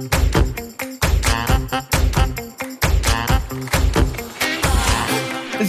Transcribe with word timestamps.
Thank 0.00 0.34
you. 0.36 0.49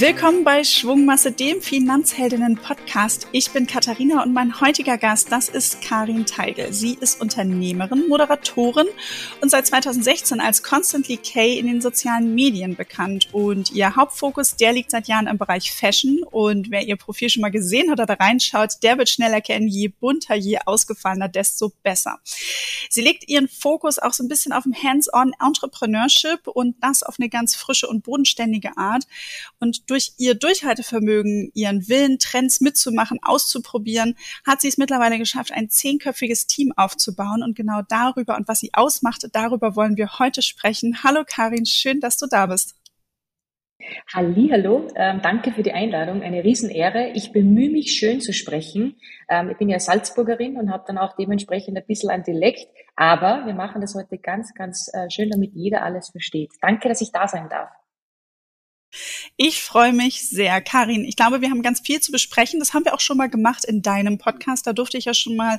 Willkommen 0.02 0.44
bei 0.44 0.64
Schwungmasse, 0.64 1.32
dem 1.32 1.62
Finanzheldinnen-Podcast. 1.62 3.28
Ich 3.34 3.52
bin 3.52 3.68
Katharina 3.68 4.24
und 4.24 4.34
mein 4.34 4.60
heutiger 4.60 4.98
Gast, 4.98 5.32
das 5.32 5.48
ist 5.48 5.80
Karin 5.84 6.26
Teigel. 6.26 6.74
Sie 6.74 6.98
ist 7.00 7.22
Unternehmerin, 7.22 8.08
Moderatorin 8.08 8.88
und 9.42 9.52
seit 9.52 9.68
2016 9.68 10.42
als 10.42 10.64
Constantly 10.64 11.18
K 11.18 11.60
in 11.60 11.68
den 11.68 11.82
sozialen 11.82 12.34
Medien 12.34 12.76
bekannt. 12.76 13.28
Und 13.32 13.74
ihr 13.74 13.96
Hauptfokus, 13.96 14.56
der 14.56 14.74
liegt 14.74 14.90
seit 14.90 15.08
Jahren 15.08 15.28
im 15.28 15.38
Bereich 15.38 15.72
Fashion. 15.72 16.24
Und 16.32 16.72
wer 16.72 16.82
ihr 16.82 16.96
Profil 16.96 17.30
schon 17.30 17.42
mal 17.42 17.52
gesehen 17.52 17.92
hat 17.92 18.00
oder 18.00 18.20
reinschaut, 18.20 18.82
der 18.82 18.98
wird 18.98 19.08
schnell 19.08 19.34
erkennen, 19.34 19.68
je 19.68 19.90
bunter, 19.90 20.34
je 20.34 20.58
ausgefallener, 20.66 21.30
desto 21.30 21.74
besser. 21.84 22.20
Sie 22.90 23.02
legt 23.02 23.30
ihren 23.30 23.48
Fokus 23.48 24.00
auch 24.00 24.14
so 24.14 24.24
ein 24.24 24.30
bisschen 24.30 24.52
auf 24.52 24.64
dem 24.64 24.74
Hands-on 24.74 25.34
Entrepreneurship 25.40 26.48
und 26.48 26.76
das 26.82 27.04
auf 27.04 27.18
eine 27.20 27.30
ganz 27.30 27.56
frische 27.56 27.88
und 27.88 28.04
bodenständige 28.04 28.76
Art. 28.78 29.06
Und 29.60 29.91
durch 29.92 30.14
ihr 30.18 30.36
Durchhaltevermögen, 30.36 31.52
ihren 31.54 31.90
Willen, 31.90 32.18
Trends 32.18 32.62
mitzumachen, 32.62 33.20
auszuprobieren, 33.22 34.16
hat 34.48 34.62
sie 34.62 34.70
es 34.70 34.78
mittlerweile 34.78 35.18
geschafft, 35.18 35.52
ein 35.52 35.70
zehnköpfiges 35.70 36.48
Team 36.48 36.72
aufzubauen. 36.76 37.44
Und 37.44 37.56
genau 37.58 37.82
darüber 37.90 38.38
und 38.38 38.48
was 38.48 38.60
sie 38.60 38.74
ausmacht, 38.74 39.28
darüber 39.34 39.76
wollen 39.76 39.98
wir 39.98 40.18
heute 40.18 40.42
sprechen. 40.42 41.04
Hallo 41.04 41.24
Karin, 41.28 41.66
schön, 41.66 42.00
dass 42.00 42.18
du 42.18 42.28
da 42.28 42.46
bist. 42.46 42.76
Hallo, 44.14 44.88
ähm, 44.96 45.22
danke 45.22 45.52
für 45.52 45.64
die 45.64 45.74
Einladung, 45.74 46.22
eine 46.22 46.44
Riesenehre. 46.44 47.12
Ich 47.16 47.32
bemühe 47.32 47.70
mich, 47.70 47.94
schön 47.94 48.22
zu 48.22 48.32
sprechen. 48.32 48.96
Ähm, 49.28 49.50
ich 49.50 49.58
bin 49.58 49.70
ja 49.70 49.80
Salzburgerin 49.80 50.56
und 50.58 50.72
habe 50.72 50.84
dann 50.88 50.98
auch 50.98 51.16
dementsprechend 51.18 51.78
ein 51.78 51.86
bisschen 51.86 52.12
ein 52.12 52.24
Dialekt, 52.24 52.68
aber 52.96 53.46
wir 53.46 53.56
machen 53.56 53.82
das 53.82 53.96
heute 53.96 54.20
ganz, 54.20 54.54
ganz 54.54 54.90
äh, 54.94 55.10
schön, 55.10 55.30
damit 55.32 55.54
jeder 55.54 55.84
alles 55.84 56.10
versteht. 56.10 56.52
Danke, 56.62 56.88
dass 56.88 57.02
ich 57.02 57.12
da 57.12 57.28
sein 57.28 57.50
darf. 57.50 57.70
Ich 59.44 59.64
freue 59.64 59.92
mich 59.92 60.30
sehr. 60.30 60.62
Karin, 60.62 61.04
ich 61.04 61.16
glaube, 61.16 61.42
wir 61.42 61.50
haben 61.50 61.64
ganz 61.64 61.80
viel 61.80 62.00
zu 62.00 62.12
besprechen. 62.12 62.60
Das 62.60 62.76
haben 62.76 62.86
wir 62.86 62.94
auch 62.94 63.00
schon 63.00 63.18
mal 63.18 63.28
gemacht 63.28 63.66
in 63.66 63.82
deinem 63.82 64.20
Podcast. 64.20 64.68
Da 64.68 64.72
durfte 64.72 65.00
ich 65.00 65.06
ja 65.06 65.16
schon 65.16 65.36
mal 65.36 65.58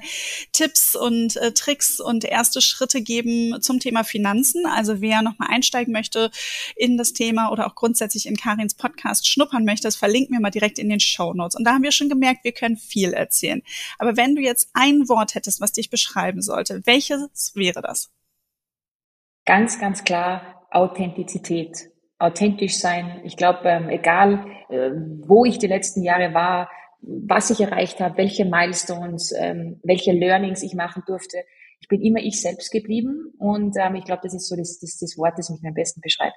Tipps 0.53 0.95
und 0.95 1.35
äh, 1.39 1.51
Tricks 1.51 1.99
und 1.99 2.25
erste 2.25 2.61
Schritte 2.61 3.03
geben 3.03 3.61
zum 3.61 3.81
Thema 3.81 4.05
Finanzen. 4.05 4.67
Also 4.67 5.01
wer 5.01 5.23
nochmal 5.23 5.49
einsteigen 5.51 5.93
möchte 5.93 6.31
in 6.77 6.97
das 6.97 7.13
Thema 7.13 7.51
oder 7.51 7.67
auch 7.67 7.75
grundsätzlich 7.75 8.27
in 8.27 8.37
Karins 8.37 8.75
Podcast 8.75 9.27
schnuppern 9.27 9.65
möchte, 9.65 9.89
das 9.89 9.97
verlinken 9.97 10.37
wir 10.37 10.41
mal 10.41 10.51
direkt 10.51 10.79
in 10.79 10.89
den 10.89 11.01
Show 11.01 11.35
Notes. 11.35 11.57
Und 11.57 11.65
da 11.65 11.73
haben 11.73 11.83
wir 11.83 11.91
schon 11.91 12.09
gemerkt, 12.09 12.45
wir 12.45 12.53
können 12.53 12.77
viel 12.77 13.13
erzählen. 13.13 13.63
Aber 13.99 14.17
wenn 14.17 14.37
du 14.37 14.43
jetzt 14.43 14.71
ein 14.75 15.09
Wort 15.09 15.35
hättest, 15.35 15.61
was 15.61 15.73
dich 15.73 15.91
beschreiben 15.91 16.41
sollte, 16.41 16.83
welches 16.85 17.51
wäre 17.57 17.83
das? 17.83 18.13
Ganz, 19.45 19.81
ganz 19.81 20.05
klar 20.05 20.69
Authentizität 20.71 21.92
authentisch 22.23 22.79
sein. 22.79 23.21
Ich 23.25 23.37
glaube, 23.37 23.69
ähm, 23.69 23.89
egal 23.89 24.47
äh, 24.69 24.91
wo 25.27 25.45
ich 25.45 25.59
die 25.59 25.67
letzten 25.67 26.03
Jahre 26.03 26.33
war, 26.35 26.71
was 27.01 27.51
ich 27.51 27.61
erreicht 27.61 27.99
habe, 28.01 28.17
welche 28.17 28.45
Milestones, 28.45 29.33
ähm, 29.37 29.81
welche 29.83 30.13
Learnings 30.13 30.63
ich 30.63 30.75
machen 30.75 31.03
durfte, 31.07 31.39
ich 31.81 31.89
bin 31.89 32.01
immer 32.01 32.21
ich 32.21 32.41
selbst 32.41 32.71
geblieben 32.71 33.33
und 33.39 33.75
ähm, 33.77 33.97
ich 33.97 34.05
glaube, 34.05 34.21
das 34.23 34.35
ist 34.35 34.49
so 34.49 34.55
das, 34.55 34.79
das, 34.79 34.99
das 34.99 35.19
Wort, 35.19 35.35
das 35.37 35.51
mich 35.51 35.61
am 35.67 35.75
besten 35.75 36.01
beschreibt. 36.01 36.37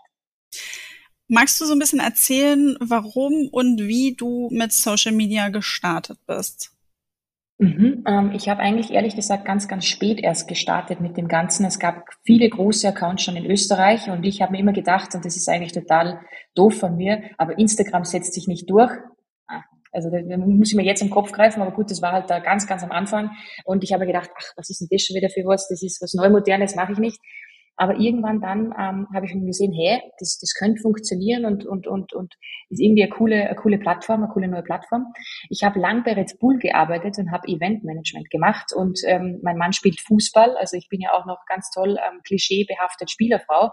Magst 1.27 1.61
du 1.61 1.65
so 1.65 1.73
ein 1.73 1.79
bisschen 1.79 1.99
erzählen, 1.99 2.77
warum 2.79 3.49
und 3.51 3.81
wie 3.81 4.15
du 4.15 4.49
mit 4.51 4.71
Social 4.71 5.11
Media 5.11 5.49
gestartet 5.49 6.17
bist? 6.25 6.74
Mhm, 7.57 8.03
ähm, 8.05 8.31
ich 8.33 8.49
habe 8.49 8.59
eigentlich 8.61 8.91
ehrlich 8.91 9.15
gesagt 9.15 9.45
ganz, 9.45 9.69
ganz 9.69 9.85
spät 9.85 10.19
erst 10.19 10.47
gestartet 10.49 10.99
mit 10.99 11.15
dem 11.15 11.29
Ganzen. 11.29 11.65
Es 11.65 11.79
gab 11.79 12.03
viele 12.25 12.49
große 12.49 12.89
Accounts 12.89 13.23
schon 13.23 13.37
in 13.37 13.45
Österreich 13.45 14.09
und 14.09 14.25
ich 14.25 14.41
habe 14.41 14.51
mir 14.51 14.59
immer 14.59 14.73
gedacht, 14.73 15.15
und 15.15 15.23
das 15.23 15.37
ist 15.37 15.47
eigentlich 15.47 15.71
total 15.71 16.19
doof 16.53 16.77
von 16.77 16.97
mir, 16.97 17.23
aber 17.37 17.57
Instagram 17.57 18.03
setzt 18.03 18.33
sich 18.33 18.47
nicht 18.47 18.69
durch. 18.69 18.91
Ah, 19.47 19.61
also 19.93 20.09
da 20.09 20.37
muss 20.37 20.71
ich 20.71 20.75
mir 20.75 20.83
jetzt 20.83 21.01
im 21.01 21.09
Kopf 21.09 21.31
greifen, 21.31 21.61
aber 21.61 21.71
gut, 21.71 21.89
das 21.91 22.01
war 22.01 22.11
halt 22.11 22.29
da 22.29 22.39
ganz, 22.39 22.67
ganz 22.67 22.83
am 22.83 22.91
Anfang. 22.91 23.31
Und 23.63 23.85
ich 23.85 23.93
habe 23.93 24.05
gedacht, 24.05 24.29
ach, 24.37 24.51
was 24.57 24.69
ist 24.69 24.81
denn 24.81 24.89
das 24.91 25.03
schon 25.03 25.15
wieder 25.15 25.29
für 25.29 25.45
was? 25.45 25.69
Das 25.69 25.81
ist 25.81 26.01
was 26.01 26.13
Neumodernes, 26.13 26.75
mache 26.75 26.91
ich 26.91 26.97
nicht. 26.99 27.21
Aber 27.77 27.97
irgendwann 27.97 28.41
dann 28.41 28.73
ähm, 28.77 29.07
habe 29.13 29.25
ich 29.25 29.35
mir 29.35 29.45
gesehen, 29.45 29.73
hey, 29.73 30.01
das, 30.19 30.37
das 30.39 30.53
könnte 30.53 30.81
funktionieren 30.81 31.45
und, 31.45 31.65
und, 31.65 31.87
und, 31.87 32.13
und 32.13 32.35
ist 32.69 32.79
irgendwie 32.79 33.03
eine 33.03 33.11
coole, 33.11 33.47
eine 33.47 33.55
coole 33.55 33.77
Plattform, 33.77 34.23
eine 34.23 34.31
coole 34.31 34.47
neue 34.47 34.63
Plattform. 34.63 35.13
Ich 35.49 35.63
habe 35.63 35.79
lang 35.79 36.03
bei 36.03 36.13
Red 36.13 36.39
Bull 36.39 36.57
gearbeitet 36.57 37.17
und 37.17 37.31
habe 37.31 37.47
Eventmanagement 37.47 38.29
gemacht 38.29 38.71
und 38.73 38.99
ähm, 39.05 39.39
mein 39.43 39.57
Mann 39.57 39.73
spielt 39.73 39.99
Fußball, 40.01 40.55
also 40.57 40.77
ich 40.77 40.87
bin 40.89 41.01
ja 41.01 41.13
auch 41.13 41.25
noch 41.25 41.39
ganz 41.47 41.69
toll 41.71 41.97
ähm, 41.97 42.21
klischeebehaftet 42.23 43.11
Spielerfrau 43.11 43.71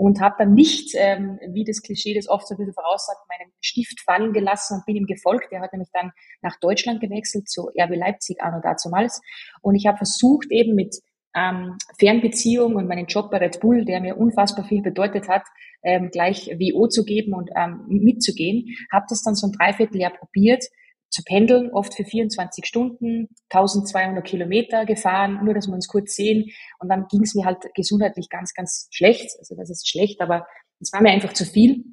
und 0.00 0.18
habe 0.18 0.36
dann 0.38 0.54
nicht, 0.54 0.94
ähm, 0.96 1.38
wie 1.52 1.62
das 1.62 1.82
Klischee 1.82 2.14
das 2.14 2.26
oft 2.26 2.48
so 2.48 2.54
ein 2.54 2.56
bisschen 2.56 2.72
voraussagt, 2.72 3.20
meinen 3.28 3.52
Stift 3.60 4.00
fallen 4.00 4.32
gelassen 4.32 4.78
und 4.78 4.86
bin 4.86 4.96
ihm 4.96 5.04
gefolgt. 5.04 5.52
Der 5.52 5.60
hat 5.60 5.74
nämlich 5.74 5.90
dann 5.92 6.12
nach 6.40 6.58
Deutschland 6.58 7.02
gewechselt, 7.02 7.50
zu 7.50 7.68
RB 7.78 7.96
Leipzig 7.96 8.40
an 8.40 8.54
und 8.54 8.64
dazumals. 8.64 9.20
Und 9.60 9.74
ich 9.74 9.86
habe 9.86 9.98
versucht, 9.98 10.46
eben 10.50 10.74
mit 10.74 10.96
ähm, 11.34 11.76
Fernbeziehung 11.98 12.74
und 12.76 12.88
meinen 12.88 13.06
Job 13.06 13.30
bei 13.30 13.38
Red 13.38 13.60
Bull, 13.60 13.84
der 13.84 14.00
mir 14.00 14.16
unfassbar 14.16 14.64
viel 14.64 14.82
bedeutet 14.82 15.28
hat, 15.28 15.42
ähm, 15.82 16.10
gleich 16.10 16.48
WO 16.48 16.88
zu 16.88 17.04
geben 17.04 17.34
und 17.34 17.50
ähm, 17.56 17.84
mitzugehen. 17.88 18.76
Habe 18.92 19.06
das 19.08 19.22
dann 19.22 19.34
so 19.34 19.46
ein 19.46 19.52
Dreivierteljahr 19.52 20.12
probiert, 20.12 20.64
zu 21.10 21.22
pendeln, 21.24 21.70
oft 21.72 21.94
für 21.94 22.04
24 22.04 22.64
Stunden, 22.64 23.28
1200 23.50 24.24
Kilometer 24.24 24.86
gefahren, 24.86 25.40
nur 25.44 25.54
dass 25.54 25.66
wir 25.66 25.74
uns 25.74 25.88
kurz 25.88 26.14
sehen. 26.14 26.50
Und 26.78 26.88
dann 26.88 27.06
ging 27.08 27.22
es 27.22 27.34
mir 27.34 27.44
halt 27.44 27.58
gesundheitlich 27.74 28.28
ganz, 28.28 28.54
ganz 28.54 28.88
schlecht. 28.90 29.36
Also 29.38 29.56
das 29.56 29.70
ist 29.70 29.88
schlecht, 29.88 30.20
aber 30.20 30.46
es 30.80 30.92
war 30.92 31.02
mir 31.02 31.10
einfach 31.10 31.32
zu 31.32 31.44
viel. 31.44 31.84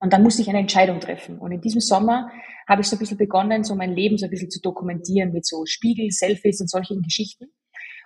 Und 0.00 0.12
dann 0.12 0.22
musste 0.22 0.42
ich 0.42 0.48
eine 0.48 0.58
Entscheidung 0.58 1.00
treffen. 1.00 1.38
Und 1.38 1.52
in 1.52 1.60
diesem 1.60 1.80
Sommer 1.80 2.30
habe 2.68 2.82
ich 2.82 2.88
so 2.88 2.96
ein 2.96 2.98
bisschen 2.98 3.16
begonnen, 3.16 3.64
so 3.64 3.74
mein 3.74 3.94
Leben 3.94 4.18
so 4.18 4.26
ein 4.26 4.30
bisschen 4.30 4.50
zu 4.50 4.60
dokumentieren 4.60 5.32
mit 5.32 5.46
so 5.46 5.64
Spiegel, 5.66 6.10
Selfies 6.10 6.60
und 6.60 6.68
solchen 6.68 7.02
Geschichten. 7.02 7.46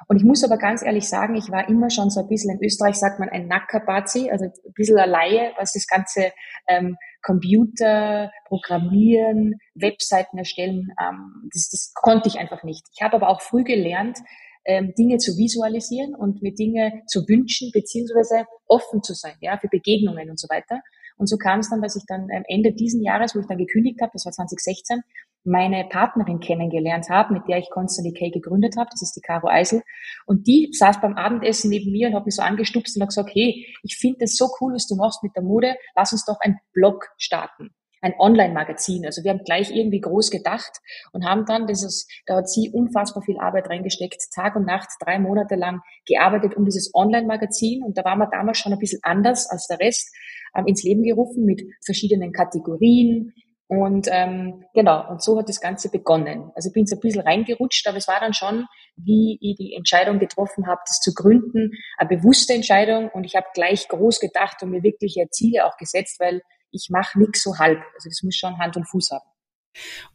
Und 0.09 0.17
ich 0.17 0.25
muss 0.25 0.45
aber 0.45 0.59
ganz 0.59 0.83
ehrlich 0.83 1.09
sagen, 1.09 1.35
ich 1.37 1.51
war 1.51 1.69
immer 1.69 1.91
schon 1.91 2.11
so 2.11 2.21
ein 2.21 2.29
bisschen, 2.29 2.57
in 2.57 2.65
Österreich 2.65 2.97
sagt 2.97 3.19
man 3.19 3.29
ein 3.29 3.47
Nackerbazi, 3.47 4.31
also 4.31 4.45
ein 4.45 4.73
bisschen 4.75 4.99
eine 4.99 5.11
Laie, 5.11 5.53
was 5.57 5.73
das 5.73 5.87
ganze 5.87 6.33
ähm, 6.69 6.97
Computer, 7.23 8.31
Programmieren, 8.47 9.55
Webseiten 9.75 10.39
erstellen, 10.39 10.89
ähm, 11.01 11.49
das, 11.53 11.69
das 11.71 11.93
konnte 11.95 12.29
ich 12.29 12.39
einfach 12.39 12.63
nicht. 12.63 12.85
Ich 12.95 13.03
habe 13.03 13.17
aber 13.17 13.29
auch 13.29 13.41
früh 13.41 13.65
gelernt, 13.65 14.19
ähm, 14.65 14.93
Dinge 14.97 15.19
zu 15.19 15.37
visualisieren 15.37 16.15
und 16.15 16.43
mir 16.43 16.55
Dinge 16.55 17.03
zu 17.07 17.27
wünschen, 17.29 17.71
beziehungsweise 17.73 18.45
offen 18.67 19.03
zu 19.03 19.15
sein, 19.15 19.35
ja, 19.41 19.59
für 19.59 19.69
Begegnungen 19.69 20.31
und 20.31 20.39
so 20.39 20.49
weiter. 20.49 20.81
Und 21.17 21.29
so 21.29 21.37
kam 21.37 21.61
es 21.61 21.71
dann, 21.71 21.83
dass 21.83 21.97
ich 21.97 22.05
dann 22.07 22.29
am 22.35 22.45
Ende 22.49 22.73
diesen 22.73 23.03
Jahres, 23.03 23.35
wo 23.35 23.41
ich 23.41 23.47
dann 23.47 23.59
gekündigt 23.59 24.01
habe, 24.01 24.11
das 24.13 24.25
war 24.25 24.33
2016, 24.33 25.03
meine 25.45 25.85
Partnerin 25.85 26.41
kennengelernt 26.41 27.09
habe, 27.11 27.33
mit 27.33 27.49
der 27.49 27.59
ich 27.59 27.71
Constantly 27.71 28.13
K 28.13 28.31
gegründet 28.31 28.77
habe. 28.77 28.89
Das 28.91 29.03
ist 29.03 29.15
die 29.15 29.21
Caro 29.21 29.49
Eisel. 29.49 29.83
Und 30.27 30.47
die 30.47 30.71
saß 30.73 31.01
beim 31.01 31.15
Abendessen 31.15 31.71
neben 31.71 31.91
mir 31.91 32.09
und 32.09 32.15
hat 32.15 32.27
mich 32.27 32.37
so 32.37 32.43
angestupst 32.43 32.97
und 32.97 33.03
hat 33.03 33.09
gesagt, 33.09 33.31
hey, 33.35 33.67
ich 33.83 33.97
finde 33.97 34.19
das 34.21 34.37
so 34.37 34.49
cool, 34.61 34.75
was 34.75 34.87
du 34.87 34.95
machst 34.95 35.23
mit 35.23 35.35
der 35.35 35.43
Mode. 35.43 35.77
Lass 35.97 36.13
uns 36.13 36.25
doch 36.25 36.39
ein 36.41 36.59
Blog 36.73 37.09
starten. 37.19 37.71
Ein 38.01 38.15
Online-Magazin. 38.19 39.07
Also 39.07 39.23
wir 39.23 39.31
haben 39.31 39.45
gleich 39.45 39.71
irgendwie 39.71 40.01
groß 40.01 40.31
gedacht 40.33 40.73
und 41.13 41.25
haben 41.25 41.45
dann, 41.47 41.69
das 41.69 41.85
ist, 41.85 42.11
da 42.27 42.37
hat 42.37 42.49
sie 42.49 42.69
unfassbar 42.71 43.23
viel 43.23 43.39
Arbeit 43.39 43.71
reingesteckt, 43.71 44.21
Tag 44.35 44.57
und 44.57 44.67
Nacht, 44.67 44.89
drei 45.01 45.21
Monate 45.21 45.55
lang 45.55 45.83
gearbeitet 46.07 46.57
um 46.57 46.65
dieses 46.65 46.93
Online-Magazin. 46.95 47.85
Und 47.85 47.97
da 47.97 48.05
waren 48.05 48.19
wir 48.19 48.27
damals 48.27 48.59
schon 48.59 48.73
ein 48.73 48.81
bisschen 48.81 49.01
anders 49.03 49.49
als 49.49 49.69
der 49.69 49.79
Rest, 49.79 50.13
ähm, 50.57 50.67
ins 50.67 50.83
Leben 50.83 51.05
gerufen 51.05 51.45
mit 51.45 51.63
verschiedenen 51.85 52.33
Kategorien, 52.33 53.33
und 53.69 54.09
ähm, 54.11 54.65
genau, 54.75 55.09
und 55.09 55.23
so 55.23 55.39
hat 55.39 55.49
das 55.49 55.61
Ganze 55.61 55.91
begonnen. 55.91 56.51
Also 56.55 56.69
ich 56.69 56.75
bin 56.75 56.87
so 56.87 56.97
ein 56.97 57.01
bisschen 57.01 57.23
reingerutscht, 57.23 57.87
aber 57.87 57.97
es 57.97 58.09
war 58.09 58.21
dann 58.21 58.35
schon, 58.35 58.67
wie 58.97 59.39
ich 59.41 59.57
die 59.57 59.75
Entscheidung 59.75 60.19
getroffen 60.19 60.67
habe, 60.67 60.81
das 60.87 61.01
zu 61.01 61.15
gründen, 61.15 61.71
eine 61.97 62.09
bewusste 62.09 62.53
Entscheidung 62.53 63.09
und 63.09 63.25
ich 63.25 63.35
habe 63.35 63.47
gleich 63.55 63.89
groß 63.89 64.21
gedacht 64.21 64.63
und 64.63 64.71
mir 64.71 64.83
wirkliche 64.83 65.27
Ziele 65.31 65.67
auch 65.67 65.77
gesetzt, 65.79 66.21
weil 66.21 66.43
ich 66.71 66.89
mache 66.91 67.19
nichts 67.19 67.43
so 67.43 67.59
halb. 67.59 67.83
Also 67.95 68.09
das 68.09 68.23
muss 68.23 68.37
schon 68.37 68.59
Hand 68.59 68.77
und 68.77 68.89
Fuß 68.89 69.11
haben. 69.13 69.25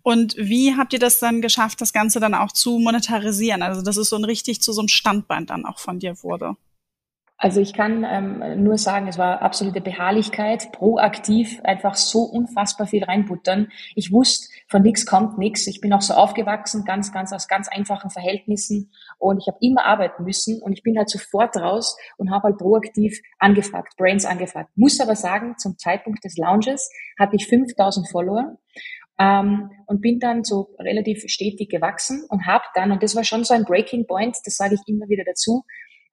Und 0.04 0.36
wie 0.38 0.76
habt 0.76 0.94
ihr 0.94 1.00
das 1.00 1.20
dann 1.20 1.42
geschafft, 1.42 1.82
das 1.82 1.94
Ganze 1.94 2.20
dann 2.20 2.34
auch 2.34 2.52
zu 2.52 2.78
monetarisieren? 2.78 3.64
Also 3.64 3.82
dass 3.82 3.98
es 3.98 4.10
so 4.10 4.16
ein 4.16 4.24
richtig 4.24 4.62
zu 4.62 4.72
so 4.72 4.82
einem 4.82 4.88
Standbein 4.88 5.46
dann 5.46 5.66
auch 5.66 5.80
von 5.80 6.00
dir 6.00 6.22
wurde? 6.22 6.56
Also 7.40 7.62
ich 7.62 7.74
kann 7.74 8.04
ähm, 8.04 8.64
nur 8.64 8.80
sagen, 8.80 9.08
es 9.08 9.20
war 9.20 9.44
absolute 9.44 9.80
Beharrlichkeit, 9.80 10.72
proaktiv 10.72 11.62
einfach 11.64 11.94
so 11.94 12.24
unfassbar 12.24 12.88
viel 12.88 13.04
reinbuttern. 13.04 13.68
Ich 13.94 14.12
wusste, 14.12 14.48
von 14.68 14.82
nichts 14.82 15.06
kommt 15.06 15.38
nichts. 15.38 15.68
Ich 15.68 15.80
bin 15.80 15.94
auch 15.94 16.02
so 16.02 16.16
aufgewachsen, 16.16 16.84
ganz, 16.84 17.12
ganz 17.14 17.32
aus 17.34 17.48
ganz 17.48 17.68
einfachen 17.68 18.10
Verhältnissen 18.10 18.92
und 19.20 19.38
ich 19.40 19.48
habe 19.48 19.58
immer 19.62 19.86
arbeiten 19.86 20.24
müssen 20.24 20.60
und 20.64 20.74
ich 20.74 20.82
bin 20.82 20.98
halt 20.98 21.10
sofort 21.10 21.56
raus 21.58 21.96
und 22.18 22.32
habe 22.32 22.48
halt 22.48 22.58
proaktiv 22.58 23.22
angefragt, 23.38 23.94
Brains 23.98 24.26
angefragt. 24.26 24.72
Muss 24.76 25.00
aber 25.00 25.16
sagen, 25.16 25.60
zum 25.60 25.78
Zeitpunkt 25.78 26.24
des 26.24 26.38
Launches 26.38 26.92
hatte 27.20 27.36
ich 27.36 27.46
5000 27.46 28.10
Follower 28.10 28.58
ähm, 29.20 29.70
und 29.86 30.02
bin 30.02 30.20
dann 30.20 30.44
so 30.44 30.76
relativ 30.80 31.24
stetig 31.28 31.70
gewachsen 31.70 32.26
und 32.30 32.48
habe 32.48 32.64
dann, 32.74 32.92
und 32.92 33.04
das 33.04 33.16
war 33.16 33.24
schon 33.24 33.44
so 33.44 33.54
ein 33.54 33.64
Breaking 33.64 34.08
Point, 34.08 34.38
das 34.44 34.56
sage 34.56 34.74
ich 34.74 34.82
immer 34.88 35.08
wieder 35.08 35.24
dazu, 35.24 35.64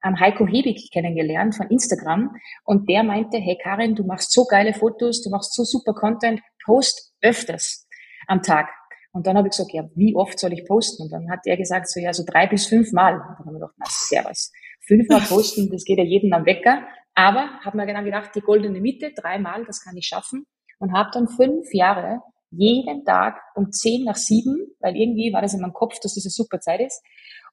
ähm, 0.05 0.19
Heiko 0.19 0.45
Hebig 0.45 0.89
kennengelernt 0.91 1.55
von 1.55 1.67
Instagram 1.69 2.35
und 2.63 2.87
der 2.89 3.03
meinte, 3.03 3.37
hey 3.37 3.57
Karin, 3.61 3.95
du 3.95 4.03
machst 4.03 4.31
so 4.31 4.45
geile 4.45 4.73
Fotos, 4.73 5.23
du 5.23 5.29
machst 5.29 5.53
so 5.53 5.63
super 5.63 5.93
Content, 5.93 6.41
post 6.63 7.13
öfters 7.21 7.87
am 8.27 8.41
Tag. 8.41 8.69
Und 9.11 9.27
dann 9.27 9.37
habe 9.37 9.47
ich 9.47 9.51
gesagt, 9.51 9.71
ja, 9.73 9.83
wie 9.95 10.13
oft 10.15 10.37
soll 10.37 10.53
ich 10.53 10.65
posten? 10.65 11.03
Und 11.03 11.11
dann 11.11 11.31
hat 11.31 11.39
er 11.45 11.57
gesagt, 11.57 11.89
so 11.89 11.99
ja, 11.99 12.13
so 12.13 12.23
drei 12.25 12.47
bis 12.47 12.67
fünf 12.67 12.91
Mal. 12.91 13.13
Und 13.13 13.21
dann 13.21 13.37
haben 13.37 13.45
wir 13.45 13.53
gedacht, 13.53 13.75
na 13.77 13.85
servus. 13.87 14.51
Fünfmal 14.81 15.21
posten, 15.29 15.69
das 15.71 15.85
geht 15.85 15.97
ja 15.97 16.03
jeden 16.03 16.33
am 16.33 16.45
Wecker. 16.45 16.85
Aber 17.13 17.59
habe 17.63 17.77
mir 17.77 17.87
dann 17.87 18.03
gedacht, 18.03 18.31
die 18.35 18.41
goldene 18.41 18.81
Mitte, 18.81 19.13
dreimal, 19.15 19.63
das 19.65 19.81
kann 19.81 19.95
ich 19.95 20.05
schaffen. 20.05 20.45
Und 20.79 20.91
habe 20.91 21.11
dann 21.13 21.29
fünf 21.29 21.73
Jahre 21.73 22.19
jeden 22.51 23.05
Tag 23.05 23.41
um 23.55 23.71
zehn 23.71 24.03
nach 24.03 24.17
sieben, 24.17 24.67
weil 24.81 24.97
irgendwie 24.97 25.31
war 25.33 25.41
das 25.41 25.53
in 25.53 25.61
meinem 25.61 25.73
Kopf, 25.73 25.99
dass 26.01 26.15
das 26.15 26.25
eine 26.25 26.31
super 26.31 26.59
Zeit 26.59 26.81
ist, 26.81 27.01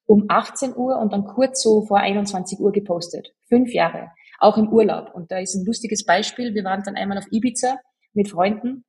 um 0.06 0.26
18 0.28 0.76
Uhr 0.76 0.98
und 0.98 1.12
dann 1.12 1.24
kurz 1.24 1.62
so 1.62 1.82
vor 1.86 1.98
21 1.98 2.58
Uhr 2.58 2.72
gepostet. 2.72 3.34
Fünf 3.48 3.72
Jahre. 3.72 4.10
Auch 4.38 4.56
im 4.56 4.68
Urlaub. 4.68 5.14
Und 5.14 5.30
da 5.30 5.38
ist 5.38 5.54
ein 5.54 5.64
lustiges 5.64 6.04
Beispiel. 6.04 6.54
Wir 6.54 6.64
waren 6.64 6.82
dann 6.84 6.96
einmal 6.96 7.18
auf 7.18 7.30
Ibiza 7.30 7.76
mit 8.12 8.28
Freunden 8.28 8.84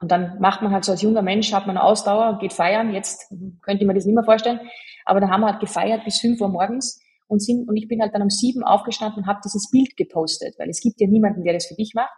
und 0.00 0.10
dann 0.10 0.38
macht 0.40 0.62
man 0.62 0.72
halt 0.72 0.84
so 0.84 0.92
als 0.92 1.02
junger 1.02 1.22
Mensch, 1.22 1.52
hat 1.52 1.66
man 1.66 1.76
eine 1.76 1.84
Ausdauer, 1.84 2.38
geht 2.38 2.54
feiern. 2.54 2.94
Jetzt 2.94 3.28
könnte 3.62 3.82
ich 3.82 3.86
mir 3.86 3.94
das 3.94 4.06
nicht 4.06 4.14
mehr 4.14 4.24
vorstellen. 4.24 4.60
Aber 5.04 5.20
da 5.20 5.28
haben 5.28 5.42
wir 5.42 5.48
halt 5.48 5.60
gefeiert 5.60 6.04
bis 6.04 6.18
fünf 6.20 6.40
Uhr 6.40 6.48
morgens 6.48 7.00
und 7.28 7.42
sind, 7.42 7.68
und 7.68 7.76
ich 7.76 7.86
bin 7.86 8.00
halt 8.00 8.14
dann 8.14 8.22
um 8.22 8.30
sieben 8.30 8.64
aufgestanden 8.64 9.22
und 9.22 9.28
habe 9.28 9.40
dieses 9.44 9.70
Bild 9.70 9.96
gepostet, 9.96 10.54
weil 10.58 10.70
es 10.70 10.80
gibt 10.80 11.00
ja 11.00 11.06
niemanden, 11.06 11.44
der 11.44 11.52
das 11.52 11.66
für 11.66 11.74
dich 11.74 11.92
macht. 11.94 12.12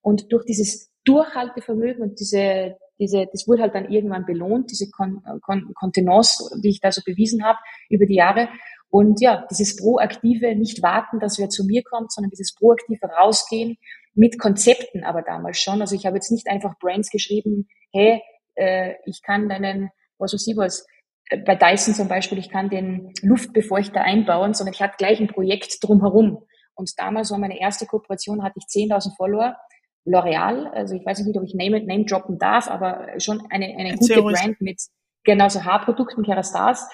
Und 0.00 0.32
durch 0.32 0.44
dieses 0.44 0.92
Durchhaltevermögen 1.04 2.02
und 2.02 2.20
diese, 2.20 2.76
diese, 2.98 3.26
das 3.30 3.46
wurde 3.48 3.62
halt 3.62 3.74
dann 3.74 3.90
irgendwann 3.90 4.26
belohnt, 4.26 4.70
diese 4.70 4.90
Kon 4.90 5.22
Kon 5.42 5.72
Kontenance, 5.74 6.60
die 6.62 6.70
ich 6.70 6.80
da 6.80 6.92
so 6.92 7.02
bewiesen 7.04 7.44
habe 7.44 7.58
über 7.88 8.06
die 8.06 8.16
Jahre. 8.16 8.48
Und 8.88 9.20
ja, 9.20 9.44
dieses 9.50 9.76
proaktive, 9.76 10.54
nicht 10.54 10.82
warten, 10.82 11.18
dass 11.18 11.38
wer 11.38 11.48
zu 11.48 11.64
mir 11.64 11.82
kommt, 11.82 12.12
sondern 12.12 12.30
dieses 12.30 12.54
proaktive 12.54 13.06
rausgehen 13.06 13.76
mit 14.14 14.38
Konzepten 14.38 15.04
aber 15.04 15.22
damals 15.22 15.58
schon. 15.58 15.80
Also 15.80 15.94
ich 15.96 16.06
habe 16.06 16.16
jetzt 16.16 16.30
nicht 16.30 16.48
einfach 16.48 16.78
Brands 16.78 17.10
geschrieben, 17.10 17.68
hey, 17.92 18.22
äh, 18.54 18.94
ich 19.06 19.22
kann 19.22 19.48
deinen, 19.48 19.90
was 20.18 20.32
weiß 20.32 20.46
ich 20.46 20.56
was, 20.56 20.86
äh, 21.30 21.38
bei 21.38 21.56
Dyson 21.56 21.94
zum 21.94 22.08
Beispiel, 22.08 22.38
ich 22.38 22.50
kann 22.50 22.70
den 22.70 23.12
Luftbefeuchter 23.22 24.00
einbauen, 24.00 24.54
sondern 24.54 24.74
ich 24.74 24.82
hatte 24.82 24.96
gleich 24.96 25.20
ein 25.20 25.28
Projekt 25.28 25.78
drumherum. 25.82 26.44
Und 26.74 26.92
damals 26.98 27.30
war 27.30 27.38
meine 27.38 27.60
erste 27.60 27.86
Kooperation, 27.86 28.42
hatte 28.42 28.58
ich 28.58 28.64
10.000 28.64 29.16
Follower. 29.16 29.56
L'Oreal, 30.06 30.66
also 30.72 30.94
ich 30.94 31.04
weiß 31.04 31.24
nicht, 31.24 31.36
ob 31.38 31.44
ich 31.44 31.54
Name, 31.54 31.84
Name 31.84 32.04
droppen 32.04 32.38
darf, 32.38 32.68
aber 32.68 33.08
schon 33.18 33.42
eine, 33.50 33.74
eine 33.78 33.96
gute 33.96 34.22
Brand 34.22 34.60
mit 34.60 34.80
genauso 35.24 35.64
Haarprodukten, 35.64 36.24
Kerastars. 36.24 36.88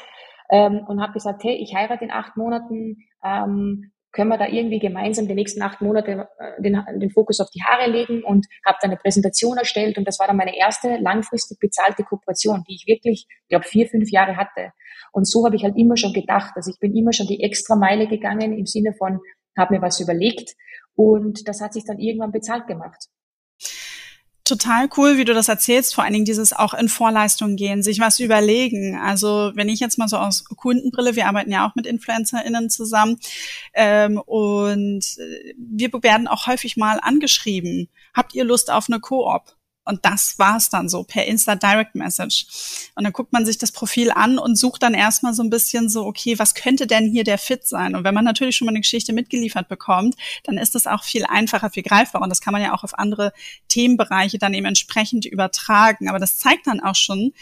Ähm, 0.53 0.85
und 0.89 1.01
habe 1.01 1.13
gesagt, 1.13 1.45
hey, 1.45 1.55
ich 1.57 1.75
heirate 1.75 2.05
in 2.05 2.11
acht 2.11 2.37
Monaten, 2.37 2.97
ähm, 3.25 3.93
können 4.13 4.31
wir 4.31 4.39
da 4.39 4.49
irgendwie 4.49 4.81
gemeinsam 4.81 5.29
die 5.29 5.35
nächsten 5.35 5.63
acht 5.63 5.81
Monate 5.81 6.29
äh, 6.39 6.63
den, 6.63 6.83
den 6.97 7.11
Fokus 7.11 7.41
auf 7.41 7.49
die 7.51 7.63
Haare 7.63 7.89
legen 7.89 8.25
und 8.25 8.47
habe 8.67 8.79
dann 8.81 8.91
eine 8.91 8.99
Präsentation 8.99 9.57
erstellt 9.57 9.99
und 9.99 10.09
das 10.09 10.19
war 10.19 10.27
dann 10.27 10.37
meine 10.37 10.57
erste 10.57 10.97
langfristig 10.97 11.59
bezahlte 11.61 12.03
Kooperation, 12.03 12.65
die 12.69 12.75
ich 12.75 12.87
wirklich, 12.87 13.27
ich 13.29 13.49
glaube, 13.49 13.67
vier, 13.67 13.87
fünf 13.87 14.11
Jahre 14.11 14.37
hatte. 14.37 14.73
Und 15.13 15.29
so 15.29 15.45
habe 15.45 15.57
ich 15.57 15.65
halt 15.65 15.77
immer 15.77 15.97
schon 15.97 16.13
gedacht. 16.13 16.53
Also 16.57 16.71
ich 16.71 16.79
bin 16.81 16.97
immer 16.97 17.13
schon 17.13 17.27
die 17.27 17.43
extra 17.43 17.77
Meile 17.77 18.09
gegangen 18.09 18.57
im 18.57 18.67
Sinne 18.67 18.93
von, 18.95 19.21
habe 19.57 19.75
mir 19.75 19.83
was 19.83 20.01
überlegt 20.01 20.55
und 20.95 21.49
das 21.49 21.61
hat 21.61 21.73
sich 21.73 21.85
dann 21.85 21.99
irgendwann 21.99 22.33
bezahlt 22.33 22.67
gemacht 22.67 23.09
total 24.51 24.89
cool, 24.97 25.17
wie 25.17 25.25
du 25.25 25.33
das 25.33 25.49
erzählst, 25.49 25.95
vor 25.95 26.03
allen 26.03 26.13
Dingen 26.13 26.25
dieses 26.25 26.53
auch 26.53 26.75
in 26.75 26.89
Vorleistungen 26.89 27.57
gehen, 27.57 27.83
sich 27.83 28.01
was 28.01 28.19
überlegen. 28.19 28.97
Also 28.97 29.53
wenn 29.55 29.69
ich 29.69 29.79
jetzt 29.79 29.97
mal 29.97 30.09
so 30.09 30.17
aus 30.17 30.45
Kundenbrille, 30.45 31.15
wir 31.15 31.29
arbeiten 31.29 31.53
ja 31.53 31.69
auch 31.69 31.77
mit 31.77 31.87
InfluencerInnen 31.87 32.69
zusammen 32.69 33.19
ähm, 33.75 34.19
und 34.19 35.05
äh, 35.19 35.55
wir 35.57 35.93
werden 36.03 36.27
auch 36.27 36.47
häufig 36.47 36.77
mal 36.77 36.99
angeschrieben, 37.01 37.89
habt 38.13 38.35
ihr 38.35 38.45
Lust 38.45 38.71
auf 38.71 38.89
eine 38.89 38.99
Koop? 38.99 39.55
Und 39.91 40.05
das 40.05 40.39
war's 40.39 40.71
dann 40.71 40.89
so 40.89 41.03
per 41.03 41.27
Insta 41.27 41.57
Direct 41.57 41.97
Message. 41.97 42.47
Und 42.95 43.03
dann 43.03 43.13
guckt 43.13 43.33
man 43.33 43.45
sich 43.45 43.59
das 43.59 43.73
Profil 43.73 44.13
an 44.13 44.39
und 44.39 44.57
sucht 44.57 44.85
dann 44.85 44.95
erstmal 44.95 45.35
so 45.35 45.43
ein 45.43 45.51
bisschen 45.51 45.89
so, 45.89 46.07
okay, 46.07 46.39
was 46.39 46.55
könnte 46.55 46.87
denn 46.87 47.11
hier 47.11 47.25
der 47.25 47.39
Fit 47.39 47.67
sein? 47.67 47.97
Und 47.97 48.05
wenn 48.05 48.15
man 48.15 48.25
natürlich 48.25 48.57
schon 48.57 48.67
mal 48.67 48.71
eine 48.71 48.81
Geschichte 48.81 49.13
mitgeliefert 49.13 49.69
bekommt, 49.69 50.15
dann 50.45 50.59
ist 50.59 50.77
das 50.77 50.87
auch 50.87 51.03
viel 51.03 51.25
einfacher, 51.25 51.71
viel 51.71 51.83
greifbarer. 51.83 52.23
Und 52.23 52.31
das 52.31 52.41
kann 52.41 52.53
man 52.53 52.63
ja 52.63 52.73
auch 52.73 52.85
auf 52.85 52.97
andere 52.99 53.33
Themenbereiche 53.67 54.39
dann 54.39 54.55
eben 54.55 54.67
entsprechend 54.67 55.27
übertragen. 55.27 56.09
Aber 56.09 56.21
das 56.21 56.39
zeigt 56.39 56.69
dann 56.69 56.79
auch 56.79 56.95
schon, 56.95 57.33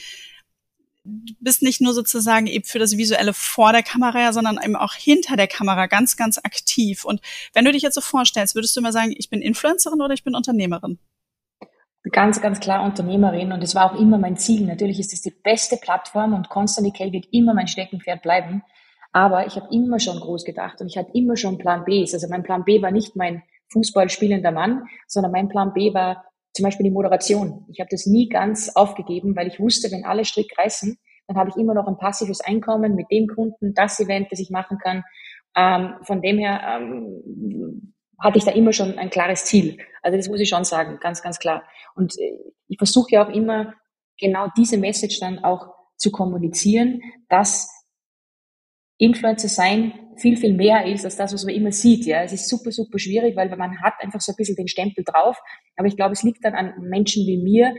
du 1.04 1.34
bist 1.40 1.62
nicht 1.62 1.82
nur 1.82 1.92
sozusagen 1.92 2.46
eben 2.46 2.64
für 2.64 2.78
das 2.78 2.96
Visuelle 2.96 3.34
vor 3.34 3.72
der 3.72 3.82
Kamera, 3.82 4.32
sondern 4.32 4.58
eben 4.62 4.76
auch 4.76 4.94
hinter 4.94 5.36
der 5.36 5.48
Kamera 5.48 5.86
ganz, 5.86 6.16
ganz 6.16 6.38
aktiv. 6.38 7.04
Und 7.04 7.20
wenn 7.52 7.66
du 7.66 7.72
dich 7.72 7.82
jetzt 7.82 7.94
so 7.94 8.00
vorstellst, 8.00 8.54
würdest 8.54 8.74
du 8.74 8.80
immer 8.80 8.92
sagen, 8.92 9.14
ich 9.16 9.28
bin 9.28 9.42
Influencerin 9.42 10.00
oder 10.00 10.14
ich 10.14 10.24
bin 10.24 10.34
Unternehmerin? 10.34 10.98
Ganz, 12.12 12.40
ganz 12.40 12.60
klar 12.60 12.84
Unternehmerin 12.84 13.52
und 13.52 13.62
es 13.62 13.74
war 13.74 13.92
auch 13.92 13.98
immer 13.98 14.18
mein 14.18 14.36
Ziel. 14.36 14.66
Natürlich 14.66 15.00
ist 15.00 15.12
es 15.12 15.22
die 15.22 15.30
beste 15.30 15.76
Plattform 15.76 16.34
und 16.34 16.48
Constant 16.48 16.86
Decay 16.86 17.12
wird 17.12 17.26
immer 17.32 17.54
mein 17.54 17.68
Steckenpferd 17.68 18.22
bleiben. 18.22 18.62
Aber 19.12 19.46
ich 19.46 19.56
habe 19.56 19.68
immer 19.72 19.98
schon 19.98 20.20
groß 20.20 20.44
gedacht 20.44 20.80
und 20.80 20.86
ich 20.86 20.98
hatte 20.98 21.10
immer 21.14 21.36
schon 21.36 21.58
Plan 21.58 21.84
B. 21.84 22.00
Also 22.00 22.28
mein 22.28 22.42
Plan 22.42 22.64
B 22.64 22.82
war 22.82 22.90
nicht 22.90 23.16
mein 23.16 23.42
Fußballspielender 23.72 24.52
Mann, 24.52 24.84
sondern 25.06 25.32
mein 25.32 25.48
Plan 25.48 25.72
B 25.72 25.94
war 25.94 26.24
zum 26.52 26.64
Beispiel 26.64 26.84
die 26.84 26.90
Moderation. 26.90 27.64
Ich 27.68 27.80
habe 27.80 27.88
das 27.90 28.06
nie 28.06 28.28
ganz 28.28 28.70
aufgegeben, 28.74 29.36
weil 29.36 29.46
ich 29.46 29.60
wusste, 29.60 29.90
wenn 29.90 30.04
alle 30.04 30.24
Strick 30.24 30.56
reißen, 30.58 30.98
dann 31.26 31.36
habe 31.36 31.50
ich 31.50 31.56
immer 31.56 31.74
noch 31.74 31.86
ein 31.86 31.98
passives 31.98 32.40
Einkommen 32.40 32.94
mit 32.94 33.10
dem 33.10 33.26
Kunden, 33.28 33.74
das 33.74 34.00
Event, 34.00 34.32
das 34.32 34.40
ich 34.40 34.50
machen 34.50 34.78
kann. 34.78 35.04
Ähm, 35.54 35.94
von 36.02 36.22
dem 36.22 36.38
her 36.38 36.60
ähm, 36.80 37.94
hatte 38.18 38.38
ich 38.38 38.44
da 38.44 38.52
immer 38.52 38.72
schon 38.72 38.98
ein 38.98 39.10
klares 39.10 39.44
Ziel. 39.44 39.78
Also 40.02 40.16
das 40.16 40.28
muss 40.28 40.40
ich 40.40 40.48
schon 40.48 40.64
sagen, 40.64 40.98
ganz, 41.00 41.22
ganz 41.22 41.38
klar. 41.38 41.62
Und 41.94 42.18
äh, 42.18 42.38
ich 42.68 42.78
versuche 42.78 43.12
ja 43.12 43.26
auch 43.26 43.32
immer 43.32 43.74
genau 44.18 44.48
diese 44.56 44.78
Message 44.78 45.20
dann 45.20 45.38
auch 45.44 45.74
zu 45.96 46.10
kommunizieren, 46.10 47.00
dass 47.28 47.68
Influencer 48.98 49.48
sein 49.48 49.92
viel, 50.16 50.36
viel 50.36 50.54
mehr 50.54 50.86
ist 50.86 51.04
als 51.04 51.16
das, 51.16 51.32
was 51.32 51.44
man 51.44 51.54
immer 51.54 51.70
sieht. 51.70 52.04
Ja, 52.04 52.22
es 52.22 52.32
ist 52.32 52.48
super, 52.48 52.72
super 52.72 52.98
schwierig, 52.98 53.36
weil 53.36 53.48
man 53.56 53.80
hat 53.80 53.94
einfach 54.00 54.20
so 54.20 54.32
ein 54.32 54.36
bisschen 54.36 54.56
den 54.56 54.68
Stempel 54.68 55.04
drauf. 55.04 55.38
Aber 55.76 55.86
ich 55.86 55.96
glaube, 55.96 56.12
es 56.12 56.24
liegt 56.24 56.44
dann 56.44 56.54
an 56.54 56.74
Menschen 56.80 57.24
wie 57.26 57.40
mir, 57.40 57.74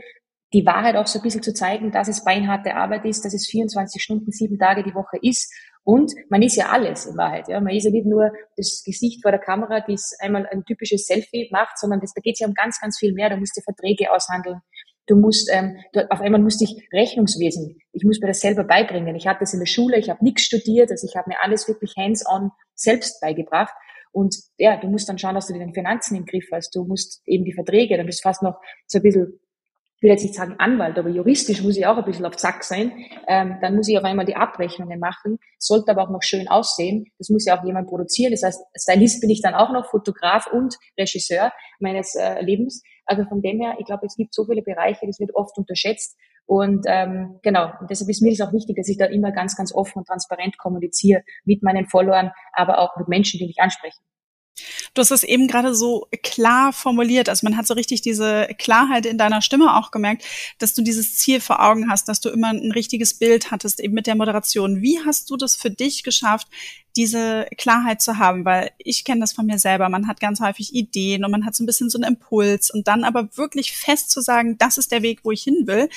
die 0.52 0.66
Wahrheit 0.66 0.96
auch 0.96 1.06
so 1.06 1.18
ein 1.18 1.22
bisschen 1.22 1.42
zu 1.42 1.54
zeigen, 1.54 1.92
dass 1.92 2.08
es 2.08 2.24
beinharte 2.24 2.74
Arbeit 2.74 3.04
ist, 3.04 3.24
dass 3.24 3.34
es 3.34 3.46
24 3.46 4.02
Stunden, 4.02 4.32
sieben 4.32 4.58
Tage 4.58 4.82
die 4.82 4.94
Woche 4.94 5.18
ist 5.22 5.52
und 5.84 6.12
man 6.28 6.42
ist 6.42 6.56
ja 6.56 6.68
alles 6.68 7.06
in 7.06 7.16
Wahrheit. 7.16 7.48
Ja. 7.48 7.60
Man 7.60 7.74
ist 7.74 7.84
ja 7.84 7.90
nicht 7.90 8.06
nur 8.06 8.30
das 8.56 8.82
Gesicht 8.84 9.22
vor 9.22 9.30
der 9.30 9.40
Kamera, 9.40 9.80
die 9.80 9.96
einmal 10.18 10.46
ein 10.46 10.64
typisches 10.64 11.06
Selfie 11.06 11.48
macht, 11.50 11.78
sondern 11.78 12.00
das, 12.00 12.12
da 12.12 12.20
geht 12.20 12.34
es 12.34 12.40
ja 12.40 12.46
um 12.46 12.54
ganz, 12.54 12.80
ganz 12.80 12.98
viel 12.98 13.12
mehr. 13.12 13.30
Du 13.30 13.36
musst 13.36 13.56
dir 13.56 13.62
Verträge 13.62 14.12
aushandeln. 14.12 14.60
Du 15.06 15.16
musst, 15.16 15.50
ähm, 15.52 15.76
du, 15.92 16.08
auf 16.10 16.20
einmal 16.20 16.40
musste 16.40 16.64
ich 16.64 16.88
Rechnungswesen, 16.92 17.76
ich 17.92 18.04
muss 18.04 18.20
mir 18.20 18.28
das 18.28 18.40
selber 18.40 18.62
beibringen. 18.62 19.16
Ich 19.16 19.26
hatte 19.26 19.40
das 19.40 19.52
in 19.52 19.58
der 19.58 19.66
Schule, 19.66 19.98
ich 19.98 20.08
habe 20.08 20.22
nichts 20.22 20.42
studiert, 20.42 20.90
also 20.92 21.04
ich 21.04 21.16
habe 21.16 21.30
mir 21.30 21.40
alles 21.42 21.66
wirklich 21.66 21.94
hands-on 21.96 22.52
selbst 22.76 23.20
beigebracht. 23.20 23.74
Und 24.12 24.36
ja, 24.56 24.76
du 24.76 24.86
musst 24.86 25.08
dann 25.08 25.18
schauen, 25.18 25.34
dass 25.34 25.48
du 25.48 25.52
deine 25.52 25.72
Finanzen 25.72 26.16
im 26.16 26.26
Griff 26.26 26.46
hast. 26.52 26.74
Du 26.76 26.84
musst 26.84 27.22
eben 27.26 27.44
die 27.44 27.52
Verträge, 27.52 27.96
dann 27.96 28.06
bist 28.06 28.20
du 28.20 28.28
fast 28.28 28.42
noch 28.42 28.60
so 28.86 28.98
ein 28.98 29.02
bisschen 29.02 29.40
ich 30.00 30.04
will 30.04 30.12
jetzt 30.12 30.22
nicht 30.22 30.34
sagen 30.34 30.54
Anwalt, 30.56 30.98
aber 30.98 31.10
juristisch 31.10 31.62
muss 31.62 31.76
ich 31.76 31.84
auch 31.84 31.98
ein 31.98 32.04
bisschen 32.06 32.24
auf 32.24 32.34
Zack 32.34 32.64
sein. 32.64 32.90
Ähm, 33.28 33.58
dann 33.60 33.76
muss 33.76 33.86
ich 33.86 33.98
auf 33.98 34.04
einmal 34.04 34.24
die 34.24 34.34
Abrechnungen 34.34 34.98
machen, 34.98 35.38
sollte 35.58 35.90
aber 35.90 36.04
auch 36.04 36.10
noch 36.10 36.22
schön 36.22 36.48
aussehen. 36.48 37.04
Das 37.18 37.28
muss 37.28 37.44
ja 37.44 37.60
auch 37.60 37.66
jemand 37.66 37.86
produzieren. 37.86 38.32
Das 38.32 38.42
heißt, 38.42 38.64
Stylist 38.80 39.20
bin 39.20 39.28
ich 39.28 39.42
dann 39.42 39.52
auch 39.52 39.70
noch, 39.72 39.90
Fotograf 39.90 40.46
und 40.46 40.74
Regisseur 40.98 41.52
meines 41.80 42.14
äh, 42.14 42.40
Lebens. 42.40 42.82
Also 43.04 43.24
von 43.24 43.42
dem 43.42 43.60
her, 43.60 43.74
ich 43.78 43.84
glaube, 43.84 44.06
es 44.06 44.16
gibt 44.16 44.32
so 44.32 44.46
viele 44.46 44.62
Bereiche, 44.62 45.06
das 45.06 45.20
wird 45.20 45.34
oft 45.34 45.58
unterschätzt. 45.58 46.16
Und 46.46 46.86
ähm, 46.88 47.38
genau, 47.42 47.70
und 47.78 47.90
deshalb 47.90 48.08
ist 48.08 48.22
mir 48.22 48.34
das 48.34 48.40
auch 48.40 48.54
wichtig, 48.54 48.76
dass 48.76 48.88
ich 48.88 48.96
da 48.96 49.04
immer 49.04 49.32
ganz, 49.32 49.54
ganz 49.54 49.74
offen 49.74 49.98
und 49.98 50.06
transparent 50.06 50.56
kommuniziere 50.56 51.24
mit 51.44 51.62
meinen 51.62 51.84
Followern, 51.84 52.30
aber 52.54 52.78
auch 52.78 52.96
mit 52.96 53.08
Menschen, 53.08 53.38
die 53.38 53.48
mich 53.48 53.60
ansprechen. 53.60 54.02
Du 54.94 55.00
hast 55.00 55.10
es 55.10 55.22
eben 55.22 55.46
gerade 55.46 55.74
so 55.74 56.08
klar 56.22 56.72
formuliert. 56.72 57.28
Also 57.28 57.44
man 57.44 57.56
hat 57.56 57.66
so 57.66 57.74
richtig 57.74 58.02
diese 58.02 58.48
Klarheit 58.58 59.06
in 59.06 59.18
deiner 59.18 59.40
Stimme 59.40 59.76
auch 59.76 59.90
gemerkt, 59.90 60.24
dass 60.58 60.74
du 60.74 60.82
dieses 60.82 61.16
Ziel 61.16 61.40
vor 61.40 61.62
Augen 61.62 61.90
hast, 61.90 62.08
dass 62.08 62.20
du 62.20 62.28
immer 62.28 62.48
ein 62.48 62.72
richtiges 62.72 63.14
Bild 63.14 63.50
hattest, 63.50 63.80
eben 63.80 63.94
mit 63.94 64.06
der 64.06 64.16
Moderation. 64.16 64.82
Wie 64.82 64.98
hast 65.04 65.30
du 65.30 65.36
das 65.36 65.56
für 65.56 65.70
dich 65.70 66.02
geschafft, 66.02 66.48
diese 66.96 67.46
Klarheit 67.56 68.02
zu 68.02 68.18
haben, 68.18 68.44
weil 68.44 68.70
ich 68.78 69.04
kenne 69.04 69.20
das 69.20 69.32
von 69.32 69.46
mir 69.46 69.58
selber. 69.58 69.88
Man 69.88 70.06
hat 70.06 70.20
ganz 70.20 70.40
häufig 70.40 70.74
Ideen 70.74 71.24
und 71.24 71.30
man 71.30 71.46
hat 71.46 71.54
so 71.54 71.62
ein 71.62 71.66
bisschen 71.66 71.90
so 71.90 71.98
einen 71.98 72.14
Impuls 72.14 72.70
und 72.70 72.88
dann 72.88 73.04
aber 73.04 73.36
wirklich 73.36 73.72
fest 73.72 74.10
zu 74.10 74.20
sagen, 74.20 74.58
das 74.58 74.78
ist 74.78 74.92
der 74.92 75.02
Weg, 75.02 75.20
wo 75.22 75.30
ich 75.30 75.42
hin 75.42 75.66
will. 75.66 75.88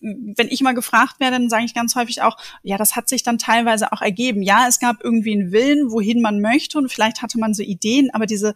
Wenn 0.00 0.48
ich 0.48 0.60
mal 0.60 0.74
gefragt 0.74 1.20
werde, 1.20 1.38
dann 1.38 1.48
sage 1.48 1.64
ich 1.64 1.74
ganz 1.74 1.94
häufig 1.94 2.22
auch, 2.22 2.36
ja, 2.62 2.76
das 2.76 2.96
hat 2.96 3.08
sich 3.08 3.22
dann 3.22 3.38
teilweise 3.38 3.92
auch 3.92 4.02
ergeben. 4.02 4.42
Ja, 4.42 4.66
es 4.68 4.78
gab 4.78 5.02
irgendwie 5.02 5.32
einen 5.32 5.52
Willen, 5.52 5.90
wohin 5.90 6.20
man 6.20 6.40
möchte 6.40 6.78
und 6.78 6.92
vielleicht 6.92 7.22
hatte 7.22 7.38
man 7.38 7.54
so 7.54 7.62
Ideen, 7.62 8.10
aber 8.12 8.26
diese 8.26 8.54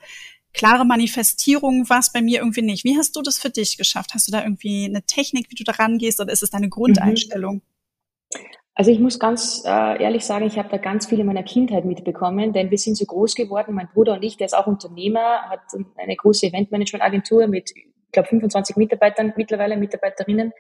klare 0.53 0.85
Manifestierung 0.87 1.89
war 1.89 1.99
es 1.99 2.13
bei 2.13 2.23
mir 2.23 2.41
irgendwie 2.41 2.63
nicht. 2.63 2.85
Wie 2.85 2.97
hast 2.97 3.15
du 3.15 3.23
das 3.23 3.39
für 3.39 3.51
dich 3.51 3.77
geschafft? 3.77 4.15
Hast 4.15 4.27
du 4.27 4.33
da 4.33 4.43
irgendwie 4.43 4.87
eine 4.87 5.03
Technik, 5.03 5.51
wie 5.51 5.55
du 5.55 5.65
da 5.65 5.73
rangehst 5.73 6.21
oder 6.21 6.33
ist 6.33 6.43
es 6.43 6.51
deine 6.51 6.69
Grundeinstellung? 6.69 7.57
Mhm. 7.57 7.76
Also 8.79 8.91
ich 8.91 9.01
muss 9.01 9.19
ganz 9.19 9.63
äh, 9.65 10.03
ehrlich 10.03 10.27
sagen, 10.27 10.47
ich 10.47 10.59
habe 10.59 10.69
da 10.69 10.77
ganz 10.77 11.07
viel 11.07 11.19
in 11.19 11.27
meiner 11.27 11.43
Kindheit 11.43 11.87
mitbekommen, 11.87 12.53
denn 12.53 12.71
wir 12.71 12.77
sind 12.77 12.99
so 12.99 13.07
groß 13.07 13.35
geworden, 13.35 13.75
mein 13.75 13.89
Bruder 13.89 14.13
und 14.13 14.23
ich, 14.23 14.37
der 14.37 14.45
ist 14.45 14.53
auch 14.55 14.67
Unternehmer, 14.67 15.49
hat 15.49 15.61
eine 15.97 16.15
große 16.15 16.49
Eventmanagement-Agentur 16.49 17.47
mit, 17.47 17.73
ich 17.75 18.13
glaube, 18.13 18.29
25 18.29 18.77
Mitarbeitern 18.77 19.33
mittlerweile, 19.35 19.79
Mitarbeiterinnen. 19.79 20.53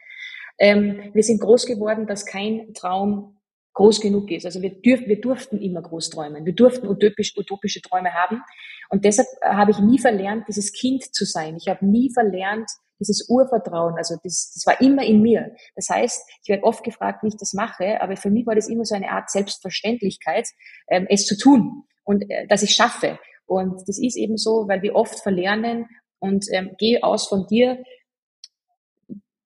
Ähm, 0.59 1.11
wir 1.13 1.23
sind 1.23 1.43
groß 1.43 1.67
geworden, 1.67 2.07
dass 2.07 2.25
kein 2.25 2.73
Traum 2.73 3.37
groß 3.75 4.01
genug 4.01 4.31
ist. 4.31 4.47
Also 4.47 4.63
wir, 4.63 4.71
dürf, 4.71 5.07
wir 5.07 5.21
durften 5.21 5.59
immer 5.61 5.83
groß 5.83 6.09
träumen. 6.09 6.47
Wir 6.47 6.55
durften 6.55 6.89
utopisch, 6.89 7.37
utopische 7.37 7.83
Träume 7.83 8.15
haben. 8.15 8.43
Und 8.89 9.05
deshalb 9.05 9.29
habe 9.45 9.73
ich 9.73 9.79
nie 9.79 9.99
verlernt, 9.99 10.49
dieses 10.49 10.73
Kind 10.73 11.15
zu 11.15 11.27
sein. 11.27 11.57
Ich 11.57 11.69
habe 11.69 11.85
nie 11.85 12.11
verlernt, 12.11 12.71
dieses 12.99 13.29
Urvertrauen, 13.29 13.95
also 13.97 14.17
das, 14.23 14.53
das 14.55 14.67
war 14.67 14.81
immer 14.81 15.05
in 15.05 15.23
mir. 15.23 15.55
Das 15.75 15.89
heißt, 15.89 16.29
ich 16.43 16.49
werde 16.49 16.65
oft 16.65 16.85
gefragt, 16.85 17.23
wie 17.23 17.29
ich 17.29 17.37
das 17.37 17.53
mache, 17.53 18.01
aber 18.01 18.17
für 18.17 18.31
mich 18.31 18.47
war 18.47 18.55
das 18.55 18.69
immer 18.69 18.85
so 18.85 18.95
eine 18.95 19.11
Art 19.11 19.31
Selbstverständlichkeit, 19.31 20.49
ähm, 20.89 21.07
es 21.09 21.27
zu 21.27 21.37
tun 21.37 21.85
und 22.05 22.31
äh, 22.31 22.47
dass 22.47 22.63
ich 22.63 22.75
schaffe. 22.75 23.19
Und 23.47 23.89
das 23.89 23.99
ist 23.99 24.17
eben 24.17 24.37
so, 24.37 24.67
weil 24.69 24.83
wir 24.83 24.95
oft 24.95 25.21
verlernen 25.21 25.87
und 26.19 26.47
ähm, 26.53 26.75
geh 26.79 27.03
aus 27.03 27.29
von 27.29 27.47
dir, 27.47 27.83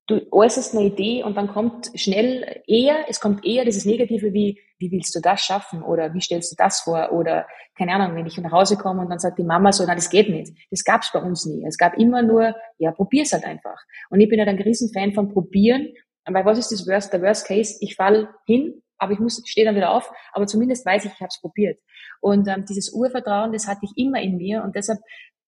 du 0.06 0.20
äußerst 0.32 0.74
eine 0.74 0.86
Idee 0.86 1.22
und 1.22 1.36
dann 1.36 1.48
kommt 1.48 1.90
schnell 1.94 2.62
eher, 2.66 3.04
es 3.08 3.20
kommt 3.20 3.44
eher 3.44 3.64
dieses 3.64 3.84
Negative 3.84 4.32
wie, 4.32 4.60
wie 4.80 4.90
willst 4.90 5.14
du 5.14 5.20
das 5.20 5.42
schaffen 5.42 5.82
oder 5.82 6.12
wie 6.14 6.20
stellst 6.20 6.50
du 6.50 6.56
das 6.56 6.80
vor 6.80 7.12
oder 7.12 7.46
keine 7.76 7.92
Ahnung, 7.94 8.16
wenn 8.16 8.26
ich 8.26 8.36
nach 8.38 8.50
Hause 8.50 8.76
komme 8.76 9.02
und 9.02 9.10
dann 9.10 9.18
sagt 9.18 9.38
die 9.38 9.44
Mama 9.44 9.72
so, 9.72 9.84
na, 9.86 9.94
das 9.94 10.10
geht 10.10 10.28
nicht. 10.28 10.56
Das 10.70 10.84
gab's 10.84 11.12
bei 11.12 11.20
uns 11.20 11.46
nie. 11.46 11.64
Es 11.66 11.78
gab 11.78 11.96
immer 11.98 12.22
nur, 12.22 12.54
ja, 12.78 12.90
probier's 12.90 13.32
halt 13.32 13.44
einfach. 13.44 13.78
Und 14.08 14.20
ich 14.20 14.28
bin 14.28 14.38
halt 14.38 14.48
ein 14.48 14.58
Riesenfan 14.58 15.12
von 15.12 15.28
probieren, 15.28 15.88
weil 16.24 16.44
was 16.44 16.58
ist 16.58 16.72
das 16.72 16.86
Worst, 16.86 17.12
der 17.12 17.22
Worst 17.22 17.46
Case? 17.46 17.76
Ich 17.80 17.94
fall 17.94 18.28
hin, 18.46 18.82
aber 18.98 19.12
ich 19.12 19.18
muss, 19.18 19.42
stehe 19.46 19.66
dann 19.66 19.76
wieder 19.76 19.92
auf, 19.92 20.10
aber 20.32 20.46
zumindest 20.46 20.84
weiß 20.84 21.04
ich, 21.04 21.12
ich 21.12 21.20
habe 21.20 21.28
es 21.28 21.40
probiert. 21.40 21.78
Und 22.20 22.48
ähm, 22.48 22.64
dieses 22.66 22.90
Urvertrauen, 22.92 23.52
das 23.52 23.66
hatte 23.66 23.80
ich 23.82 23.92
immer 23.96 24.20
in 24.20 24.36
mir 24.36 24.62
und 24.62 24.76
deshalb, 24.76 24.98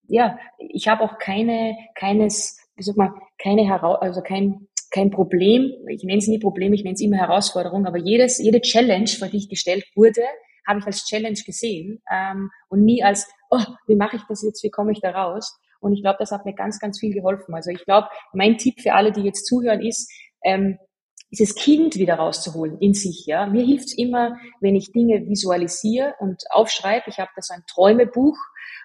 ja, 0.08 0.38
ich 0.58 0.88
habe 0.88 1.02
auch 1.02 1.18
keine, 1.18 1.76
keines, 1.94 2.58
wie 2.76 2.82
sagt 2.82 2.98
man, 2.98 3.14
keine 3.38 3.66
Heraus 3.66 3.98
also 4.00 4.22
kein, 4.22 4.68
kein 4.92 5.10
Problem, 5.10 5.72
ich 5.88 6.04
nenne 6.04 6.18
es 6.18 6.28
nie 6.28 6.38
Problem, 6.38 6.72
ich 6.72 6.84
nenne 6.84 6.94
es 6.94 7.00
immer 7.00 7.16
Herausforderung, 7.16 7.86
aber 7.86 7.98
jedes, 7.98 8.38
jede 8.38 8.60
Challenge, 8.60 9.08
vor 9.08 9.28
die 9.28 9.38
ich 9.38 9.48
gestellt 9.48 9.84
wurde, 9.96 10.22
habe 10.66 10.78
ich 10.78 10.86
als 10.86 11.06
Challenge 11.06 11.38
gesehen 11.44 12.02
ähm, 12.12 12.50
und 12.68 12.84
nie 12.84 13.02
als, 13.02 13.26
oh, 13.50 13.64
wie 13.86 13.96
mache 13.96 14.16
ich 14.16 14.22
das 14.28 14.42
jetzt, 14.42 14.62
wie 14.62 14.70
komme 14.70 14.92
ich 14.92 15.00
da 15.00 15.10
raus? 15.10 15.58
Und 15.80 15.92
ich 15.94 16.02
glaube, 16.02 16.18
das 16.20 16.30
hat 16.30 16.44
mir 16.44 16.54
ganz, 16.54 16.78
ganz 16.78 17.00
viel 17.00 17.12
geholfen. 17.12 17.54
Also 17.54 17.70
ich 17.70 17.84
glaube, 17.84 18.06
mein 18.32 18.58
Tipp 18.58 18.80
für 18.80 18.94
alle, 18.94 19.10
die 19.10 19.22
jetzt 19.22 19.46
zuhören, 19.46 19.80
ist, 19.80 20.12
ähm, 20.44 20.78
dieses 21.32 21.54
Kind 21.54 21.96
wieder 21.96 22.16
rauszuholen 22.16 22.78
in 22.78 22.92
sich. 22.92 23.24
Ja, 23.26 23.46
mir 23.46 23.64
hilft's 23.64 23.96
immer, 23.96 24.36
wenn 24.60 24.76
ich 24.76 24.92
Dinge 24.92 25.26
visualisiere 25.26 26.14
und 26.20 26.44
aufschreibe. 26.50 27.04
Ich 27.08 27.18
habe 27.18 27.30
da 27.34 27.40
so 27.40 27.54
ein 27.54 27.62
Träumebuch, 27.66 28.36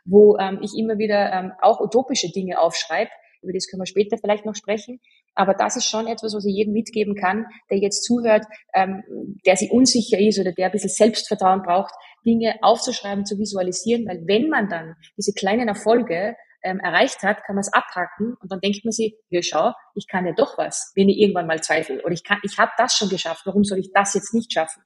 wo 0.05 0.37
ähm, 0.37 0.59
ich 0.63 0.71
immer 0.77 0.97
wieder 0.97 1.31
ähm, 1.33 1.51
auch 1.61 1.81
utopische 1.81 2.31
Dinge 2.31 2.59
aufschreibe 2.59 3.11
über 3.41 3.53
das 3.53 3.67
können 3.67 3.81
wir 3.81 3.87
später 3.87 4.17
vielleicht 4.17 4.45
noch 4.45 4.55
sprechen. 4.55 4.99
Aber 5.37 5.53
das 5.53 5.75
ist 5.75 5.85
schon 5.85 6.07
etwas, 6.07 6.33
was 6.33 6.45
ich 6.45 6.55
jedem 6.55 6.73
mitgeben 6.73 7.15
kann, 7.15 7.45
der 7.69 7.77
jetzt 7.77 8.03
zuhört, 8.03 8.45
ähm, 8.73 9.03
der 9.45 9.55
sich 9.55 9.71
unsicher 9.71 10.17
ist 10.19 10.39
oder 10.39 10.51
der 10.51 10.65
ein 10.65 10.71
bisschen 10.71 10.89
Selbstvertrauen 10.89 11.61
braucht, 11.61 11.93
Dinge 12.25 12.55
aufzuschreiben, 12.61 13.23
zu 13.23 13.37
visualisieren, 13.37 14.07
weil 14.07 14.23
wenn 14.25 14.49
man 14.49 14.67
dann 14.67 14.95
diese 15.15 15.33
kleinen 15.33 15.67
Erfolge 15.67 16.35
ähm, 16.63 16.79
erreicht 16.79 17.21
hat, 17.21 17.43
kann 17.43 17.55
man 17.55 17.61
es 17.61 17.71
abhaken 17.71 18.35
und 18.41 18.51
dann 18.51 18.59
denkt 18.61 18.83
man 18.83 18.91
sich, 18.91 19.15
ja 19.29 19.43
schau, 19.43 19.73
ich 19.93 20.07
kann 20.07 20.25
ja 20.25 20.33
doch 20.33 20.57
was, 20.57 20.91
wenn 20.95 21.07
ich 21.07 21.19
irgendwann 21.19 21.45
mal 21.45 21.61
zweifle 21.61 22.01
oder 22.03 22.13
ich 22.13 22.23
kann, 22.23 22.39
ich 22.41 22.57
habe 22.57 22.71
das 22.77 22.95
schon 22.95 23.09
geschafft, 23.09 23.43
warum 23.45 23.63
soll 23.63 23.77
ich 23.77 23.91
das 23.93 24.15
jetzt 24.15 24.33
nicht 24.33 24.51
schaffen? 24.51 24.81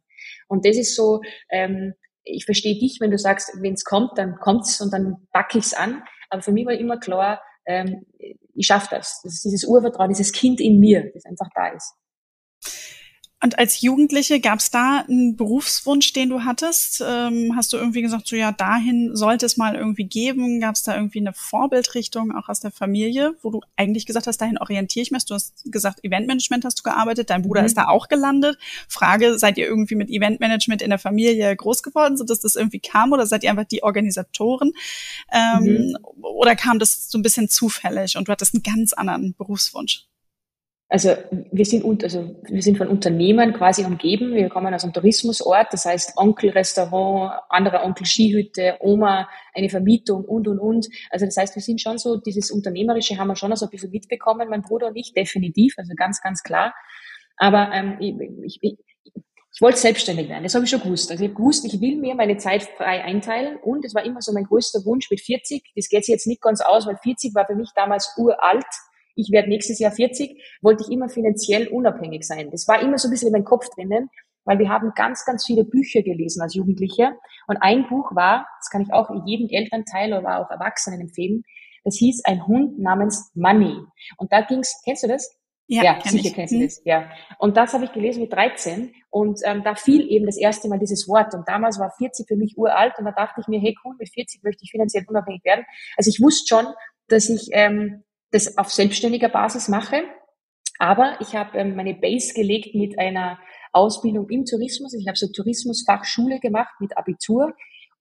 Und 0.49 0.65
das 0.65 0.75
ist 0.75 0.97
so, 0.97 1.21
ähm, 1.49 1.93
ich 2.23 2.43
verstehe 2.43 2.77
dich, 2.77 2.97
wenn 2.99 3.09
du 3.09 3.17
sagst, 3.17 3.51
wenn 3.61 3.73
es 3.73 3.85
kommt, 3.85 4.17
dann 4.17 4.35
kommt's 4.35 4.81
und 4.81 4.91
dann 4.91 5.27
packe 5.31 5.57
ich's 5.57 5.73
an. 5.73 6.03
Aber 6.29 6.41
für 6.41 6.51
mich 6.51 6.65
war 6.65 6.73
immer 6.73 6.99
klar, 6.99 7.41
ähm, 7.65 8.05
ich 8.53 8.65
schaffe 8.65 8.87
das. 8.91 9.21
Das 9.23 9.33
ist 9.33 9.45
dieses 9.45 9.63
Urvertrauen, 9.65 10.09
dieses 10.09 10.31
Kind 10.31 10.59
in 10.59 10.79
mir, 10.79 11.11
das 11.13 11.25
einfach 11.25 11.49
da 11.55 11.67
ist. 11.69 11.93
Und 13.43 13.57
als 13.57 13.81
Jugendliche 13.81 14.39
gab 14.39 14.59
es 14.59 14.69
da 14.69 15.03
einen 15.07 15.35
Berufswunsch, 15.35 16.13
den 16.13 16.29
du 16.29 16.43
hattest? 16.43 17.03
Ähm, 17.05 17.53
hast 17.55 17.73
du 17.73 17.77
irgendwie 17.77 18.03
gesagt, 18.03 18.27
so 18.27 18.35
ja, 18.35 18.51
dahin 18.51 19.15
sollte 19.15 19.47
es 19.47 19.57
mal 19.57 19.75
irgendwie 19.75 20.03
geben? 20.03 20.59
Gab 20.59 20.75
es 20.75 20.83
da 20.83 20.95
irgendwie 20.95 21.21
eine 21.21 21.33
Vorbildrichtung 21.33 22.31
auch 22.35 22.49
aus 22.49 22.59
der 22.59 22.69
Familie, 22.69 23.33
wo 23.41 23.49
du 23.49 23.61
eigentlich 23.75 24.05
gesagt 24.05 24.27
hast, 24.27 24.37
dahin 24.37 24.59
orientiere 24.59 25.01
ich 25.01 25.11
mich? 25.11 25.25
Du 25.25 25.33
hast 25.33 25.63
gesagt, 25.71 26.03
Eventmanagement 26.03 26.65
hast 26.65 26.79
du 26.79 26.83
gearbeitet, 26.83 27.31
dein 27.31 27.41
Bruder 27.41 27.61
mhm. 27.61 27.65
ist 27.65 27.77
da 27.77 27.87
auch 27.87 28.09
gelandet. 28.09 28.59
Frage, 28.87 29.39
seid 29.39 29.57
ihr 29.57 29.65
irgendwie 29.65 29.95
mit 29.95 30.11
Eventmanagement 30.11 30.83
in 30.83 30.91
der 30.91 30.99
Familie 30.99 31.55
groß 31.55 31.81
geworden, 31.81 32.17
so 32.17 32.23
dass 32.23 32.41
das 32.41 32.55
irgendwie 32.55 32.79
kam 32.79 33.11
oder 33.11 33.25
seid 33.25 33.43
ihr 33.43 33.49
einfach 33.49 33.65
die 33.65 33.81
Organisatoren? 33.81 34.71
Ähm, 35.31 35.63
mhm. 35.63 35.97
Oder 36.21 36.55
kam 36.55 36.77
das 36.77 37.09
so 37.09 37.17
ein 37.17 37.23
bisschen 37.23 37.49
zufällig 37.49 38.17
und 38.17 38.27
du 38.27 38.31
hattest 38.31 38.53
einen 38.53 38.61
ganz 38.61 38.93
anderen 38.93 39.33
Berufswunsch? 39.33 40.05
Also 40.91 41.15
wir 41.53 41.63
sind, 41.63 41.85
also 42.03 42.35
wir 42.49 42.61
sind 42.61 42.77
von 42.77 42.89
Unternehmen 42.89 43.53
quasi 43.53 43.85
umgeben. 43.85 44.33
Wir 44.33 44.49
kommen 44.49 44.73
aus 44.73 44.83
einem 44.83 44.91
Tourismusort, 44.91 45.67
das 45.71 45.85
heißt 45.85 46.17
Onkel 46.17 46.49
Restaurant, 46.49 47.31
anderer 47.47 47.85
Onkel 47.85 48.05
Skihütte, 48.05 48.75
Oma, 48.81 49.29
eine 49.53 49.69
Vermietung 49.69 50.25
und 50.25 50.49
und 50.49 50.59
und. 50.59 50.89
Also 51.09 51.25
das 51.25 51.37
heißt, 51.37 51.55
wir 51.55 51.61
sind 51.61 51.79
schon 51.79 51.97
so, 51.97 52.17
dieses 52.17 52.51
Unternehmerische 52.51 53.17
haben 53.17 53.29
wir 53.29 53.37
schon 53.37 53.55
so 53.55 53.67
ein 53.67 53.69
bisschen 53.69 53.89
mitbekommen, 53.89 54.49
mein 54.49 54.63
Bruder 54.63 54.87
und 54.87 54.97
ich, 54.97 55.13
definitiv, 55.13 55.75
also 55.77 55.93
ganz, 55.95 56.19
ganz 56.19 56.43
klar. 56.43 56.73
Aber 57.37 57.71
ähm, 57.71 57.95
ich, 58.01 58.59
ich, 58.61 58.77
ich 59.53 59.61
wollte 59.61 59.77
selbstständig 59.79 60.27
werden, 60.27 60.43
das 60.43 60.55
habe 60.55 60.65
ich 60.65 60.71
schon 60.71 60.81
gewusst. 60.81 61.09
Also 61.09 61.23
ich 61.23 61.29
habe 61.29 61.37
gewusst, 61.37 61.63
ich 61.63 61.79
will 61.79 61.95
mir 61.95 62.15
meine 62.15 62.35
Zeit 62.35 62.63
frei 62.63 63.01
einteilen 63.01 63.55
und 63.63 63.85
es 63.85 63.95
war 63.95 64.03
immer 64.03 64.21
so 64.21 64.33
mein 64.33 64.43
größter 64.43 64.83
Wunsch 64.83 65.09
mit 65.09 65.21
40. 65.21 65.71
Das 65.73 65.87
geht 65.87 66.05
jetzt 66.09 66.27
nicht 66.27 66.41
ganz 66.41 66.59
aus, 66.59 66.85
weil 66.85 66.97
40 66.97 67.33
war 67.33 67.45
für 67.45 67.55
mich 67.55 67.69
damals 67.77 68.13
uralt 68.17 68.65
ich 69.15 69.31
werde 69.31 69.49
nächstes 69.49 69.79
Jahr 69.79 69.91
40, 69.91 70.41
wollte 70.61 70.83
ich 70.85 70.91
immer 70.91 71.09
finanziell 71.09 71.67
unabhängig 71.67 72.25
sein. 72.25 72.49
Das 72.51 72.67
war 72.67 72.81
immer 72.81 72.97
so 72.97 73.07
ein 73.07 73.11
bisschen 73.11 73.27
in 73.27 73.33
meinem 73.33 73.45
Kopf 73.45 73.69
drinnen, 73.75 74.09
weil 74.45 74.59
wir 74.59 74.69
haben 74.69 74.91
ganz, 74.95 75.25
ganz 75.25 75.45
viele 75.45 75.63
Bücher 75.63 76.01
gelesen 76.01 76.41
als 76.41 76.55
Jugendliche. 76.55 77.13
Und 77.47 77.57
ein 77.57 77.87
Buch 77.87 78.15
war, 78.15 78.47
das 78.59 78.69
kann 78.69 78.81
ich 78.81 78.93
auch 78.93 79.09
jedem 79.25 79.49
Elternteil 79.49 80.13
oder 80.13 80.39
auch 80.39 80.49
Erwachsenen 80.49 81.01
empfehlen, 81.01 81.43
das 81.83 81.97
hieß 81.97 82.23
Ein 82.25 82.45
Hund 82.45 82.79
namens 82.79 83.31
Money. 83.33 83.75
Und 84.17 84.31
da 84.31 84.41
ging's, 84.41 84.81
kennst 84.83 85.03
du 85.03 85.07
das? 85.07 85.35
Ja, 85.67 85.83
ja 85.83 86.01
sicher 86.01 86.27
ich. 86.27 86.33
kennst 86.33 86.53
du 86.53 86.57
mhm. 86.57 86.63
das, 86.63 86.81
ja. 86.83 87.09
Und 87.39 87.55
das 87.55 87.73
habe 87.73 87.85
ich 87.85 87.93
gelesen 87.93 88.21
mit 88.21 88.33
13 88.33 88.93
und 89.09 89.39
ähm, 89.45 89.63
da 89.63 89.73
fiel 89.75 90.05
eben 90.09 90.25
das 90.25 90.37
erste 90.37 90.67
Mal 90.67 90.79
dieses 90.79 91.07
Wort 91.07 91.33
und 91.33 91.47
damals 91.47 91.79
war 91.79 91.91
40 91.97 92.27
für 92.27 92.35
mich 92.35 92.57
uralt 92.57 92.93
und 92.99 93.05
da 93.05 93.11
dachte 93.11 93.39
ich 93.41 93.47
mir, 93.47 93.59
hey 93.59 93.75
cool, 93.83 93.95
mit 93.97 94.09
40 94.13 94.43
möchte 94.43 94.63
ich 94.63 94.71
finanziell 94.71 95.05
unabhängig 95.07 95.45
werden. 95.45 95.65
Also 95.95 96.09
ich 96.09 96.21
wusste 96.21 96.47
schon, 96.47 96.73
dass 97.07 97.29
ich 97.29 97.49
ähm, 97.53 98.03
das 98.31 98.57
auf 98.57 98.71
selbstständiger 98.71 99.29
Basis 99.29 99.67
mache. 99.67 100.03
Aber 100.79 101.17
ich 101.19 101.35
habe 101.35 101.57
ähm, 101.59 101.75
meine 101.75 101.93
Base 101.93 102.33
gelegt 102.33 102.73
mit 102.73 102.97
einer 102.97 103.39
Ausbildung 103.71 104.29
im 104.29 104.45
Tourismus. 104.45 104.93
Ich 104.93 105.07
habe 105.07 105.17
so 105.17 105.27
Tourismusfachschule 105.27 106.39
gemacht 106.39 106.73
mit 106.79 106.97
Abitur. 106.97 107.53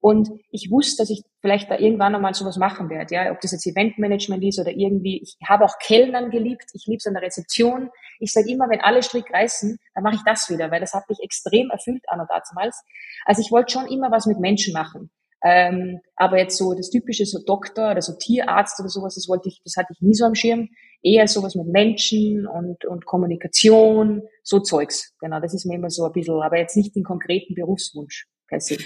Und 0.03 0.31
ich 0.51 0.71
wusste, 0.71 1.03
dass 1.03 1.11
ich 1.11 1.23
vielleicht 1.43 1.71
da 1.71 1.77
irgendwann 1.77 2.15
einmal 2.15 2.33
sowas 2.33 2.57
machen 2.57 2.89
werde, 2.89 3.15
ja, 3.15 3.31
ob 3.33 3.41
das 3.43 3.53
jetzt 3.53 3.67
Eventmanagement 3.67 4.43
ist 4.43 4.59
oder 4.59 4.71
irgendwie. 4.71 5.21
Ich 5.23 5.37
habe 5.47 5.65
auch 5.65 5.79
Kellnern 5.79 6.31
geliebt. 6.31 6.65
Ich 6.73 6.87
liebe 6.87 6.97
es 6.97 7.07
an 7.07 7.13
der 7.13 7.23
Rezeption. 7.23 7.91
Ich 8.19 8.33
sage 8.33 8.51
immer, 8.51 8.71
wenn 8.71 8.81
alle 8.81 9.03
Strick 9.03 9.31
reißen, 9.31 9.79
dann 9.95 10.03
mache 10.03 10.15
ich 10.15 10.23
das 10.25 10.49
wieder, 10.49 10.71
weil 10.71 10.81
das 10.81 10.95
hat 10.95 11.07
mich 11.11 11.19
extrem 11.23 11.69
erfüllt 11.69 12.03
an 12.09 12.21
und 12.21 12.31
damals. 12.31 12.83
Also 13.27 13.43
ich 13.43 13.53
wollte 13.53 13.73
schon 13.73 13.89
immer 13.89 14.11
was 14.11 14.25
mit 14.25 14.41
Menschen 14.41 14.73
machen. 14.73 15.11
Ähm, 15.43 16.01
aber 16.17 16.39
jetzt 16.39 16.57
so 16.59 16.75
das 16.75 16.91
typische 16.91 17.25
so 17.25 17.39
Doktor 17.45 17.93
oder 17.93 18.03
so 18.03 18.13
Tierarzt 18.19 18.79
oder 18.81 18.89
sowas, 18.89 19.15
das 19.15 19.29
wollte 19.29 19.49
ich, 19.49 19.61
das 19.65 19.77
hatte 19.77 19.93
ich 19.93 20.01
nie 20.01 20.15
so 20.15 20.25
am 20.25 20.35
Schirm. 20.35 20.69
Eher 21.03 21.27
sowas 21.29 21.55
mit 21.55 21.67
Menschen 21.67 22.47
und, 22.47 22.85
und 22.85 23.07
Kommunikation, 23.07 24.23
so 24.43 24.61
Zeugs. 24.61 25.15
Genau, 25.19 25.41
das 25.41 25.55
ist 25.55 25.65
mir 25.65 25.77
immer 25.77 25.89
so 25.89 26.05
ein 26.05 26.13
bisschen, 26.13 26.43
aber 26.43 26.59
jetzt 26.59 26.77
nicht 26.77 26.95
den 26.95 27.05
konkreten 27.05 27.55
Berufswunsch 27.55 28.29
per 28.49 28.61
se. 28.61 28.77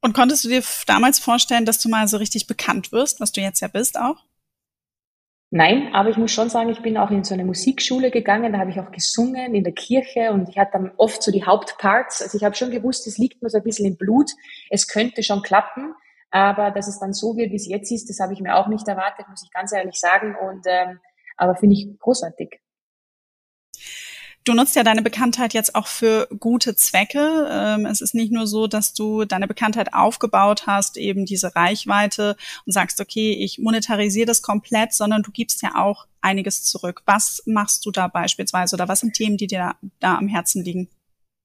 Und 0.00 0.14
konntest 0.14 0.44
du 0.44 0.48
dir 0.48 0.62
damals 0.86 1.18
vorstellen, 1.18 1.66
dass 1.66 1.78
du 1.78 1.90
mal 1.90 2.08
so 2.08 2.16
richtig 2.16 2.46
bekannt 2.46 2.92
wirst, 2.92 3.20
was 3.20 3.32
du 3.32 3.42
jetzt 3.42 3.60
ja 3.60 3.68
bist 3.68 3.98
auch? 3.98 4.24
Nein, 5.52 5.92
aber 5.94 6.10
ich 6.10 6.16
muss 6.16 6.30
schon 6.30 6.48
sagen, 6.48 6.70
ich 6.70 6.80
bin 6.80 6.96
auch 6.96 7.10
in 7.10 7.24
so 7.24 7.34
eine 7.34 7.44
Musikschule 7.44 8.12
gegangen, 8.12 8.52
da 8.52 8.60
habe 8.60 8.70
ich 8.70 8.78
auch 8.78 8.92
gesungen 8.92 9.52
in 9.56 9.64
der 9.64 9.72
Kirche 9.72 10.30
und 10.30 10.48
ich 10.48 10.56
hatte 10.56 10.72
dann 10.74 10.92
oft 10.96 11.20
so 11.24 11.32
die 11.32 11.44
Hauptparts. 11.44 12.22
Also 12.22 12.38
ich 12.38 12.44
habe 12.44 12.54
schon 12.54 12.70
gewusst, 12.70 13.08
es 13.08 13.18
liegt 13.18 13.42
mir 13.42 13.50
so 13.50 13.58
ein 13.58 13.64
bisschen 13.64 13.86
im 13.86 13.96
Blut, 13.96 14.30
es 14.70 14.86
könnte 14.86 15.24
schon 15.24 15.42
klappen, 15.42 15.94
aber 16.30 16.70
dass 16.70 16.86
es 16.86 17.00
dann 17.00 17.12
so 17.12 17.36
wird, 17.36 17.50
wie 17.50 17.56
es 17.56 17.66
jetzt 17.66 17.90
ist, 17.90 18.08
das 18.08 18.20
habe 18.20 18.32
ich 18.32 18.40
mir 18.40 18.54
auch 18.54 18.68
nicht 18.68 18.86
erwartet, 18.86 19.28
muss 19.28 19.42
ich 19.42 19.50
ganz 19.50 19.72
ehrlich 19.72 19.98
sagen. 19.98 20.36
Und 20.36 20.64
ähm, 20.66 21.00
aber 21.36 21.56
finde 21.56 21.74
ich 21.74 21.98
großartig. 21.98 22.60
Du 24.50 24.56
nutzt 24.56 24.74
ja 24.74 24.82
deine 24.82 25.02
Bekanntheit 25.02 25.54
jetzt 25.54 25.76
auch 25.76 25.86
für 25.86 26.26
gute 26.40 26.74
Zwecke. 26.74 27.48
Ähm, 27.48 27.86
es 27.86 28.00
ist 28.00 28.16
nicht 28.16 28.32
nur 28.32 28.48
so, 28.48 28.66
dass 28.66 28.92
du 28.94 29.24
deine 29.24 29.46
Bekanntheit 29.46 29.94
aufgebaut 29.94 30.66
hast, 30.66 30.96
eben 30.96 31.24
diese 31.24 31.54
Reichweite 31.54 32.34
und 32.66 32.72
sagst, 32.72 33.00
okay, 33.00 33.30
ich 33.30 33.60
monetarisiere 33.60 34.26
das 34.26 34.42
komplett, 34.42 34.92
sondern 34.92 35.22
du 35.22 35.30
gibst 35.30 35.62
ja 35.62 35.76
auch 35.76 36.08
einiges 36.20 36.64
zurück. 36.64 37.02
Was 37.06 37.44
machst 37.46 37.86
du 37.86 37.92
da 37.92 38.08
beispielsweise 38.08 38.74
oder 38.74 38.88
was 38.88 38.98
sind 38.98 39.14
Themen, 39.14 39.36
die 39.36 39.46
dir 39.46 39.58
da, 39.60 39.88
da 40.00 40.18
am 40.18 40.26
Herzen 40.26 40.64
liegen? 40.64 40.88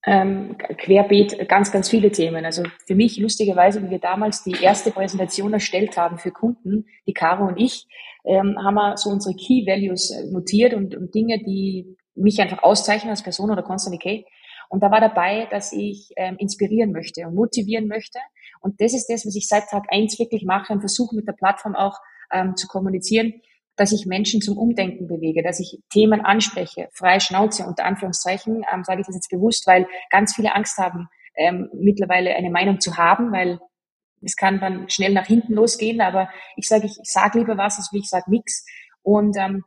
ähm, 0.07 0.55
querbeet 0.57 1.47
ganz, 1.49 1.71
ganz 1.71 1.89
viele 1.89 2.11
Themen. 2.11 2.45
Also 2.45 2.63
für 2.85 2.95
mich 2.95 3.17
lustigerweise, 3.17 3.83
wie 3.83 3.89
wir 3.89 3.99
damals 3.99 4.43
die 4.43 4.55
erste 4.61 4.91
Präsentation 4.91 5.53
erstellt 5.53 5.97
haben 5.97 6.17
für 6.17 6.31
Kunden, 6.31 6.85
die 7.07 7.13
Caro 7.13 7.47
und 7.47 7.57
ich, 7.57 7.87
ähm, 8.23 8.55
haben 8.63 8.75
wir 8.75 8.97
so 8.97 9.09
unsere 9.09 9.35
Key 9.35 9.65
Values 9.65 10.11
äh, 10.11 10.31
notiert 10.31 10.73
und, 10.73 10.95
und 10.95 11.13
Dinge, 11.13 11.39
die 11.39 11.95
mich 12.15 12.41
einfach 12.41 12.63
auszeichnen 12.63 13.11
als 13.11 13.23
Person 13.23 13.51
oder 13.51 13.63
Constant 13.63 14.01
K. 14.01 14.25
Und 14.69 14.81
da 14.81 14.91
war 14.91 14.99
dabei, 14.99 15.47
dass 15.51 15.71
ich 15.73 16.11
ähm, 16.15 16.37
inspirieren 16.37 16.91
möchte 16.91 17.27
und 17.27 17.35
motivieren 17.35 17.87
möchte. 17.87 18.19
Und 18.61 18.81
das 18.81 18.93
ist 18.93 19.07
das, 19.07 19.25
was 19.25 19.35
ich 19.35 19.47
seit 19.47 19.69
Tag 19.69 19.83
eins 19.89 20.17
wirklich 20.17 20.43
mache 20.43 20.73
und 20.73 20.79
versuche 20.79 21.15
mit 21.15 21.27
der 21.27 21.33
Plattform 21.33 21.75
auch 21.75 21.99
ähm, 22.31 22.55
zu 22.55 22.67
kommunizieren, 22.67 23.41
dass 23.75 23.91
ich 23.91 24.05
Menschen 24.05 24.41
zum 24.41 24.57
Umdenken 24.57 25.07
bewege, 25.07 25.43
dass 25.43 25.59
ich 25.59 25.79
Themen 25.91 26.21
anspreche, 26.21 26.89
freie 26.93 27.19
Schnauze 27.19 27.65
unter 27.65 27.85
Anführungszeichen, 27.85 28.63
ähm, 28.73 28.83
sage 28.83 29.01
ich 29.01 29.07
das 29.07 29.15
jetzt 29.15 29.29
bewusst, 29.29 29.67
weil 29.67 29.87
ganz 30.09 30.33
viele 30.33 30.55
Angst 30.55 30.77
haben, 30.77 31.09
ähm, 31.35 31.69
mittlerweile 31.73 32.35
eine 32.35 32.49
Meinung 32.49 32.79
zu 32.79 32.97
haben, 32.97 33.31
weil 33.31 33.59
es 34.21 34.35
kann 34.35 34.59
dann 34.59 34.89
schnell 34.89 35.13
nach 35.13 35.27
hinten 35.27 35.53
losgehen, 35.53 36.01
aber 36.01 36.29
ich 36.55 36.67
sage, 36.67 36.85
ich, 36.85 36.97
ich 37.01 37.11
sage 37.11 37.39
lieber 37.39 37.57
was, 37.57 37.77
als 37.77 37.89
wie 37.91 37.99
ich 37.99 38.09
sage 38.09 38.31
nix. 38.31 38.65
Und 39.03 39.37
ähm, 39.37 39.63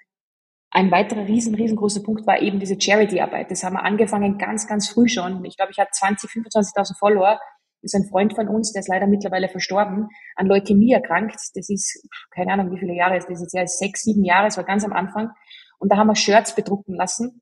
ein 0.71 0.91
weiterer 0.91 1.27
riesen, 1.27 1.55
riesengroßer 1.55 2.03
Punkt 2.03 2.27
war 2.27 2.43
eben 2.43 2.61
diese 2.61 2.79
Charity-Arbeit. 2.79 3.51
Das 3.51 3.65
haben 3.65 3.75
wir 3.75 3.85
angefangen 3.85 4.37
ganz, 4.39 4.67
ganz 4.67 4.89
früh 4.89 5.09
schon. 5.09 5.45
Ich 5.45 5.57
glaube, 5.57 5.73
ich 5.73 5.79
hatte 5.79 5.93
20, 5.93 6.31
25.000 6.31 6.99
Follower. 6.99 7.39
Das 7.81 7.95
ist 7.95 7.95
ein 7.95 8.09
Freund 8.09 8.35
von 8.35 8.49
uns, 8.49 8.73
der 8.73 8.81
ist 8.81 8.89
leider 8.89 9.07
mittlerweile 9.07 9.49
verstorben, 9.49 10.09
an 10.35 10.47
Leukämie 10.47 10.93
erkrankt. 10.93 11.37
Das 11.55 11.69
ist, 11.69 12.07
keine 12.35 12.53
Ahnung, 12.53 12.73
wie 12.73 12.79
viele 12.79 12.95
Jahre 12.95 13.17
ist 13.17 13.29
das 13.31 13.41
jetzt? 13.41 13.55
Ja, 13.55 13.67
sechs, 13.67 14.03
sieben 14.03 14.25
Jahre, 14.25 14.47
das 14.47 14.57
war 14.57 14.65
ganz 14.65 14.85
am 14.85 14.93
Anfang. 14.93 15.31
Und 15.79 15.93
da 15.93 15.97
haben 15.97 16.09
wir 16.09 16.17
Shirts 16.17 16.55
bedrucken 16.55 16.95
lassen 16.95 17.41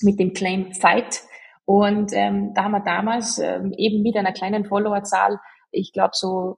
mit 0.00 0.18
dem 0.18 0.32
Claim 0.32 0.72
Fight. 0.72 1.22
Und 1.66 2.12
ähm, 2.12 2.52
da 2.54 2.64
haben 2.64 2.72
wir 2.72 2.80
damals 2.80 3.38
ähm, 3.38 3.72
eben 3.76 4.02
mit 4.02 4.16
einer 4.16 4.32
kleinen 4.32 4.64
Followerzahl, 4.64 5.38
ich 5.70 5.92
glaube 5.92 6.12
so 6.14 6.56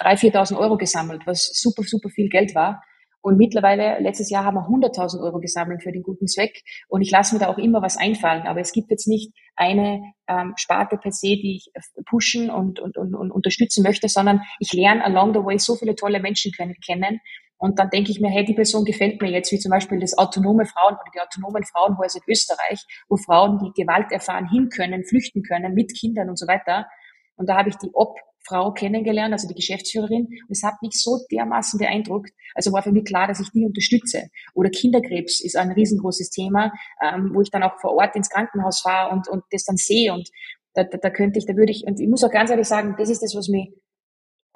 3.000, 0.00 0.32
4.000 0.32 0.58
Euro 0.58 0.76
gesammelt, 0.76 1.26
was 1.26 1.50
super, 1.52 1.82
super 1.82 2.08
viel 2.10 2.28
Geld 2.28 2.54
war. 2.54 2.82
Und 3.20 3.36
mittlerweile, 3.36 3.98
letztes 4.00 4.30
Jahr 4.30 4.44
haben 4.44 4.56
wir 4.56 4.68
100.000 4.68 5.20
Euro 5.22 5.40
gesammelt 5.40 5.82
für 5.82 5.92
den 5.92 6.02
guten 6.02 6.28
Zweck. 6.28 6.62
Und 6.88 7.02
ich 7.02 7.10
lasse 7.10 7.34
mir 7.34 7.40
da 7.40 7.48
auch 7.48 7.58
immer 7.58 7.82
was 7.82 7.96
einfallen. 7.96 8.46
Aber 8.46 8.60
es 8.60 8.72
gibt 8.72 8.90
jetzt 8.90 9.08
nicht 9.08 9.32
eine 9.56 10.02
ähm, 10.28 10.54
Sparte 10.56 10.96
per 10.96 11.12
se, 11.12 11.28
die 11.28 11.56
ich 11.56 11.72
pushen 12.06 12.50
und, 12.50 12.80
und, 12.80 12.96
und, 12.96 13.14
und 13.14 13.30
unterstützen 13.30 13.82
möchte, 13.82 14.08
sondern 14.08 14.42
ich 14.60 14.72
lerne 14.72 15.04
along 15.04 15.34
the 15.34 15.44
way 15.44 15.58
so 15.58 15.74
viele 15.74 15.96
tolle 15.96 16.20
Menschen 16.20 16.52
kennen. 16.52 17.20
Und 17.58 17.80
dann 17.80 17.90
denke 17.90 18.12
ich 18.12 18.20
mir, 18.20 18.30
hey, 18.30 18.44
die 18.44 18.54
Person 18.54 18.84
gefällt 18.84 19.20
mir 19.20 19.30
jetzt, 19.30 19.50
wie 19.50 19.58
zum 19.58 19.70
Beispiel 19.70 19.98
das 19.98 20.16
autonome 20.16 20.64
Frauen 20.64 20.94
oder 20.94 21.10
die 21.12 21.20
autonomen 21.20 21.64
Frauenhäuser 21.64 22.20
in 22.24 22.32
Österreich, 22.32 22.84
wo 23.08 23.16
Frauen, 23.16 23.58
die 23.58 23.82
Gewalt 23.82 24.12
erfahren, 24.12 24.48
hin 24.48 24.68
können, 24.68 25.04
flüchten 25.04 25.42
können, 25.42 25.74
mit 25.74 25.92
Kindern 25.92 26.28
und 26.28 26.38
so 26.38 26.46
weiter. 26.46 26.86
Und 27.34 27.48
da 27.48 27.56
habe 27.56 27.68
ich 27.68 27.76
die 27.76 27.90
Ob 27.94 28.16
Frau 28.48 28.72
kennengelernt, 28.72 29.32
also 29.32 29.46
die 29.46 29.54
Geschäftsführerin, 29.54 30.26
und 30.26 30.50
es 30.50 30.62
hat 30.62 30.80
mich 30.82 30.92
so 30.94 31.20
dermaßen 31.30 31.78
beeindruckt. 31.78 32.30
Also 32.54 32.72
war 32.72 32.82
für 32.82 32.92
mich 32.92 33.04
klar, 33.04 33.28
dass 33.28 33.40
ich 33.40 33.50
die 33.50 33.64
unterstütze. 33.64 34.28
Oder 34.54 34.70
Kinderkrebs 34.70 35.40
ist 35.40 35.56
ein 35.56 35.70
riesengroßes 35.70 36.30
Thema, 36.30 36.72
ähm, 37.02 37.30
wo 37.34 37.42
ich 37.42 37.50
dann 37.50 37.62
auch 37.62 37.78
vor 37.80 37.92
Ort 37.94 38.16
ins 38.16 38.30
Krankenhaus 38.30 38.80
fahre 38.80 39.12
und, 39.12 39.28
und 39.28 39.44
das 39.50 39.64
dann 39.64 39.76
sehe. 39.76 40.12
Und 40.12 40.28
da, 40.74 40.84
da, 40.84 40.98
da 40.98 41.10
könnte 41.10 41.38
ich, 41.38 41.46
da 41.46 41.56
würde 41.56 41.72
ich, 41.72 41.84
und 41.84 42.00
ich 42.00 42.08
muss 42.08 42.24
auch 42.24 42.30
ganz 42.30 42.50
ehrlich 42.50 42.66
sagen, 42.66 42.94
das 42.98 43.10
ist 43.10 43.22
das, 43.22 43.34
was 43.34 43.48
mich 43.48 43.72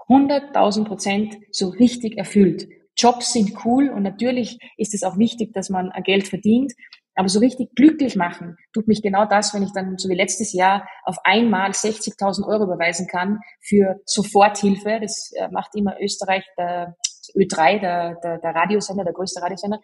100.000 0.08 0.84
Prozent 0.84 1.36
so 1.50 1.68
richtig 1.68 2.16
erfüllt. 2.16 2.68
Jobs 2.96 3.32
sind 3.32 3.64
cool 3.64 3.88
und 3.88 4.02
natürlich 4.02 4.58
ist 4.76 4.94
es 4.94 5.02
auch 5.02 5.16
wichtig, 5.16 5.52
dass 5.52 5.70
man 5.70 5.90
Geld 6.04 6.28
verdient. 6.28 6.72
Aber 7.14 7.28
so 7.28 7.40
richtig 7.40 7.74
glücklich 7.74 8.16
machen 8.16 8.56
tut 8.72 8.88
mich 8.88 9.02
genau 9.02 9.26
das, 9.26 9.52
wenn 9.52 9.62
ich 9.62 9.72
dann, 9.72 9.98
so 9.98 10.08
wie 10.08 10.14
letztes 10.14 10.52
Jahr, 10.52 10.88
auf 11.04 11.18
einmal 11.24 11.70
60.000 11.70 12.46
Euro 12.46 12.64
überweisen 12.64 13.06
kann 13.06 13.40
für 13.60 14.00
Soforthilfe. 14.06 14.98
Das 15.00 15.32
äh, 15.36 15.48
macht 15.50 15.74
immer 15.74 15.96
Österreich, 16.00 16.44
der 16.56 16.96
Ö3, 17.36 17.80
der, 17.80 18.14
der, 18.22 18.38
der 18.38 18.54
Radiosender, 18.54 19.04
der 19.04 19.12
größte 19.12 19.42
Radiosender, 19.42 19.78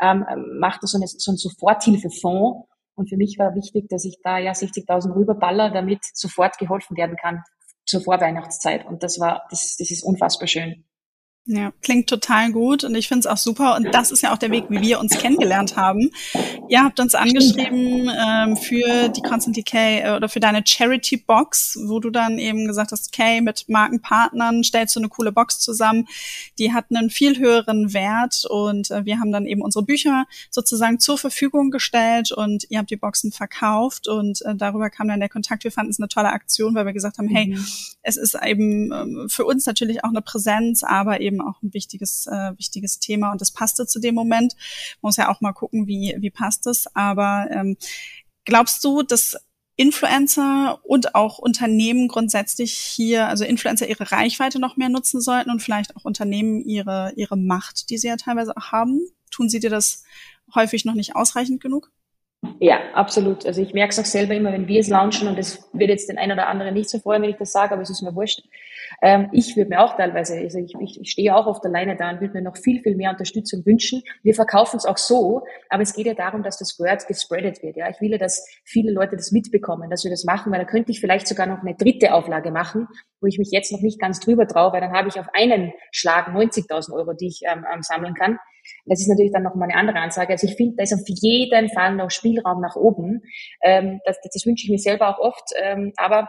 ähm, 0.00 0.24
macht 0.58 0.80
so, 0.82 0.96
eine, 0.96 1.06
so 1.06 1.30
einen 1.30 1.38
Soforthilfefonds. 1.38 2.66
Und 2.94 3.08
für 3.08 3.16
mich 3.16 3.38
war 3.38 3.54
wichtig, 3.54 3.88
dass 3.88 4.04
ich 4.04 4.18
da 4.22 4.38
ja 4.38 4.52
60.000 4.52 5.14
rüberballer, 5.14 5.70
damit 5.70 6.00
sofort 6.14 6.58
geholfen 6.58 6.96
werden 6.96 7.16
kann 7.16 7.42
zur 7.86 8.02
Vorweihnachtszeit. 8.02 8.86
Und 8.86 9.02
das 9.02 9.18
war, 9.20 9.46
das, 9.50 9.76
das 9.78 9.90
ist 9.90 10.02
unfassbar 10.02 10.48
schön. 10.48 10.84
Ja, 11.46 11.72
klingt 11.82 12.08
total 12.08 12.52
gut 12.52 12.84
und 12.84 12.94
ich 12.94 13.08
finde 13.08 13.20
es 13.20 13.26
auch 13.26 13.38
super. 13.38 13.74
Und 13.74 13.94
das 13.94 14.10
ist 14.10 14.22
ja 14.22 14.32
auch 14.32 14.38
der 14.38 14.50
Weg, 14.50 14.66
wie 14.68 14.82
wir 14.82 15.00
uns 15.00 15.18
kennengelernt 15.18 15.74
haben. 15.74 16.10
Ihr 16.68 16.82
habt 16.82 17.00
uns 17.00 17.14
angeschrieben 17.14 18.10
ähm, 18.14 18.56
für 18.58 19.08
die 19.08 19.22
Constant 19.22 19.56
Decay 19.56 20.02
äh, 20.02 20.16
oder 20.16 20.28
für 20.28 20.38
deine 20.38 20.62
Charity 20.64 21.16
Box, 21.16 21.78
wo 21.86 21.98
du 21.98 22.10
dann 22.10 22.38
eben 22.38 22.66
gesagt 22.66 22.92
hast, 22.92 23.10
okay, 23.12 23.40
mit 23.40 23.64
Markenpartnern 23.68 24.62
stellst 24.62 24.94
du 24.94 25.00
eine 25.00 25.08
coole 25.08 25.32
Box 25.32 25.58
zusammen. 25.60 26.06
Die 26.58 26.74
hat 26.74 26.84
einen 26.94 27.08
viel 27.08 27.38
höheren 27.38 27.94
Wert 27.94 28.44
und 28.48 28.90
äh, 28.90 29.06
wir 29.06 29.18
haben 29.18 29.32
dann 29.32 29.46
eben 29.46 29.62
unsere 29.62 29.84
Bücher 29.84 30.26
sozusagen 30.50 31.00
zur 31.00 31.16
Verfügung 31.16 31.70
gestellt 31.70 32.32
und 32.32 32.66
ihr 32.68 32.78
habt 32.78 32.90
die 32.90 32.96
Boxen 32.96 33.32
verkauft 33.32 34.08
und 34.08 34.42
äh, 34.42 34.54
darüber 34.54 34.90
kam 34.90 35.08
dann 35.08 35.20
der 35.20 35.30
Kontakt. 35.30 35.64
Wir 35.64 35.72
fanden 35.72 35.90
es 35.90 35.98
eine 35.98 36.08
tolle 36.08 36.30
Aktion, 36.30 36.74
weil 36.74 36.84
wir 36.84 36.92
gesagt 36.92 37.16
haben, 37.16 37.28
hey, 37.28 37.46
mhm. 37.46 37.66
es 38.02 38.18
ist 38.18 38.36
eben 38.40 38.92
ähm, 38.92 39.26
für 39.28 39.46
uns 39.46 39.64
natürlich 39.64 40.04
auch 40.04 40.10
eine 40.10 40.22
Präsenz, 40.22 40.84
aber 40.84 41.20
eben 41.20 41.29
eben 41.30 41.40
auch 41.40 41.62
ein 41.62 41.72
wichtiges, 41.72 42.26
äh, 42.26 42.56
wichtiges 42.58 42.98
Thema 42.98 43.32
und 43.32 43.40
das 43.40 43.52
passte 43.52 43.86
zu 43.86 44.00
dem 44.00 44.14
Moment. 44.14 44.56
Muss 45.00 45.16
ja 45.16 45.30
auch 45.30 45.40
mal 45.40 45.52
gucken, 45.52 45.86
wie, 45.86 46.16
wie 46.18 46.30
passt 46.30 46.66
es. 46.66 46.94
Aber 46.94 47.48
ähm, 47.50 47.76
glaubst 48.44 48.82
du, 48.84 49.02
dass 49.02 49.36
Influencer 49.76 50.78
und 50.84 51.14
auch 51.14 51.38
Unternehmen 51.38 52.08
grundsätzlich 52.08 52.74
hier, 52.74 53.28
also 53.28 53.44
Influencer 53.44 53.88
ihre 53.88 54.12
Reichweite 54.12 54.58
noch 54.58 54.76
mehr 54.76 54.90
nutzen 54.90 55.22
sollten 55.22 55.50
und 55.50 55.62
vielleicht 55.62 55.96
auch 55.96 56.04
Unternehmen 56.04 56.60
ihre, 56.60 57.12
ihre 57.16 57.38
Macht, 57.38 57.88
die 57.88 57.96
sie 57.96 58.08
ja 58.08 58.16
teilweise 58.16 58.54
auch 58.56 58.72
haben? 58.72 59.00
Tun 59.30 59.48
sie 59.48 59.60
dir 59.60 59.70
das 59.70 60.04
häufig 60.54 60.84
noch 60.84 60.94
nicht 60.94 61.16
ausreichend 61.16 61.62
genug? 61.62 61.90
Ja, 62.58 62.80
absolut. 62.94 63.44
Also 63.44 63.60
ich 63.60 63.74
merke 63.74 63.90
es 63.90 63.98
auch 63.98 64.06
selber 64.06 64.34
immer, 64.34 64.52
wenn 64.52 64.66
wir 64.66 64.80
es 64.80 64.88
launchen 64.88 65.28
und 65.28 65.38
es 65.38 65.68
wird 65.74 65.90
jetzt 65.90 66.08
den 66.08 66.16
einen 66.16 66.32
oder 66.32 66.48
anderen 66.48 66.72
nicht 66.72 66.88
so 66.88 66.98
freuen, 66.98 67.22
wenn 67.22 67.30
ich 67.30 67.36
das 67.36 67.52
sage, 67.52 67.72
aber 67.72 67.82
es 67.82 67.90
ist 67.90 68.02
mir 68.02 68.14
wurscht. 68.14 68.42
Ähm, 69.02 69.28
ich 69.32 69.56
würde 69.56 69.68
mir 69.68 69.80
auch 69.80 69.94
teilweise, 69.96 70.38
also 70.38 70.58
ich, 70.58 70.74
ich, 70.80 71.00
ich 71.00 71.10
stehe 71.10 71.36
auch 71.36 71.46
auf 71.46 71.60
der 71.60 71.70
Leine 71.70 71.96
da 71.96 72.10
und 72.10 72.20
würde 72.22 72.34
mir 72.34 72.42
noch 72.42 72.56
viel, 72.56 72.82
viel 72.82 72.96
mehr 72.96 73.10
Unterstützung 73.10 73.64
wünschen. 73.66 74.02
Wir 74.22 74.34
verkaufen 74.34 74.78
es 74.78 74.86
auch 74.86 74.96
so, 74.96 75.42
aber 75.68 75.82
es 75.82 75.94
geht 75.94 76.06
ja 76.06 76.14
darum, 76.14 76.42
dass 76.42 76.58
das 76.58 76.78
Word 76.78 77.06
gespreadet 77.06 77.62
wird. 77.62 77.76
Ja, 77.76 77.90
ich 77.90 78.00
will 78.00 78.10
ja, 78.10 78.18
dass 78.18 78.46
viele 78.64 78.90
Leute 78.90 79.16
das 79.16 79.32
mitbekommen, 79.32 79.90
dass 79.90 80.04
wir 80.04 80.10
das 80.10 80.24
machen, 80.24 80.50
weil 80.50 80.60
da 80.60 80.66
könnte 80.66 80.92
ich 80.92 81.00
vielleicht 81.00 81.28
sogar 81.28 81.46
noch 81.46 81.60
eine 81.60 81.74
dritte 81.74 82.14
Auflage 82.14 82.50
machen, 82.50 82.88
wo 83.20 83.26
ich 83.26 83.38
mich 83.38 83.50
jetzt 83.52 83.70
noch 83.70 83.82
nicht 83.82 84.00
ganz 84.00 84.18
drüber 84.18 84.46
traue, 84.46 84.72
weil 84.72 84.80
dann 84.80 84.92
habe 84.92 85.08
ich 85.08 85.20
auf 85.20 85.28
einen 85.34 85.72
Schlag 85.92 86.28
90.000 86.28 86.92
Euro, 86.94 87.12
die 87.12 87.28
ich 87.28 87.42
ähm, 87.44 87.64
sammeln 87.82 88.14
kann. 88.14 88.38
Das 88.86 89.00
ist 89.00 89.08
natürlich 89.08 89.32
dann 89.32 89.42
noch 89.42 89.54
mal 89.54 89.66
eine 89.66 89.76
andere 89.76 89.98
Ansage. 89.98 90.32
Also 90.32 90.46
ich 90.46 90.56
finde, 90.56 90.76
da 90.76 90.82
ist 90.82 90.94
auf 90.94 91.00
jeden 91.06 91.68
Fall 91.70 91.94
noch 91.94 92.10
Spielraum 92.10 92.60
nach 92.60 92.76
oben. 92.76 93.22
Ähm, 93.62 94.00
das, 94.04 94.18
das, 94.22 94.32
das 94.32 94.46
wünsche 94.46 94.64
ich 94.64 94.70
mir 94.70 94.78
selber 94.78 95.08
auch 95.08 95.18
oft. 95.18 95.50
Ähm, 95.60 95.92
aber 95.96 96.28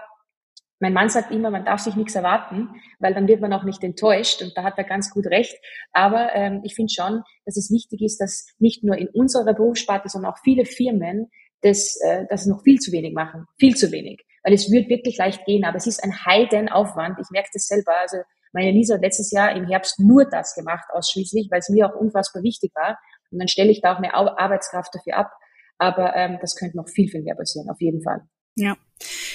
mein 0.82 0.94
Mann 0.94 1.10
sagt 1.10 1.32
immer, 1.32 1.52
man 1.52 1.64
darf 1.64 1.80
sich 1.80 1.96
nichts 1.96 2.16
erwarten, 2.16 2.70
weil 3.00 3.14
dann 3.14 3.28
wird 3.28 3.40
man 3.40 3.54
auch 3.54 3.64
nicht 3.64 3.84
enttäuscht 3.84 4.42
und 4.42 4.58
da 4.58 4.64
hat 4.64 4.80
er 4.80 4.84
ganz 4.84 5.12
gut 5.12 5.28
recht. 5.28 5.56
Aber 5.94 6.34
ähm, 6.34 6.62
ich 6.64 6.74
finde 6.74 6.92
schon, 6.92 7.22
dass 7.46 7.56
es 7.56 7.72
wichtig 7.72 8.02
ist, 8.02 8.18
dass 8.18 8.48
nicht 8.58 8.84
nur 8.84 8.98
in 8.98 9.08
unserer 9.08 9.54
Berufssparte, 9.54 10.10
sondern 10.10 10.32
auch 10.34 10.40
viele 10.44 10.66
Firmen 10.66 11.30
das, 11.62 11.96
äh, 12.04 12.26
das 12.30 12.48
noch 12.48 12.64
viel 12.64 12.80
zu 12.80 12.92
wenig 12.92 13.14
machen. 13.14 13.46
Viel 13.60 13.76
zu 13.76 13.92
wenig. 13.92 14.26
Weil 14.44 14.54
es 14.54 14.72
wird 14.72 14.90
wirklich 14.90 15.18
leicht 15.18 15.46
gehen, 15.46 15.66
aber 15.66 15.78
es 15.78 15.86
ist 15.86 16.04
ein 16.04 16.26
Heidenaufwand. 16.26 17.20
Ich 17.22 17.30
merke 17.30 17.50
das 17.54 17.68
selber. 17.68 17.94
Also 18.02 18.18
meine 18.54 18.72
Lisa 18.72 18.96
hat 18.96 19.02
letztes 19.02 19.32
Jahr 19.32 19.56
im 19.56 19.68
Herbst 19.68 20.00
nur 20.00 20.26
das 20.26 20.56
gemacht, 20.56 20.86
ausschließlich, 20.94 21.50
weil 21.52 21.60
es 21.60 21.70
mir 21.70 21.88
auch 21.88 21.96
unfassbar 21.96 22.44
wichtig 22.44 22.72
war. 22.76 22.98
Und 23.32 23.40
dann 23.40 23.48
stelle 23.48 23.72
ich 23.72 23.82
da 23.82 23.94
auch 23.94 23.98
eine 23.98 24.14
Arbeitskraft 24.14 24.94
dafür 24.94 25.18
ab. 25.18 25.32
Aber 25.78 26.16
ähm, 26.16 26.38
das 26.42 26.56
könnte 26.56 26.78
noch 26.78 26.90
viel, 26.90 27.10
viel 27.10 27.24
mehr 27.24 27.36
passieren, 27.36 27.70
auf 27.70 27.80
jeden 27.80 28.04
Fall. 28.04 28.22
Ja. 28.56 28.78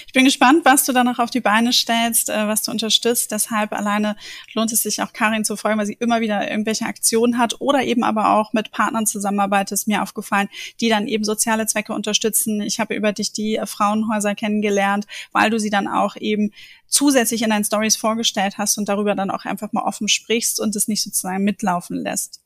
Ich 0.07 0.12
bin 0.12 0.24
gespannt, 0.24 0.64
was 0.64 0.85
du 0.85 0.92
da 0.92 1.02
noch 1.02 1.18
auf 1.18 1.31
die 1.31 1.40
Beine 1.40 1.72
stellst, 1.72 2.29
äh, 2.29 2.46
was 2.46 2.62
du 2.62 2.70
unterstützt. 2.70 3.33
Deshalb 3.33 3.72
alleine 3.72 4.16
lohnt 4.55 4.72
es 4.72 4.83
sich 4.83 5.02
auch 5.02 5.12
Karin 5.12 5.44
zu 5.44 5.57
folgen, 5.57 5.79
weil 5.79 5.87
sie 5.87 5.96
immer 5.98 6.20
wieder 6.20 6.48
irgendwelche 6.48 6.87
Aktionen 6.87 7.38
hat 7.38 7.61
oder 7.61 7.83
eben 7.83 8.05
aber 8.05 8.31
auch 8.31 8.52
mit 8.52 8.70
Partnern 8.70 9.07
zusammenarbeitet, 9.07 9.72
ist 9.72 9.88
mir 9.88 10.02
aufgefallen, 10.02 10.48
die 10.81 10.88
dann 10.88 11.09
eben 11.09 11.24
soziale 11.24 11.66
Zwecke 11.66 11.92
unterstützen. 11.92 12.61
Ich 12.61 12.79
habe 12.79 12.94
über 12.94 13.12
dich 13.12 13.33
die 13.33 13.57
äh, 13.57 13.66
Frauenhäuser 13.66 14.35
kennengelernt, 14.35 15.07
weil 15.33 15.50
du 15.50 15.59
sie 15.59 15.70
dann 15.70 15.88
auch 15.88 16.16
eben 16.16 16.52
zusätzlich 16.87 17.42
in 17.42 17.50
deinen 17.50 17.64
Stories 17.64 17.96
vorgestellt 17.96 18.59
hast 18.59 18.79
und 18.79 18.88
darüber 18.88 19.14
dann 19.14 19.31
auch 19.31 19.44
einfach 19.44 19.72
mal 19.72 19.83
offen 19.83 20.09
sprichst 20.09 20.61
und 20.61 20.76
es 20.76 20.88
nicht 20.88 21.02
sozusagen 21.02 21.42
mitlaufen 21.42 21.96
lässt. 21.96 22.42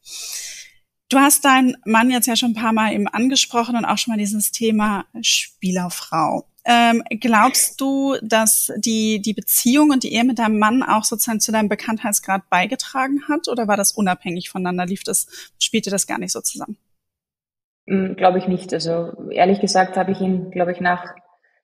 Du 1.10 1.18
hast 1.18 1.44
deinen 1.44 1.76
Mann 1.84 2.10
jetzt 2.10 2.26
ja 2.26 2.36
schon 2.36 2.52
ein 2.52 2.54
paar 2.54 2.72
Mal 2.72 2.94
eben 2.94 3.08
angesprochen 3.08 3.76
und 3.76 3.84
auch 3.84 3.98
schon 3.98 4.12
mal 4.12 4.18
dieses 4.18 4.52
Thema 4.52 5.06
Spielerfrau. 5.20 6.49
Ähm, 6.64 7.02
glaubst 7.20 7.80
du, 7.80 8.16
dass 8.22 8.72
die, 8.76 9.22
die 9.22 9.32
Beziehung 9.32 9.90
und 9.90 10.02
die 10.02 10.12
Ehe 10.12 10.24
mit 10.24 10.38
deinem 10.38 10.58
Mann 10.58 10.82
auch 10.82 11.04
sozusagen 11.04 11.40
zu 11.40 11.52
deinem 11.52 11.68
Bekanntheitsgrad 11.68 12.50
beigetragen 12.50 13.22
hat 13.28 13.48
oder 13.48 13.66
war 13.66 13.76
das 13.76 13.92
unabhängig 13.92 14.50
voneinander? 14.50 14.86
Lief 14.86 15.02
das, 15.02 15.52
spielte 15.58 15.90
das 15.90 16.06
gar 16.06 16.18
nicht 16.18 16.32
so 16.32 16.40
zusammen? 16.40 16.76
Mm, 17.86 18.14
glaube 18.14 18.38
ich 18.38 18.46
nicht. 18.46 18.72
Also 18.74 19.12
ehrlich 19.30 19.60
gesagt 19.60 19.96
habe 19.96 20.12
ich 20.12 20.20
ihn, 20.20 20.50
glaube 20.50 20.72
ich, 20.72 20.80
nach 20.80 21.14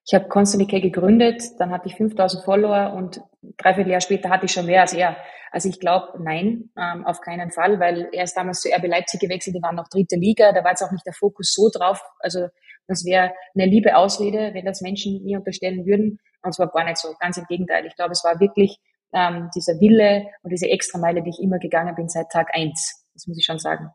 Ich 0.07 0.15
habe 0.15 0.29
Constantly 0.29 0.67
K 0.67 0.81
gegründet, 0.81 1.43
dann 1.59 1.71
hatte 1.71 1.89
ich 1.89 1.97
5000 1.97 2.45
Follower 2.45 2.95
und 2.95 3.21
dreiviertel 3.59 3.91
Jahr 3.91 4.01
später 4.01 4.31
hatte 4.31 4.47
ich 4.47 4.53
schon 4.53 4.67
mehr 4.67 4.83
als 4.83 4.93
er. 4.93 5.17
Also 5.53 5.69
ich 5.69 5.79
glaube, 5.81 6.23
nein, 6.23 6.71
ähm, 6.77 7.07
auf 7.07 7.21
keinen 7.21 7.51
Fall, 7.51 7.81
weil 7.81 8.09
er 8.13 8.25
ist 8.25 8.35
damals 8.35 8.61
zu 8.61 8.69
RB 8.69 8.87
Leipzig 8.89 9.21
gewechselt, 9.21 9.57
die 9.57 9.63
waren 9.63 9.77
noch 9.77 9.89
dritte 9.89 10.17
Liga, 10.17 10.53
da 10.53 10.65
war 10.65 10.71
jetzt 10.71 10.83
auch 10.83 10.93
nicht 10.93 11.07
der 11.07 11.13
Fokus 11.13 11.53
so 11.53 11.71
drauf. 11.73 12.01
Also 12.19 12.49
das 12.87 13.05
wäre 13.05 13.33
eine 13.55 13.67
liebe 13.67 13.97
Ausrede, 13.97 14.55
wenn 14.55 14.65
das 14.65 14.81
Menschen 14.81 15.23
mir 15.25 15.39
unterstellen 15.39 15.87
würden. 15.87 16.19
Und 16.43 16.51
es 16.51 16.59
war 16.59 16.71
gar 16.71 16.85
nicht 16.85 16.99
so, 16.99 17.15
ganz 17.19 17.37
im 17.37 17.45
Gegenteil. 17.49 17.87
Ich 17.87 17.97
glaube, 17.97 18.13
es 18.13 18.25
war 18.25 18.39
wirklich 18.41 18.79
ähm, 19.13 19.51
dieser 19.55 19.81
Wille 19.81 20.27
und 20.43 20.51
diese 20.51 20.69
Extrameile, 20.69 21.23
die 21.23 21.31
ich 21.31 21.43
immer 21.43 21.59
gegangen 21.59 21.95
bin 21.95 22.09
seit 22.09 22.31
Tag 22.31 22.55
eins. 22.55 23.05
Das 23.15 23.27
muss 23.27 23.39
ich 23.39 23.45
schon 23.45 23.59
sagen. 23.59 23.91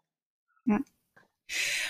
Ja. 0.65 0.79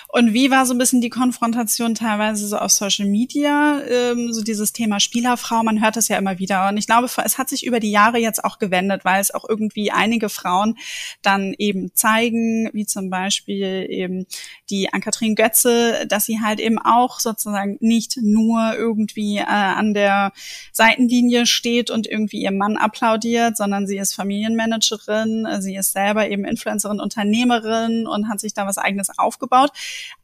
Und 0.07 0.33
wie 0.33 0.51
war 0.51 0.65
so 0.65 0.73
ein 0.73 0.77
bisschen 0.77 0.99
die 0.99 1.09
Konfrontation 1.09 1.95
teilweise 1.95 2.45
so 2.45 2.57
auf 2.57 2.71
Social 2.71 3.05
Media, 3.05 3.81
ähm, 3.89 4.33
so 4.33 4.43
dieses 4.43 4.73
Thema 4.73 4.99
Spielerfrau, 4.99 5.63
man 5.63 5.81
hört 5.81 5.95
das 5.95 6.09
ja 6.09 6.17
immer 6.17 6.37
wieder. 6.37 6.67
Und 6.67 6.77
ich 6.77 6.85
glaube, 6.85 7.07
es 7.23 7.37
hat 7.37 7.47
sich 7.47 7.65
über 7.65 7.79
die 7.79 7.91
Jahre 7.91 8.17
jetzt 8.17 8.43
auch 8.43 8.59
gewendet, 8.59 9.05
weil 9.05 9.21
es 9.21 9.33
auch 9.33 9.47
irgendwie 9.47 9.89
einige 9.89 10.27
Frauen 10.27 10.77
dann 11.21 11.53
eben 11.57 11.93
zeigen, 11.93 12.69
wie 12.73 12.85
zum 12.85 13.09
Beispiel 13.09 13.85
eben 13.89 14.25
die 14.69 14.91
Ann-Kathrin 14.91 15.35
Götze, 15.35 16.05
dass 16.07 16.25
sie 16.25 16.41
halt 16.41 16.59
eben 16.59 16.77
auch 16.77 17.21
sozusagen 17.21 17.77
nicht 17.79 18.17
nur 18.21 18.73
irgendwie 18.75 19.37
äh, 19.37 19.45
an 19.45 19.93
der 19.93 20.33
Seitenlinie 20.73 21.45
steht 21.45 21.89
und 21.89 22.05
irgendwie 22.05 22.41
ihrem 22.41 22.57
Mann 22.57 22.75
applaudiert, 22.75 23.55
sondern 23.55 23.87
sie 23.87 23.97
ist 23.97 24.13
Familienmanagerin, 24.13 25.47
sie 25.59 25.75
ist 25.75 25.93
selber 25.93 26.27
eben 26.29 26.43
Influencerin, 26.43 26.99
Unternehmerin 26.99 28.07
und 28.07 28.27
hat 28.27 28.41
sich 28.41 28.53
da 28.53 28.67
was 28.67 28.77
eigenes 28.77 29.17
aufgebaut. 29.17 29.50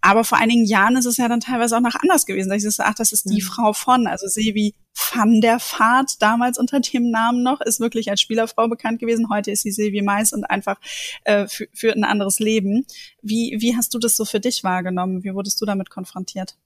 Aber 0.01 0.23
vor 0.23 0.37
einigen 0.37 0.65
Jahren 0.65 0.95
ist 0.95 1.05
es 1.05 1.17
ja 1.17 1.27
dann 1.27 1.39
teilweise 1.39 1.77
auch 1.77 1.81
noch 1.81 1.95
anders 1.95 2.25
gewesen. 2.25 2.49
Da 2.49 2.55
ich 2.55 2.63
so, 2.63 2.83
ach, 2.83 2.95
das 2.95 3.11
ist 3.11 3.29
die 3.29 3.41
mhm. 3.41 3.45
Frau 3.45 3.73
von, 3.73 4.07
also 4.07 4.27
Sevi 4.27 4.73
van 5.13 5.41
der 5.41 5.59
Vaart, 5.59 6.21
damals 6.21 6.57
unter 6.57 6.79
dem 6.79 7.11
Namen 7.11 7.43
noch, 7.43 7.61
ist 7.61 7.79
wirklich 7.79 8.09
als 8.09 8.21
Spielerfrau 8.21 8.67
bekannt 8.67 8.99
gewesen. 8.99 9.29
Heute 9.29 9.51
ist 9.51 9.63
sie 9.63 9.71
Silvi 9.71 10.01
Mais 10.01 10.33
und 10.33 10.43
einfach 10.45 10.79
äh, 11.23 11.47
führt 11.47 11.95
ein 11.95 12.03
anderes 12.03 12.39
Leben. 12.39 12.85
Wie, 13.21 13.57
wie 13.59 13.75
hast 13.75 13.93
du 13.93 13.99
das 13.99 14.15
so 14.15 14.25
für 14.25 14.39
dich 14.39 14.63
wahrgenommen? 14.63 15.23
Wie 15.23 15.33
wurdest 15.33 15.61
du 15.61 15.65
damit 15.65 15.89
konfrontiert? 15.89 16.57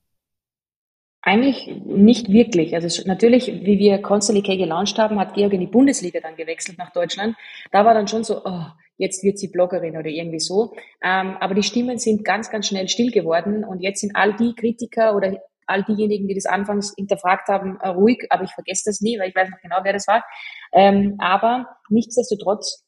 Eigentlich 1.24 1.68
nicht 1.86 2.32
wirklich. 2.32 2.74
Also 2.74 3.04
natürlich, 3.06 3.48
wie 3.48 3.78
wir 3.78 4.02
Constantly 4.02 4.42
K 4.42 4.58
gelauncht 4.58 4.98
haben, 4.98 5.20
hat 5.20 5.36
Georg 5.36 5.54
in 5.54 5.60
die 5.60 5.68
Bundesliga 5.68 6.20
dann 6.20 6.36
gewechselt 6.36 6.80
nach 6.80 6.92
Deutschland. 6.92 7.36
Da 7.72 7.86
war 7.86 7.94
dann 7.94 8.08
schon 8.08 8.24
so, 8.24 8.44
oh, 8.44 8.66
jetzt 9.02 9.24
wird 9.24 9.40
sie 9.40 9.50
Bloggerin 9.50 9.98
oder 9.98 10.08
irgendwie 10.08 10.40
so. 10.40 10.74
Ähm, 11.04 11.36
aber 11.40 11.56
die 11.56 11.64
Stimmen 11.64 11.98
sind 11.98 12.24
ganz, 12.24 12.52
ganz 12.52 12.68
schnell 12.68 12.88
still 12.88 13.12
geworden 13.12 13.66
und 13.66 13.82
jetzt 13.82 14.02
sind 14.02 14.16
all 14.16 14.36
die 14.36 14.54
Kritiker 14.56 15.16
oder 15.16 15.38
all 15.66 15.84
diejenigen, 15.84 16.28
die 16.28 16.36
das 16.36 16.46
anfangs 16.46 16.94
hinterfragt 16.96 17.48
haben, 17.48 17.80
äh, 17.82 17.90
ruhig, 17.90 18.28
aber 18.30 18.44
ich 18.44 18.52
vergesse 18.52 18.84
das 18.86 19.02
nie, 19.02 19.20
weil 19.20 19.30
ich 19.30 19.36
weiß 19.36 19.50
noch 19.50 19.60
genau, 19.62 19.78
wer 19.84 19.94
das 19.94 20.08
war. 20.08 20.24
Ähm, 20.72 21.16
aber 21.20 21.66
nichtsdestotrotz 21.90 22.86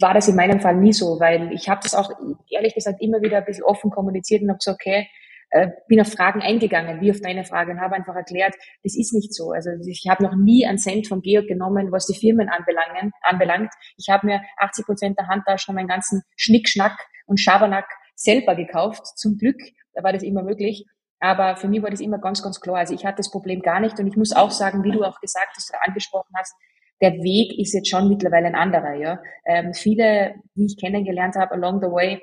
war 0.00 0.14
das 0.14 0.26
in 0.26 0.34
meinem 0.34 0.60
Fall 0.60 0.76
nie 0.76 0.92
so, 0.92 1.20
weil 1.20 1.52
ich 1.52 1.68
habe 1.68 1.80
das 1.82 1.94
auch 1.94 2.10
ehrlich 2.50 2.74
gesagt 2.74 3.00
immer 3.00 3.22
wieder 3.22 3.38
ein 3.38 3.44
bisschen 3.44 3.64
offen 3.64 3.90
kommuniziert 3.90 4.42
und 4.42 4.48
habe 4.48 4.58
gesagt, 4.58 4.80
okay, 4.80 5.08
äh, 5.50 5.68
bin 5.88 6.00
auf 6.00 6.12
Fragen 6.12 6.40
eingegangen, 6.42 7.00
wie 7.00 7.10
auf 7.10 7.20
deine 7.20 7.44
Frage 7.44 7.72
und 7.72 7.80
habe 7.80 7.94
einfach 7.94 8.14
erklärt, 8.14 8.54
das 8.82 8.96
ist 8.96 9.14
nicht 9.14 9.34
so. 9.34 9.50
Also 9.52 9.70
ich 9.86 10.04
habe 10.08 10.22
noch 10.22 10.36
nie 10.36 10.66
einen 10.66 10.78
Cent 10.78 11.08
von 11.08 11.22
Georg 11.22 11.46
genommen, 11.46 11.90
was 11.90 12.06
die 12.06 12.18
Firmen 12.18 12.48
anbelangen, 12.48 13.12
anbelangt. 13.22 13.72
Ich 13.96 14.08
habe 14.08 14.26
mir 14.26 14.42
80 14.58 14.84
Prozent 14.84 15.18
der 15.18 15.28
Handtaschen 15.28 15.72
und 15.72 15.76
meinen 15.76 15.88
ganzen 15.88 16.22
Schnickschnack 16.36 16.98
und 17.26 17.40
Schabernack 17.40 17.86
selber 18.14 18.54
gekauft. 18.54 19.06
Zum 19.16 19.38
Glück, 19.38 19.60
da 19.94 20.02
war 20.02 20.12
das 20.12 20.22
immer 20.22 20.42
möglich. 20.42 20.86
Aber 21.20 21.56
für 21.56 21.68
mich 21.68 21.82
war 21.82 21.90
das 21.90 22.00
immer 22.00 22.18
ganz, 22.18 22.42
ganz 22.42 22.60
klar. 22.60 22.76
Also 22.76 22.94
ich 22.94 23.04
hatte 23.04 23.16
das 23.16 23.30
Problem 23.30 23.60
gar 23.60 23.80
nicht. 23.80 23.98
Und 23.98 24.06
ich 24.06 24.16
muss 24.16 24.32
auch 24.32 24.50
sagen, 24.50 24.84
wie 24.84 24.92
du 24.92 25.02
auch 25.02 25.20
gesagt 25.20 25.52
hast 25.56 25.70
oder 25.70 25.80
angesprochen 25.86 26.32
hast, 26.36 26.54
der 27.00 27.12
Weg 27.14 27.58
ist 27.58 27.74
jetzt 27.74 27.88
schon 27.88 28.08
mittlerweile 28.08 28.46
ein 28.46 28.54
anderer. 28.54 28.94
Ja, 28.94 29.20
ähm, 29.46 29.72
viele, 29.72 30.34
die 30.54 30.66
ich 30.66 30.76
kennengelernt 30.78 31.36
habe 31.36 31.52
along 31.52 31.80
the 31.80 31.88
way, 31.88 32.20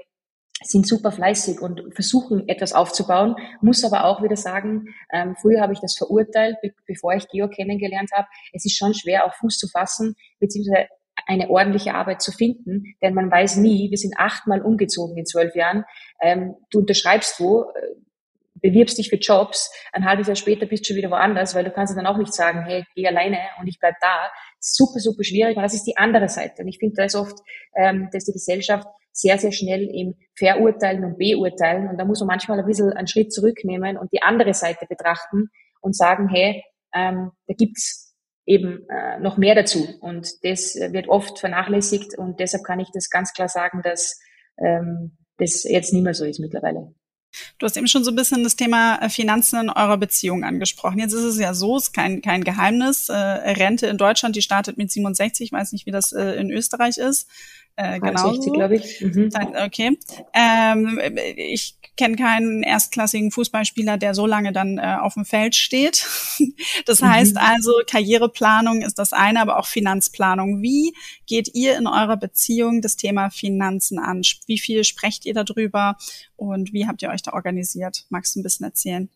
sind 0.64 0.88
super 0.88 1.12
fleißig 1.12 1.60
und 1.60 1.94
versuchen 1.94 2.48
etwas 2.48 2.74
aufzubauen, 2.74 3.36
muss 3.62 3.84
aber 3.84 4.06
auch 4.06 4.24
wieder 4.24 4.38
sagen, 4.38 4.88
ähm, 5.12 5.36
früher 5.40 5.62
habe 5.62 5.74
ich 5.74 5.80
das 5.80 5.98
verurteilt, 5.98 6.58
be 6.62 6.72
bevor 6.88 7.14
ich 7.14 7.28
Georg 7.28 7.54
kennengelernt 7.54 8.12
habe. 8.14 8.28
Es 8.54 8.66
ist 8.66 8.78
schon 8.78 8.94
schwer, 8.94 9.26
auf 9.26 9.36
Fuß 9.36 9.58
zu 9.58 9.68
fassen, 9.68 10.16
beziehungsweise 10.40 10.88
eine 11.28 11.50
ordentliche 11.50 11.94
Arbeit 11.94 12.22
zu 12.22 12.32
finden, 12.32 12.96
denn 13.02 13.14
man 13.14 13.32
weiß 13.32 13.58
nie, 13.58 13.90
wir 13.90 13.98
sind 13.98 14.16
achtmal 14.18 14.62
umgezogen 14.62 15.18
in 15.18 15.26
zwölf 15.26 15.56
Jahren, 15.56 15.86
ähm, 16.22 16.56
du 16.72 16.80
unterschreibst 16.80 17.40
wo, 17.40 17.64
äh, 17.64 17.96
bewirbst 18.56 18.98
dich 18.98 19.10
für 19.10 19.18
Jobs, 19.18 19.72
ein 19.92 20.06
halbes 20.06 20.28
Jahr 20.28 20.36
später 20.36 20.66
bist 20.66 20.84
du 20.84 20.88
schon 20.88 20.98
wieder 20.98 21.12
woanders, 21.12 21.56
weil 21.56 21.64
du 21.64 21.72
kannst 21.72 21.96
dann 21.96 22.08
auch 22.08 22.18
nicht 22.18 22.34
sagen, 22.34 22.64
hey, 22.66 22.86
geh 22.96 23.08
alleine 23.08 23.38
und 23.60 23.68
ich 23.68 23.80
bleib 23.80 23.96
da. 24.02 24.32
Super, 24.60 25.00
super 25.00 25.24
schwierig 25.24 25.56
und 25.56 25.64
das 25.64 25.74
ist 25.74 25.84
die 25.84 25.98
andere 25.98 26.28
Seite. 26.30 26.64
Und 26.64 26.68
ich 26.68 26.80
finde, 26.80 26.96
da 26.96 27.04
ist 27.04 27.16
oft, 27.16 27.38
ähm, 27.76 28.10
dass 28.12 28.26
die 28.26 28.34
Gesellschaft 28.34 28.88
sehr, 29.16 29.38
sehr 29.38 29.52
schnell 29.52 29.90
im 29.90 30.16
Verurteilen 30.36 31.06
und 31.06 31.18
Beurteilen. 31.18 31.88
Und 31.88 31.98
da 31.98 32.06
muss 32.06 32.20
man 32.20 32.28
manchmal 32.28 32.60
ein 32.60 32.66
bisschen 32.66 32.92
einen 32.92 33.08
Schritt 33.08 33.34
zurücknehmen 33.34 33.98
und 33.98 34.12
die 34.12 34.22
andere 34.22 34.54
Seite 34.54 34.86
betrachten 34.88 35.50
und 35.82 35.96
sagen, 35.96 36.28
hey, 36.30 36.64
ähm, 36.94 37.32
da 37.48 37.54
gibt's 37.58 38.14
eben 38.46 38.88
äh, 38.90 39.20
noch 39.20 39.38
mehr 39.38 39.56
dazu. 39.56 39.88
Und 40.02 40.44
das 40.44 40.76
wird 40.76 41.08
oft 41.08 41.40
vernachlässigt 41.40 42.18
und 42.18 42.40
deshalb 42.40 42.64
kann 42.64 42.80
ich 42.80 42.90
das 42.94 43.10
ganz 43.10 43.34
klar 43.34 43.48
sagen, 43.48 43.82
dass 43.84 44.20
ähm, 44.58 45.18
das 45.38 45.64
jetzt 45.64 45.94
nicht 45.94 46.04
mehr 46.04 46.14
so 46.14 46.26
ist 46.26 46.40
mittlerweile. 46.40 46.94
Du 47.58 47.66
hast 47.66 47.76
eben 47.76 47.88
schon 47.88 48.04
so 48.04 48.12
ein 48.12 48.16
bisschen 48.16 48.44
das 48.44 48.56
Thema 48.56 48.98
äh, 49.02 49.10
Finanzen 49.10 49.60
in 49.60 49.70
eurer 49.70 49.98
Beziehung 49.98 50.44
angesprochen. 50.44 51.00
Jetzt 51.00 51.14
ist 51.14 51.24
es 51.24 51.40
ja 51.40 51.54
so, 51.54 51.78
es 51.78 51.86
ist 51.86 51.94
kein, 51.94 52.22
kein 52.22 52.44
Geheimnis. 52.44 53.10
Äh, 53.10 53.14
Rente 53.14 53.88
in 53.88 53.98
Deutschland, 53.98 54.36
die 54.36 54.42
startet 54.42 54.78
mit 54.78 54.92
67, 54.92 55.48
ich 55.48 55.52
weiß 55.52 55.72
nicht, 55.72 55.86
wie 55.86 55.92
das 55.92 56.12
äh, 56.12 56.34
in 56.36 56.52
Österreich 56.52 56.98
ist. 56.98 57.30
Äh, 57.78 58.00
genau. 58.00 58.38
glaube 58.38 58.76
ich. 58.76 59.02
Mhm. 59.02 59.30
Okay. 59.66 59.98
Ähm, 60.34 61.00
ich 61.36 61.78
kenne 61.98 62.16
keinen 62.16 62.64
erstklassigen 62.64 63.32
Fußballspieler, 63.32 63.98
der 63.98 64.14
so 64.14 64.26
lange 64.26 64.54
dann 64.54 64.78
äh, 64.78 64.98
auf 65.00 65.16
dem 65.16 65.26
Feld 65.26 65.56
steht. 65.56 66.06
das 66.86 67.02
mhm. 67.02 67.10
heißt 67.10 67.38
also, 67.38 67.74
Karriereplanung 67.90 68.82
ist 68.82 68.98
das 69.00 69.14
eine, 69.14 69.42
aber 69.42 69.60
auch 69.60 69.66
Finanzplanung. 69.66 70.62
Wie 70.62 70.94
geht 71.26 71.54
ihr 71.54 71.78
in 71.78 71.88
eurer 71.88 72.18
Beziehung 72.18 72.82
das 72.82 72.96
Thema 72.96 73.30
Finanzen 73.30 74.00
an? 74.00 74.22
Wie 74.48 74.60
viel 74.60 74.84
sprecht 74.84 75.26
ihr 75.26 75.34
darüber 75.34 75.98
und 76.36 76.74
wie 76.74 76.88
habt 76.88 77.02
ihr 77.02 77.10
euch 77.10 77.22
da 77.22 77.34
organisiert? 77.34 78.06
Magst 78.10 78.36
du 78.36 78.40
ein 78.40 78.44
bisschen 78.44 78.66
erzählen? 78.66 79.10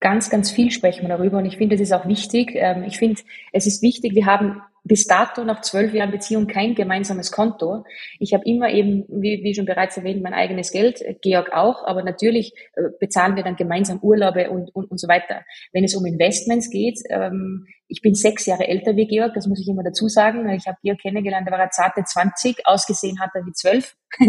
Ganz, 0.00 0.28
ganz 0.28 0.50
viel 0.50 0.70
sprechen 0.70 1.02
wir 1.02 1.08
darüber 1.08 1.38
und 1.38 1.46
ich 1.46 1.56
finde, 1.56 1.76
das 1.76 1.82
ist 1.82 1.92
auch 1.92 2.06
wichtig. 2.06 2.52
Ähm, 2.54 2.84
ich 2.84 2.98
finde, 2.98 3.22
es 3.52 3.66
ist 3.66 3.80
wichtig, 3.80 4.14
wir 4.14 4.26
haben 4.26 4.60
bis 4.86 5.06
dato 5.06 5.44
nach 5.44 5.62
zwölf 5.62 5.92
Jahren 5.92 6.12
Beziehung 6.12 6.46
kein 6.46 6.74
gemeinsames 6.74 7.32
Konto. 7.32 7.84
Ich 8.20 8.32
habe 8.34 8.44
immer 8.44 8.70
eben, 8.70 9.04
wie, 9.08 9.42
wie 9.42 9.54
schon 9.54 9.64
bereits 9.64 9.96
erwähnt, 9.96 10.22
mein 10.22 10.34
eigenes 10.34 10.70
Geld, 10.70 11.02
Georg 11.22 11.52
auch, 11.52 11.84
aber 11.86 12.04
natürlich 12.04 12.54
äh, 12.74 12.82
bezahlen 13.00 13.34
wir 13.34 13.42
dann 13.42 13.56
gemeinsam 13.56 13.98
Urlaube 13.98 14.48
und, 14.50 14.74
und, 14.74 14.90
und 14.90 14.98
so 14.98 15.08
weiter. 15.08 15.42
Wenn 15.72 15.84
es 15.84 15.96
um 15.96 16.06
Investments 16.06 16.70
geht, 16.70 17.00
ähm, 17.10 17.66
ich 17.88 18.00
bin 18.00 18.14
sechs 18.14 18.46
Jahre 18.46 18.68
älter 18.68 18.96
wie 18.96 19.06
Georg, 19.06 19.34
das 19.34 19.46
muss 19.46 19.60
ich 19.60 19.68
immer 19.68 19.82
dazu 19.82 20.08
sagen. 20.08 20.48
Ich 20.50 20.66
habe 20.66 20.78
Georg 20.82 21.00
kennengelernt, 21.00 21.48
da 21.48 21.52
war 21.52 21.60
er 21.60 21.70
zarte 21.70 22.04
20, 22.04 22.64
ausgesehen 22.64 23.20
hat 23.20 23.30
er 23.34 23.44
wie 23.44 23.52
zwölf, 23.52 23.96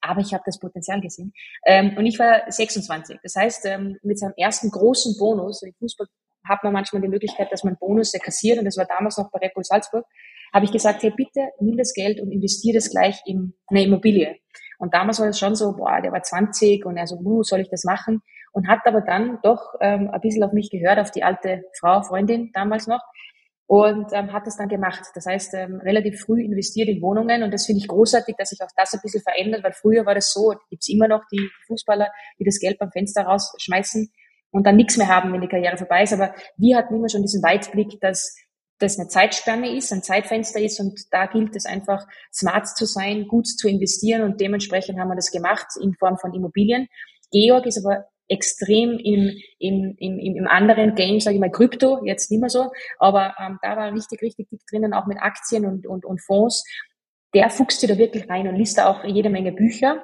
aber 0.00 0.20
ich 0.20 0.34
habe 0.34 0.42
das 0.46 0.58
Potenzial 0.58 1.00
gesehen. 1.00 1.32
Ähm, 1.64 1.96
und 1.96 2.06
ich 2.06 2.18
war 2.18 2.42
26. 2.48 3.18
Das 3.22 3.36
heißt, 3.36 3.66
ähm, 3.66 3.98
mit 4.02 4.18
seinem 4.18 4.34
ersten 4.36 4.70
großen 4.70 5.16
Bonus, 5.16 5.62
im 5.62 5.74
Fußball 5.78 6.08
hat 6.48 6.64
man 6.64 6.72
manchmal 6.72 7.02
die 7.02 7.08
Möglichkeit, 7.08 7.52
dass 7.52 7.64
man 7.64 7.76
Bonus 7.78 8.12
kassiert, 8.12 8.58
und 8.58 8.64
das 8.64 8.76
war 8.76 8.86
damals 8.86 9.18
noch 9.18 9.30
bei 9.30 9.38
Red 9.38 9.54
Bull 9.54 9.64
Salzburg, 9.64 10.04
habe 10.52 10.64
ich 10.64 10.72
gesagt, 10.72 11.02
hey, 11.02 11.12
bitte 11.14 11.48
nimm 11.60 11.76
das 11.76 11.92
Geld 11.92 12.20
und 12.20 12.30
investiere 12.30 12.76
das 12.76 12.90
gleich 12.90 13.20
in 13.26 13.54
eine 13.68 13.84
Immobilie. 13.84 14.36
Und 14.78 14.94
damals 14.94 15.20
war 15.20 15.28
es 15.28 15.38
schon 15.38 15.54
so, 15.54 15.74
boah, 15.76 16.00
der 16.02 16.12
war 16.12 16.22
20 16.22 16.84
und 16.84 16.96
er 16.96 17.06
so, 17.06 17.16
uh, 17.16 17.42
soll 17.42 17.60
ich 17.60 17.70
das 17.70 17.84
machen? 17.84 18.20
Und 18.52 18.68
hat 18.68 18.80
aber 18.86 19.00
dann 19.00 19.38
doch 19.42 19.74
ähm, 19.80 20.10
ein 20.10 20.20
bisschen 20.20 20.44
auf 20.44 20.52
mich 20.52 20.70
gehört, 20.70 20.98
auf 20.98 21.10
die 21.10 21.22
alte 21.22 21.64
Frau, 21.78 22.02
Freundin 22.02 22.50
damals 22.54 22.86
noch, 22.86 23.00
und 23.66 24.12
ähm, 24.12 24.32
hat 24.32 24.46
das 24.46 24.56
dann 24.56 24.68
gemacht. 24.68 25.02
Das 25.14 25.26
heißt, 25.26 25.54
ähm, 25.54 25.80
relativ 25.80 26.20
früh 26.20 26.42
investiert 26.42 26.88
in 26.88 27.02
Wohnungen 27.02 27.42
und 27.42 27.52
das 27.52 27.66
finde 27.66 27.80
ich 27.80 27.88
großartig, 27.88 28.36
dass 28.38 28.50
sich 28.50 28.60
auch 28.62 28.70
das 28.76 28.94
ein 28.94 29.00
bisschen 29.02 29.22
verändert, 29.22 29.64
weil 29.64 29.72
früher 29.72 30.06
war 30.06 30.14
das 30.14 30.32
so, 30.32 30.54
gibt's 30.70 30.88
immer 30.88 31.08
noch 31.08 31.22
die 31.32 31.50
Fußballer, 31.66 32.08
die 32.38 32.44
das 32.44 32.60
Geld 32.60 32.78
beim 32.78 32.92
Fenster 32.92 33.22
rausschmeißen 33.22 34.10
und 34.50 34.66
dann 34.66 34.76
nichts 34.76 34.96
mehr 34.96 35.08
haben, 35.08 35.32
wenn 35.32 35.40
die 35.40 35.48
Karriere 35.48 35.76
vorbei 35.76 36.02
ist. 36.02 36.12
Aber 36.12 36.34
wir 36.56 36.76
hatten 36.76 36.94
immer 36.94 37.08
schon 37.08 37.22
diesen 37.22 37.42
Weitblick, 37.42 38.00
dass 38.00 38.36
das 38.78 38.98
eine 38.98 39.08
Zeitspanne 39.08 39.74
ist, 39.74 39.92
ein 39.92 40.02
Zeitfenster 40.02 40.60
ist 40.60 40.80
und 40.80 41.00
da 41.10 41.26
gilt 41.26 41.56
es 41.56 41.64
einfach, 41.64 42.06
smart 42.32 42.68
zu 42.68 42.84
sein, 42.84 43.26
gut 43.26 43.46
zu 43.46 43.68
investieren 43.68 44.22
und 44.22 44.40
dementsprechend 44.40 44.98
haben 44.98 45.08
wir 45.08 45.16
das 45.16 45.30
gemacht 45.30 45.66
in 45.80 45.94
Form 45.94 46.18
von 46.18 46.34
Immobilien. 46.34 46.86
Georg 47.32 47.66
ist 47.66 47.82
aber 47.84 48.04
extrem 48.28 48.98
im, 48.98 49.32
im, 49.58 49.94
im, 49.98 50.18
im 50.18 50.46
anderen 50.46 50.94
Game, 50.94 51.20
sage 51.20 51.36
ich 51.36 51.40
mal, 51.40 51.50
Krypto, 51.50 52.04
jetzt 52.04 52.30
nicht 52.30 52.40
mehr 52.40 52.50
so, 52.50 52.70
aber 52.98 53.34
ähm, 53.38 53.58
da 53.62 53.76
war 53.76 53.92
richtig, 53.92 54.20
richtig 54.20 54.48
dick 54.50 54.60
drinnen, 54.68 54.92
auch 54.92 55.06
mit 55.06 55.18
Aktien 55.20 55.64
und, 55.64 55.86
und, 55.86 56.04
und 56.04 56.20
Fonds. 56.20 56.64
Der 57.34 57.50
fuchst 57.50 57.82
da 57.88 57.98
wirklich 57.98 58.28
rein 58.28 58.48
und 58.48 58.56
liest 58.56 58.78
da 58.78 58.88
auch 58.88 59.04
jede 59.04 59.30
Menge 59.30 59.52
Bücher 59.52 60.02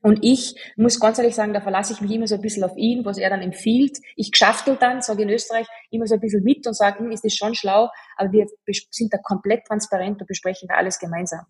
Und 0.00 0.20
ich 0.22 0.54
muss 0.76 1.00
ganz 1.00 1.18
ehrlich 1.18 1.34
sagen, 1.34 1.52
da 1.52 1.60
verlasse 1.60 1.92
ich 1.92 2.00
mich 2.00 2.12
immer 2.12 2.26
so 2.26 2.36
ein 2.36 2.40
bisschen 2.40 2.62
auf 2.62 2.76
ihn, 2.76 3.04
was 3.04 3.18
er 3.18 3.30
dann 3.30 3.42
empfiehlt. 3.42 3.98
Ich 4.14 4.30
geschaftel 4.30 4.76
dann, 4.78 5.02
sage 5.02 5.22
in 5.22 5.30
Österreich, 5.30 5.66
immer 5.90 6.06
so 6.06 6.14
ein 6.14 6.20
bisschen 6.20 6.44
mit 6.44 6.66
und 6.66 6.74
sage, 6.74 7.00
hm, 7.00 7.10
ist 7.10 7.24
das 7.24 7.34
schon 7.34 7.54
schlau, 7.54 7.90
aber 8.16 8.32
wir 8.32 8.46
sind 8.90 9.12
da 9.12 9.18
komplett 9.18 9.64
transparent 9.66 10.20
und 10.20 10.26
besprechen 10.26 10.68
da 10.68 10.76
alles 10.76 10.98
gemeinsam. 10.98 11.46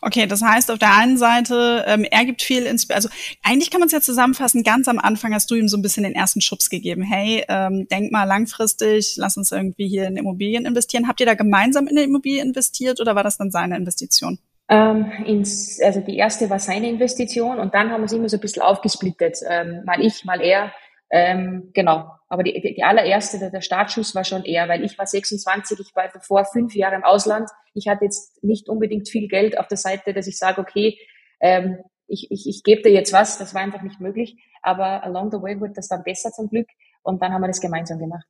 Okay, 0.00 0.26
das 0.26 0.42
heißt 0.42 0.70
auf 0.70 0.78
der 0.78 0.94
einen 0.94 1.18
Seite, 1.18 1.84
ähm, 1.86 2.04
er 2.04 2.24
gibt 2.24 2.42
viel 2.42 2.64
Inspiration. 2.64 3.10
Also 3.10 3.38
eigentlich 3.42 3.70
kann 3.70 3.80
man 3.80 3.86
es 3.86 3.92
ja 3.92 4.00
zusammenfassen, 4.00 4.62
ganz 4.62 4.88
am 4.88 4.98
Anfang 4.98 5.34
hast 5.34 5.50
du 5.50 5.54
ihm 5.54 5.68
so 5.68 5.76
ein 5.76 5.82
bisschen 5.82 6.04
den 6.04 6.14
ersten 6.14 6.40
Schubs 6.40 6.70
gegeben. 6.70 7.02
Hey, 7.02 7.44
ähm, 7.48 7.86
denk 7.88 8.12
mal 8.12 8.24
langfristig, 8.24 9.14
lass 9.16 9.36
uns 9.36 9.52
irgendwie 9.52 9.88
hier 9.88 10.06
in 10.06 10.16
Immobilien 10.16 10.64
investieren. 10.64 11.08
Habt 11.08 11.20
ihr 11.20 11.26
da 11.26 11.34
gemeinsam 11.34 11.86
in 11.86 11.96
eine 11.96 12.06
Immobilie 12.06 12.42
investiert 12.42 13.00
oder 13.00 13.14
war 13.14 13.24
das 13.24 13.36
dann 13.36 13.50
seine 13.50 13.76
Investition? 13.76 14.38
Ähm, 14.68 15.12
ins, 15.24 15.80
also 15.80 16.00
die 16.00 16.16
erste 16.16 16.50
war 16.50 16.58
seine 16.58 16.88
Investition 16.88 17.60
und 17.60 17.74
dann 17.74 17.90
haben 17.90 18.00
wir 18.00 18.06
es 18.06 18.12
immer 18.12 18.28
so 18.28 18.36
ein 18.36 18.40
bisschen 18.40 18.62
aufgesplittet. 18.62 19.38
Ähm, 19.48 19.84
mal 19.84 20.00
ich, 20.04 20.24
mal 20.24 20.40
er. 20.40 20.72
Ähm, 21.10 21.70
genau. 21.72 22.10
Aber 22.28 22.42
die, 22.42 22.60
die, 22.60 22.74
die 22.74 22.82
allererste, 22.82 23.38
der, 23.38 23.50
der 23.50 23.60
Startschuss 23.60 24.14
war 24.16 24.24
schon 24.24 24.44
er, 24.44 24.68
weil 24.68 24.84
ich 24.84 24.98
war 24.98 25.06
26, 25.06 25.78
ich 25.78 25.94
war 25.94 26.08
davor 26.08 26.44
fünf 26.44 26.74
Jahre 26.74 26.96
im 26.96 27.04
Ausland. 27.04 27.48
Ich 27.74 27.86
hatte 27.86 28.04
jetzt 28.04 28.42
nicht 28.42 28.68
unbedingt 28.68 29.08
viel 29.08 29.28
Geld 29.28 29.58
auf 29.58 29.68
der 29.68 29.78
Seite, 29.78 30.12
dass 30.12 30.26
ich 30.26 30.36
sage, 30.36 30.60
okay, 30.60 30.98
ähm, 31.38 31.78
ich, 32.08 32.30
ich, 32.30 32.48
ich 32.48 32.62
gebe 32.64 32.82
dir 32.82 32.92
jetzt 32.92 33.12
was. 33.12 33.38
Das 33.38 33.54
war 33.54 33.62
einfach 33.62 33.82
nicht 33.82 34.00
möglich. 34.00 34.36
Aber 34.62 35.04
along 35.04 35.30
the 35.30 35.40
way 35.40 35.60
wurde 35.60 35.74
das 35.74 35.88
dann 35.88 36.02
besser 36.02 36.32
zum 36.32 36.48
Glück 36.48 36.66
und 37.02 37.22
dann 37.22 37.32
haben 37.32 37.42
wir 37.42 37.46
das 37.48 37.60
gemeinsam 37.60 38.00
gemacht. 38.00 38.26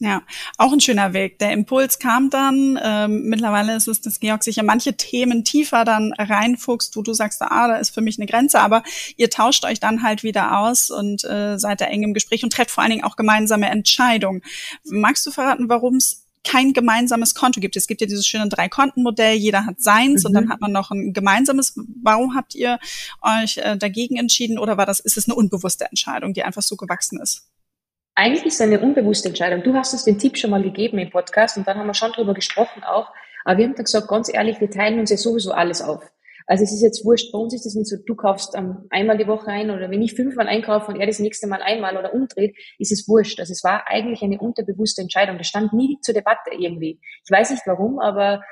Ja, 0.00 0.22
auch 0.58 0.72
ein 0.72 0.80
schöner 0.80 1.12
Weg. 1.12 1.40
Der 1.40 1.52
Impuls 1.52 1.98
kam 1.98 2.30
dann. 2.30 2.78
Ähm, 2.80 3.24
mittlerweile 3.24 3.74
ist 3.74 3.88
es, 3.88 4.00
dass 4.00 4.20
Georg 4.20 4.44
sich 4.44 4.54
ja 4.54 4.62
manche 4.62 4.96
Themen 4.96 5.42
tiefer 5.42 5.84
dann 5.84 6.12
reinfuchst, 6.12 6.94
wo 6.96 7.02
du 7.02 7.12
sagst, 7.14 7.42
ah, 7.42 7.66
da 7.66 7.76
ist 7.78 7.90
für 7.90 8.00
mich 8.00 8.16
eine 8.16 8.26
Grenze, 8.26 8.60
aber 8.60 8.84
ihr 9.16 9.28
tauscht 9.28 9.64
euch 9.64 9.80
dann 9.80 10.04
halt 10.04 10.22
wieder 10.22 10.58
aus 10.58 10.90
und 10.90 11.24
äh, 11.24 11.58
seid 11.58 11.80
da 11.80 11.86
eng 11.86 12.04
im 12.04 12.14
Gespräch 12.14 12.44
und 12.44 12.52
trefft 12.52 12.70
vor 12.70 12.82
allen 12.84 12.92
Dingen 12.92 13.04
auch 13.04 13.16
gemeinsame 13.16 13.68
Entscheidungen. 13.70 14.42
Magst 14.84 15.26
du 15.26 15.32
verraten, 15.32 15.68
warum 15.68 15.96
es 15.96 16.28
kein 16.44 16.72
gemeinsames 16.72 17.34
Konto 17.34 17.60
gibt. 17.60 17.76
Es 17.76 17.86
gibt 17.88 18.00
ja 18.00 18.06
dieses 18.06 18.26
schöne 18.26 18.48
Drei-Konten-Modell, 18.48 19.34
jeder 19.34 19.66
hat 19.66 19.82
seins 19.82 20.22
mhm. 20.22 20.26
und 20.28 20.32
dann 20.34 20.44
mhm. 20.44 20.50
hat 20.50 20.60
man 20.60 20.72
noch 20.72 20.90
ein 20.92 21.12
gemeinsames. 21.12 21.74
Warum 22.02 22.36
habt 22.36 22.54
ihr 22.54 22.78
euch 23.20 23.58
äh, 23.58 23.76
dagegen 23.76 24.16
entschieden 24.16 24.58
oder 24.58 24.76
war 24.76 24.86
das, 24.86 25.00
ist 25.00 25.16
es 25.16 25.26
eine 25.26 25.34
unbewusste 25.34 25.86
Entscheidung, 25.86 26.32
die 26.32 26.44
einfach 26.44 26.62
so 26.62 26.76
gewachsen 26.76 27.20
ist? 27.20 27.47
Eigentlich 28.18 28.46
ist 28.46 28.54
es 28.54 28.60
eine 28.60 28.80
unbewusste 28.80 29.28
Entscheidung. 29.28 29.62
Du 29.62 29.74
hast 29.74 29.92
uns 29.92 30.02
den 30.02 30.18
Tipp 30.18 30.36
schon 30.36 30.50
mal 30.50 30.62
gegeben 30.62 30.98
im 30.98 31.08
Podcast 31.08 31.56
und 31.56 31.68
dann 31.68 31.78
haben 31.78 31.86
wir 31.86 31.94
schon 31.94 32.10
drüber 32.10 32.34
gesprochen 32.34 32.82
auch. 32.82 33.12
Aber 33.44 33.58
wir 33.58 33.64
haben 33.64 33.76
dann 33.76 33.84
gesagt, 33.84 34.08
ganz 34.08 34.32
ehrlich, 34.32 34.60
wir 34.60 34.68
teilen 34.68 34.98
uns 34.98 35.10
ja 35.10 35.16
sowieso 35.16 35.52
alles 35.52 35.80
auf. 35.80 36.02
Also 36.48 36.64
es 36.64 36.72
ist 36.72 36.82
jetzt 36.82 37.04
wurscht, 37.04 37.30
bei 37.30 37.38
uns 37.38 37.54
ist 37.54 37.64
es 37.64 37.76
nicht 37.76 37.86
so, 37.86 37.96
du 38.04 38.16
kaufst 38.16 38.56
ähm, 38.56 38.86
einmal 38.90 39.18
die 39.18 39.28
Woche 39.28 39.48
ein 39.48 39.70
oder 39.70 39.88
wenn 39.88 40.02
ich 40.02 40.14
fünfmal 40.14 40.48
einkaufe 40.48 40.90
und 40.90 40.98
er 40.98 41.06
das 41.06 41.20
nächste 41.20 41.46
Mal 41.46 41.62
einmal 41.62 41.96
oder 41.96 42.12
umdreht, 42.12 42.56
ist 42.78 42.90
es 42.90 43.06
wurscht. 43.06 43.38
Also 43.38 43.52
es 43.52 43.62
war 43.62 43.86
eigentlich 43.86 44.20
eine 44.22 44.40
unterbewusste 44.40 45.02
Entscheidung. 45.02 45.38
Das 45.38 45.46
stand 45.46 45.72
nie 45.72 45.98
zur 46.00 46.14
Debatte 46.14 46.50
irgendwie. 46.58 47.00
Ich 47.24 47.30
weiß 47.30 47.50
nicht 47.50 47.62
warum, 47.66 48.00
aber 48.00 48.42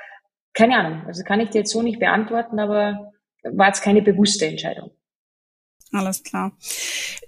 keine 0.55 0.76
Ahnung. 0.76 1.02
Also 1.09 1.24
kann 1.24 1.40
ich 1.40 1.50
dir 1.50 1.61
jetzt 1.61 1.72
so 1.72 1.83
nicht 1.83 1.98
beantworten, 1.98 2.61
aber 2.61 3.12
war 3.42 3.66
jetzt 3.66 3.83
keine 3.83 4.02
bewusste 4.02 4.46
Entscheidung. 4.46 4.92
Alles 5.92 6.25
klar. 6.25 6.53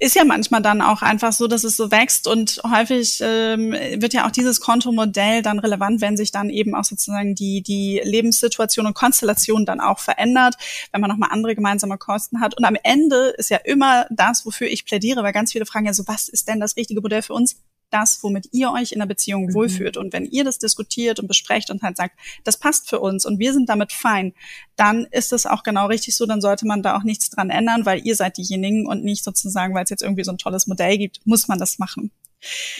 Ist 0.01 0.17
ja 0.17 0.25
manchmal 0.25 0.61
dann 0.61 0.83
auch 0.83 1.01
einfach 1.01 1.33
so, 1.33 1.47
dass 1.47 1.63
es 1.63 1.77
so 1.77 1.93
wächst 1.93 2.27
und 2.27 2.61
häufig 2.69 3.21
ähm, 3.23 3.71
wird 3.73 4.13
ja 4.13 4.27
auch 4.27 4.33
dieses 4.33 4.61
Kontomodell 4.61 5.43
dann 5.43 5.61
relevant, 5.61 6.01
wenn 6.01 6.17
sich 6.17 6.33
dann 6.33 6.51
eben 6.51 6.75
auch 6.75 6.83
sozusagen 6.83 7.37
die, 7.37 7.63
die 7.63 8.01
Lebenssituation 8.03 8.87
und 8.87 8.95
Konstellation 8.95 9.65
dann 9.65 9.81
auch 9.81 10.01
verändert, 10.01 10.57
wenn 10.91 11.01
man 11.01 11.09
nochmal 11.09 11.31
andere 11.33 11.55
gemeinsame 11.55 11.99
Kosten 11.99 12.41
hat. 12.41 12.57
Und 12.57 12.65
am 12.65 12.77
Ende 12.83 13.33
ist 13.39 13.49
ja 13.49 13.59
immer 13.59 14.07
das, 14.11 14.45
wofür 14.45 14.67
ich 14.67 14.85
plädiere, 14.85 15.23
weil 15.23 15.33
ganz 15.33 15.53
viele 15.53 15.65
fragen 15.65 15.87
ja 15.87 15.95
so, 15.95 16.09
was 16.09 16.29
ist 16.29 16.49
denn 16.49 16.59
das 16.59 16.77
richtige 16.77 17.01
Modell 17.01 17.23
für 17.23 17.35
uns? 17.35 17.63
Das, 17.91 18.23
womit 18.23 18.49
ihr 18.53 18.71
euch 18.73 18.93
in 18.93 18.99
der 18.99 19.07
Beziehung 19.07 19.47
mhm. 19.47 19.55
wohlfühlt. 19.55 19.97
Und 19.97 20.13
wenn 20.13 20.25
ihr 20.27 20.45
das 20.45 20.59
diskutiert 20.59 21.21
und 21.21 21.29
besprecht 21.29 21.71
und 21.71 21.83
halt 21.83 21.97
sagt, 21.97 22.19
das 22.45 22.59
passt 22.59 22.89
für 22.89 23.01
uns 23.01 23.27
und 23.27 23.39
wir 23.39 23.53
sind 23.53 23.69
damit 23.69 23.93
fein, 23.93 24.35
dann 24.77 25.07
ist 25.11 25.33
es 25.33 25.47
auch 25.47 25.63
genau 25.63 25.87
richtig 25.87 26.17
so, 26.17 26.27
dann 26.27 26.41
sollte 26.41 26.67
man 26.67 26.83
da 26.83 26.97
auch 26.97 27.03
nichts 27.03 27.31
dran 27.31 27.51
ändern, 27.51 27.87
weil 27.87 28.07
ihr 28.07 28.17
seid 28.17 28.37
diejenigen 28.37 28.87
und 28.87 29.05
nicht 29.05 29.25
sozusagen, 29.25 29.75
weil 29.75 29.85
es 29.85 29.91
jetzt 29.91 30.03
irgendwie 30.03 30.25
so 30.25 30.33
ein 30.33 30.39
tolles 30.39 30.67
Modell 30.67 30.99
gibt, 30.99 31.27
muss 31.27 31.49
man 31.49 31.59
das 31.59 31.79
machen. 31.79 32.11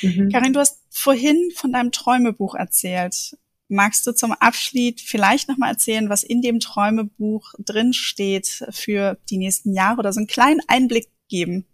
Mhm. 0.03 0.31
Karin, 0.31 0.53
du 0.53 0.61
hast 0.61 0.81
vorhin 0.91 1.51
von 1.55 1.73
deinem 1.73 1.93
Träumebuch 1.93 2.55
erzählt. 2.55 3.37
Magst 3.69 4.07
du 4.07 4.13
zum 4.13 4.33
Abschied 4.33 5.01
vielleicht 5.01 5.49
nochmal 5.49 5.73
erzählen, 5.73 6.09
was 6.09 6.23
in 6.23 6.41
dem 6.41 6.59
Träumebuch 6.59 7.53
drin 7.59 7.93
steht 7.93 8.65
für 8.71 9.19
die 9.29 9.37
nächsten 9.37 9.75
Jahre 9.75 9.99
oder 9.99 10.13
so 10.13 10.21
einen 10.21 10.27
kleinen 10.27 10.61
Einblick 10.69 11.09
geben? 11.29 11.67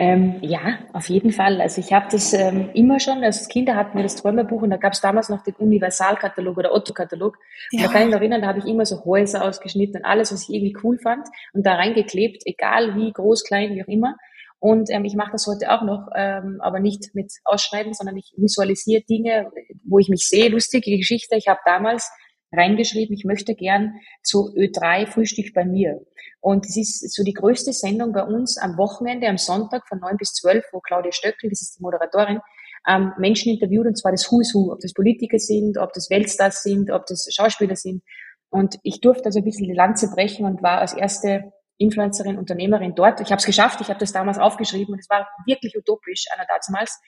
Ähm, 0.00 0.38
ja, 0.40 0.78
auf 0.94 1.10
jeden 1.10 1.30
Fall. 1.30 1.60
Also 1.60 1.78
ich 1.82 1.92
habe 1.92 2.06
das 2.10 2.32
ähm, 2.32 2.70
immer 2.72 2.98
schon, 3.00 3.22
als 3.22 3.48
Kinder 3.48 3.76
hatten 3.76 3.98
wir 3.98 4.02
das 4.02 4.16
Träumebuch 4.16 4.62
und 4.62 4.70
da 4.70 4.78
gab 4.78 4.94
es 4.94 5.02
damals 5.02 5.28
noch 5.28 5.42
den 5.42 5.54
Universalkatalog 5.56 6.56
oder 6.56 6.72
Otto-Katalog. 6.72 7.36
Ja. 7.70 7.82
Da 7.82 7.92
kann 7.92 8.00
ich 8.00 8.06
mich 8.06 8.16
erinnern, 8.16 8.40
da 8.40 8.48
habe 8.48 8.60
ich 8.60 8.64
immer 8.64 8.86
so 8.86 9.04
Häuser 9.04 9.44
ausgeschnitten 9.44 9.96
und 9.96 10.06
alles, 10.06 10.32
was 10.32 10.48
ich 10.48 10.54
irgendwie 10.54 10.74
cool 10.82 10.98
fand 10.98 11.28
und 11.52 11.66
da 11.66 11.74
reingeklebt, 11.74 12.44
egal 12.46 12.96
wie 12.96 13.12
groß, 13.12 13.44
klein, 13.44 13.74
wie 13.74 13.82
auch 13.84 13.88
immer. 13.88 14.16
Und 14.58 14.88
ähm, 14.90 15.04
ich 15.04 15.16
mache 15.16 15.32
das 15.32 15.46
heute 15.46 15.70
auch 15.70 15.82
noch, 15.82 16.08
ähm, 16.16 16.60
aber 16.62 16.80
nicht 16.80 17.14
mit 17.14 17.30
Ausschneiden, 17.44 17.92
sondern 17.92 18.16
ich 18.16 18.32
visualisiere 18.38 19.02
Dinge, 19.02 19.50
wo 19.84 19.98
ich 19.98 20.08
mich 20.08 20.26
sehe. 20.26 20.48
Lustige 20.48 20.96
Geschichte. 20.96 21.36
Ich 21.36 21.46
habe 21.46 21.60
damals 21.66 22.10
reingeschrieben, 22.52 23.14
ich 23.14 23.24
möchte 23.24 23.54
gern 23.54 23.94
zu 24.22 24.52
Ö3 24.54 25.06
Frühstück 25.06 25.54
bei 25.54 25.64
mir. 25.64 26.00
Und 26.40 26.66
es 26.66 26.76
ist 26.76 27.14
so 27.14 27.22
die 27.22 27.34
größte 27.34 27.72
Sendung 27.72 28.12
bei 28.12 28.24
uns 28.24 28.58
am 28.58 28.76
Wochenende, 28.76 29.28
am 29.28 29.38
Sonntag 29.38 29.86
von 29.86 29.98
neun 30.00 30.16
bis 30.16 30.32
zwölf, 30.32 30.64
wo 30.72 30.80
Claudia 30.80 31.12
Stöckel, 31.12 31.50
das 31.50 31.62
ist 31.62 31.78
die 31.78 31.82
Moderatorin, 31.82 32.40
ähm, 32.88 33.12
Menschen 33.18 33.52
interviewt, 33.52 33.86
und 33.86 33.98
zwar 33.98 34.12
das 34.12 34.30
Who 34.30 34.40
is 34.40 34.54
Who, 34.54 34.72
ob 34.72 34.80
das 34.80 34.94
Politiker 34.94 35.38
sind, 35.38 35.76
ob 35.78 35.92
das 35.92 36.08
Weltstars 36.10 36.62
sind, 36.62 36.90
ob 36.90 37.06
das 37.06 37.28
Schauspieler 37.30 37.76
sind. 37.76 38.02
Und 38.48 38.78
ich 38.82 39.00
durfte 39.00 39.26
also 39.26 39.40
ein 39.40 39.44
bisschen 39.44 39.68
die 39.68 39.74
Lanze 39.74 40.10
brechen 40.10 40.44
und 40.44 40.62
war 40.62 40.78
als 40.78 40.94
erste 40.94 41.52
Influencerin, 41.76 42.36
Unternehmerin 42.36 42.94
dort. 42.94 43.20
Ich 43.20 43.30
habe 43.30 43.38
es 43.38 43.46
geschafft, 43.46 43.80
ich 43.80 43.88
habe 43.88 44.00
das 44.00 44.12
damals 44.12 44.38
aufgeschrieben 44.38 44.92
und 44.92 45.00
es 45.00 45.08
war 45.08 45.28
wirklich 45.46 45.76
utopisch, 45.76 46.26
einer 46.34 46.46
damals. 46.46 47.00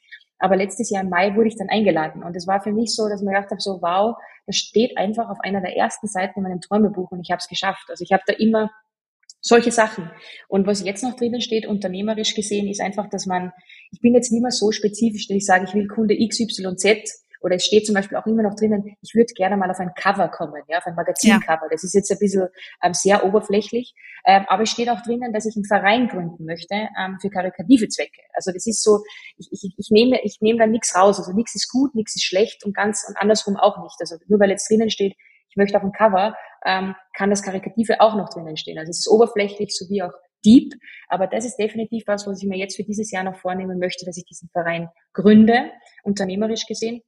Aber 0.43 0.57
letztes 0.57 0.91
Jahr 0.91 1.05
im 1.05 1.09
Mai 1.09 1.37
wurde 1.37 1.49
ich 1.49 1.57
dann 1.57 1.69
eingeladen. 1.69 2.25
Und 2.25 2.35
es 2.35 2.49
war 2.49 2.61
für 2.61 2.73
mich 2.73 2.93
so, 2.97 3.09
dass 3.09 3.23
mir 3.23 3.31
gedacht 3.31 3.53
habe, 3.53 3.61
so 3.61 3.81
wow, 3.81 4.17
das 4.45 4.57
steht 4.57 4.99
einfach 4.99 5.29
auf 5.31 5.39
einer 5.41 5.61
der 5.61 5.77
ersten 5.77 6.09
Seiten 6.09 6.41
in 6.41 6.43
meinem 6.43 6.61
Träumebuch 6.61 7.13
und 7.13 7.21
ich 7.21 7.31
habe 7.31 7.39
es 7.39 7.47
geschafft. 7.47 7.85
Also 7.89 8.03
ich 8.03 8.13
habe 8.13 8.25
da 8.27 8.33
immer 8.33 8.69
solche 9.41 9.71
Sachen. 9.71 10.11
Und 10.49 10.67
was 10.67 10.85
jetzt 10.85 11.05
noch 11.05 11.15
drinnen 11.15 11.41
steht, 11.41 11.65
unternehmerisch 11.65 12.35
gesehen, 12.35 12.67
ist 12.67 12.81
einfach, 12.81 13.09
dass 13.09 13.27
man, 13.27 13.53
ich 13.93 14.01
bin 14.01 14.15
jetzt 14.15 14.33
nicht 14.33 14.43
mehr 14.43 14.51
so 14.51 14.73
spezifisch, 14.73 15.29
dass 15.29 15.37
ich 15.37 15.47
sage, 15.47 15.65
ich 15.69 15.75
will 15.75 15.87
Kunde 15.87 16.17
XYZ 16.17 17.25
oder 17.43 17.57
es 17.57 17.65
steht 17.65 17.87
zum 17.87 17.95
Beispiel 17.95 18.17
auch 18.17 18.27
immer 18.27 18.43
noch 18.43 18.55
drinnen, 18.55 18.97
ich 19.01 19.15
würde 19.15 19.33
gerne 19.35 19.57
mal 19.57 19.71
auf 19.71 19.81
ein 19.81 19.93
Cover 19.95 20.29
kommen, 20.29 20.63
ja, 20.69 20.79
auf 20.79 20.87
ein 20.87 20.95
Magazincover. 20.95 21.63
Ja. 21.63 21.69
Das 21.71 21.85
ist 21.85 21.95
jetzt 21.95 22.11
ein 22.11 22.19
bisschen 22.19 22.49
ähm, 22.83 22.95
sehr 22.95 23.25
oberflächlich. 23.25 23.95
Ähm, 24.25 24.45
aber 24.49 24.63
es 24.63 24.71
steht 24.71 24.89
auch 24.89 25.03
drinnen, 25.03 25.33
dass 25.33 25.47
ich 25.47 25.57
einen 25.57 25.65
Verein 25.65 26.09
gründen 26.09 26.45
möchte 26.45 26.75
ähm, 26.99 27.19
für 27.21 27.31
karitative 27.31 27.89
Zwecke. 27.89 28.21
Also 28.35 28.53
das 28.53 28.67
ist 28.67 28.83
so, 28.83 29.01
ich, 29.37 29.49
ich, 29.51 29.75
ich 29.77 29.89
nehme 29.91 30.21
ich 30.23 30.39
nehme 30.41 30.59
da 30.59 30.67
nichts 30.67 30.95
raus. 30.95 31.19
Also 31.19 31.33
nichts 31.33 31.55
ist 31.55 31.69
gut, 31.69 31.95
nichts 31.95 32.15
ist 32.15 32.25
schlecht 32.25 32.65
und 32.65 32.75
ganz 32.75 33.05
und 33.09 33.17
andersrum 33.17 33.57
auch 33.57 33.83
nicht. 33.83 33.97
Also 34.01 34.17
nur 34.29 34.39
weil 34.41 34.51
jetzt 34.51 34.71
drinnen 34.71 34.91
steht, 34.91 35.15
ich 35.49 35.57
möchte 35.57 35.77
auf 35.77 35.85
ein 35.85 35.93
Cover, 35.93 36.35
ähm, 36.65 36.95
kann 37.15 37.31
das 37.31 37.43
Karitative 37.43 38.01
auch 38.01 38.15
noch 38.15 38.31
drinnen 38.31 38.57
stehen. 38.57 38.79
Also 38.79 38.91
es 38.91 39.01
ist 39.01 39.09
oberflächlich 39.09 39.77
sowie 39.77 40.03
auch 40.03 40.13
deep, 40.45 40.73
aber 41.09 41.27
das 41.27 41.45
ist 41.45 41.57
definitiv 41.57 42.05
was, 42.07 42.27
was 42.27 42.43
ich 42.43 42.49
mir 42.49 42.59
jetzt 42.59 42.77
für 42.77 42.85
dieses 42.85 43.11
Jahr 43.11 43.25
noch 43.25 43.37
vornehmen 43.37 43.79
möchte, 43.79 44.05
dass 44.05 44.17
ich 44.17 44.25
diesen 44.25 44.49
Verein 44.49 44.89
gründe, 45.13 45.71
unternehmerisch 46.03 46.67
gesehen. 46.67 47.03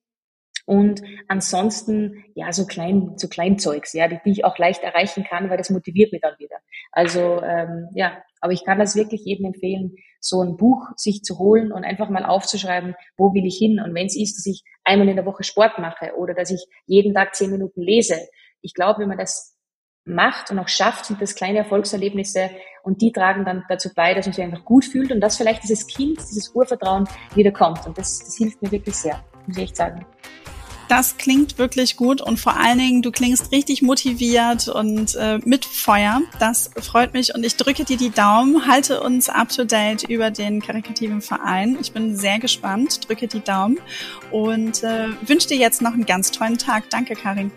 Und 0.67 1.03
ansonsten, 1.29 2.25
ja, 2.35 2.53
so 2.53 2.67
klein, 2.67 3.13
so 3.17 3.29
Kleinzeugs, 3.29 3.93
ja, 3.93 4.09
die, 4.09 4.19
die 4.25 4.31
ich 4.31 4.45
auch 4.45 4.57
leicht 4.57 4.83
erreichen 4.83 5.25
kann, 5.25 5.51
weil 5.51 5.59
das 5.59 5.71
motiviert 5.71 6.13
mich 6.13 6.23
dann 6.23 6.39
wieder. 6.39 6.57
Also, 6.91 7.43
ähm, 7.43 7.89
ja, 7.95 8.23
aber 8.41 8.53
ich 8.53 8.65
kann 8.65 8.79
das 8.79 8.97
wirklich 8.97 9.23
jedem 9.25 9.47
empfehlen, 9.47 9.97
so 10.21 10.43
ein 10.43 10.57
Buch 10.57 10.89
sich 10.97 11.23
zu 11.23 11.39
holen 11.39 11.71
und 11.71 11.85
einfach 11.85 12.09
mal 12.09 12.25
aufzuschreiben, 12.25 12.95
wo 13.17 13.35
will 13.35 13.45
ich 13.45 13.59
hin? 13.59 13.79
Und 13.79 13.95
wenn 13.95 14.07
es 14.07 14.17
ist, 14.17 14.39
dass 14.39 14.47
ich 14.47 14.63
einmal 14.85 15.09
in 15.09 15.17
der 15.17 15.27
Woche 15.27 15.45
Sport 15.45 15.79
mache 15.79 16.15
oder 16.17 16.35
dass 16.35 16.51
ich 16.51 16.65
jeden 16.87 17.15
Tag 17.15 17.35
zehn 17.35 17.51
Minuten 17.51 17.83
lese. 17.83 18.17
Ich 18.63 18.73
glaube, 18.73 19.01
wenn 19.01 19.09
man 19.09 19.19
das 19.19 19.59
macht 20.07 20.51
und 20.51 20.59
auch 20.59 20.69
schafft, 20.69 21.07
sind 21.07 21.21
das 21.21 21.35
kleine 21.35 21.59
Erfolgserlebnisse 21.59 22.51
und 22.83 23.01
die 23.01 23.13
tragen 23.13 23.45
dann 23.45 23.65
dazu 23.69 23.91
bei, 23.95 24.15
dass 24.15 24.27
man 24.27 24.35
sich 24.35 24.45
einfach 24.45 24.65
gut 24.65 24.85
fühlt 24.85 25.11
und 25.13 25.21
dass 25.21 25.37
vielleicht 25.37 25.63
dieses 25.63 25.87
Kind, 25.87 26.19
dieses 26.19 26.55
Urvertrauen 26.55 27.09
wieder 27.35 27.53
kommt. 27.53 27.87
Und 27.87 27.97
das, 27.97 28.19
das 28.19 28.37
hilft 28.37 28.63
mir 28.63 28.71
wirklich 28.71 28.95
sehr, 28.95 29.25
muss 29.47 29.57
ich 29.57 29.65
echt 29.65 29.77
sagen. 29.77 30.05
Das 30.89 31.17
klingt 31.17 31.59
wirklich 31.59 31.97
gut 31.97 32.21
und 32.21 32.39
vor 32.39 32.57
allen 32.57 32.79
Dingen, 32.79 33.03
du 33.03 33.11
klingst 33.11 33.53
richtig 33.53 33.83
motiviert 33.83 34.69
und 34.69 35.15
äh, 35.15 35.39
mit 35.45 35.65
Feuer. 35.65 36.21
Das 36.39 36.71
freut 36.81 37.13
mich 37.13 37.35
und 37.35 37.45
ich 37.45 37.57
drücke 37.57 37.85
dir 37.85 37.97
die 37.97 38.11
Daumen, 38.11 38.67
halte 38.67 39.01
uns 39.01 39.29
up 39.29 39.49
to 39.49 39.65
date 39.65 40.05
über 40.09 40.31
den 40.31 40.61
karikativen 40.61 41.21
Verein. 41.21 41.79
Ich 41.81 41.93
bin 41.93 42.17
sehr 42.17 42.39
gespannt, 42.39 43.09
drücke 43.09 43.27
die 43.27 43.41
Daumen 43.41 43.79
und 44.31 44.83
äh, 44.83 45.09
wünsche 45.23 45.49
dir 45.49 45.57
jetzt 45.57 45.83
noch 45.83 45.93
einen 45.93 46.07
ganz 46.07 46.31
tollen 46.31 46.59
Tag. 46.59 46.91
Danke, 46.91 47.15
Karin. 47.15 47.51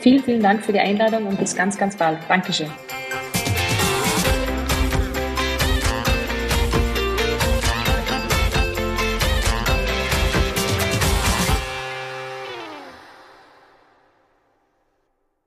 Vielen, 0.00 0.22
vielen 0.22 0.42
Dank 0.42 0.64
für 0.64 0.72
die 0.72 0.80
Einladung 0.80 1.26
und 1.26 1.38
bis 1.38 1.54
ganz, 1.54 1.78
ganz 1.78 1.96
bald. 1.96 2.18
Dankeschön. 2.28 2.70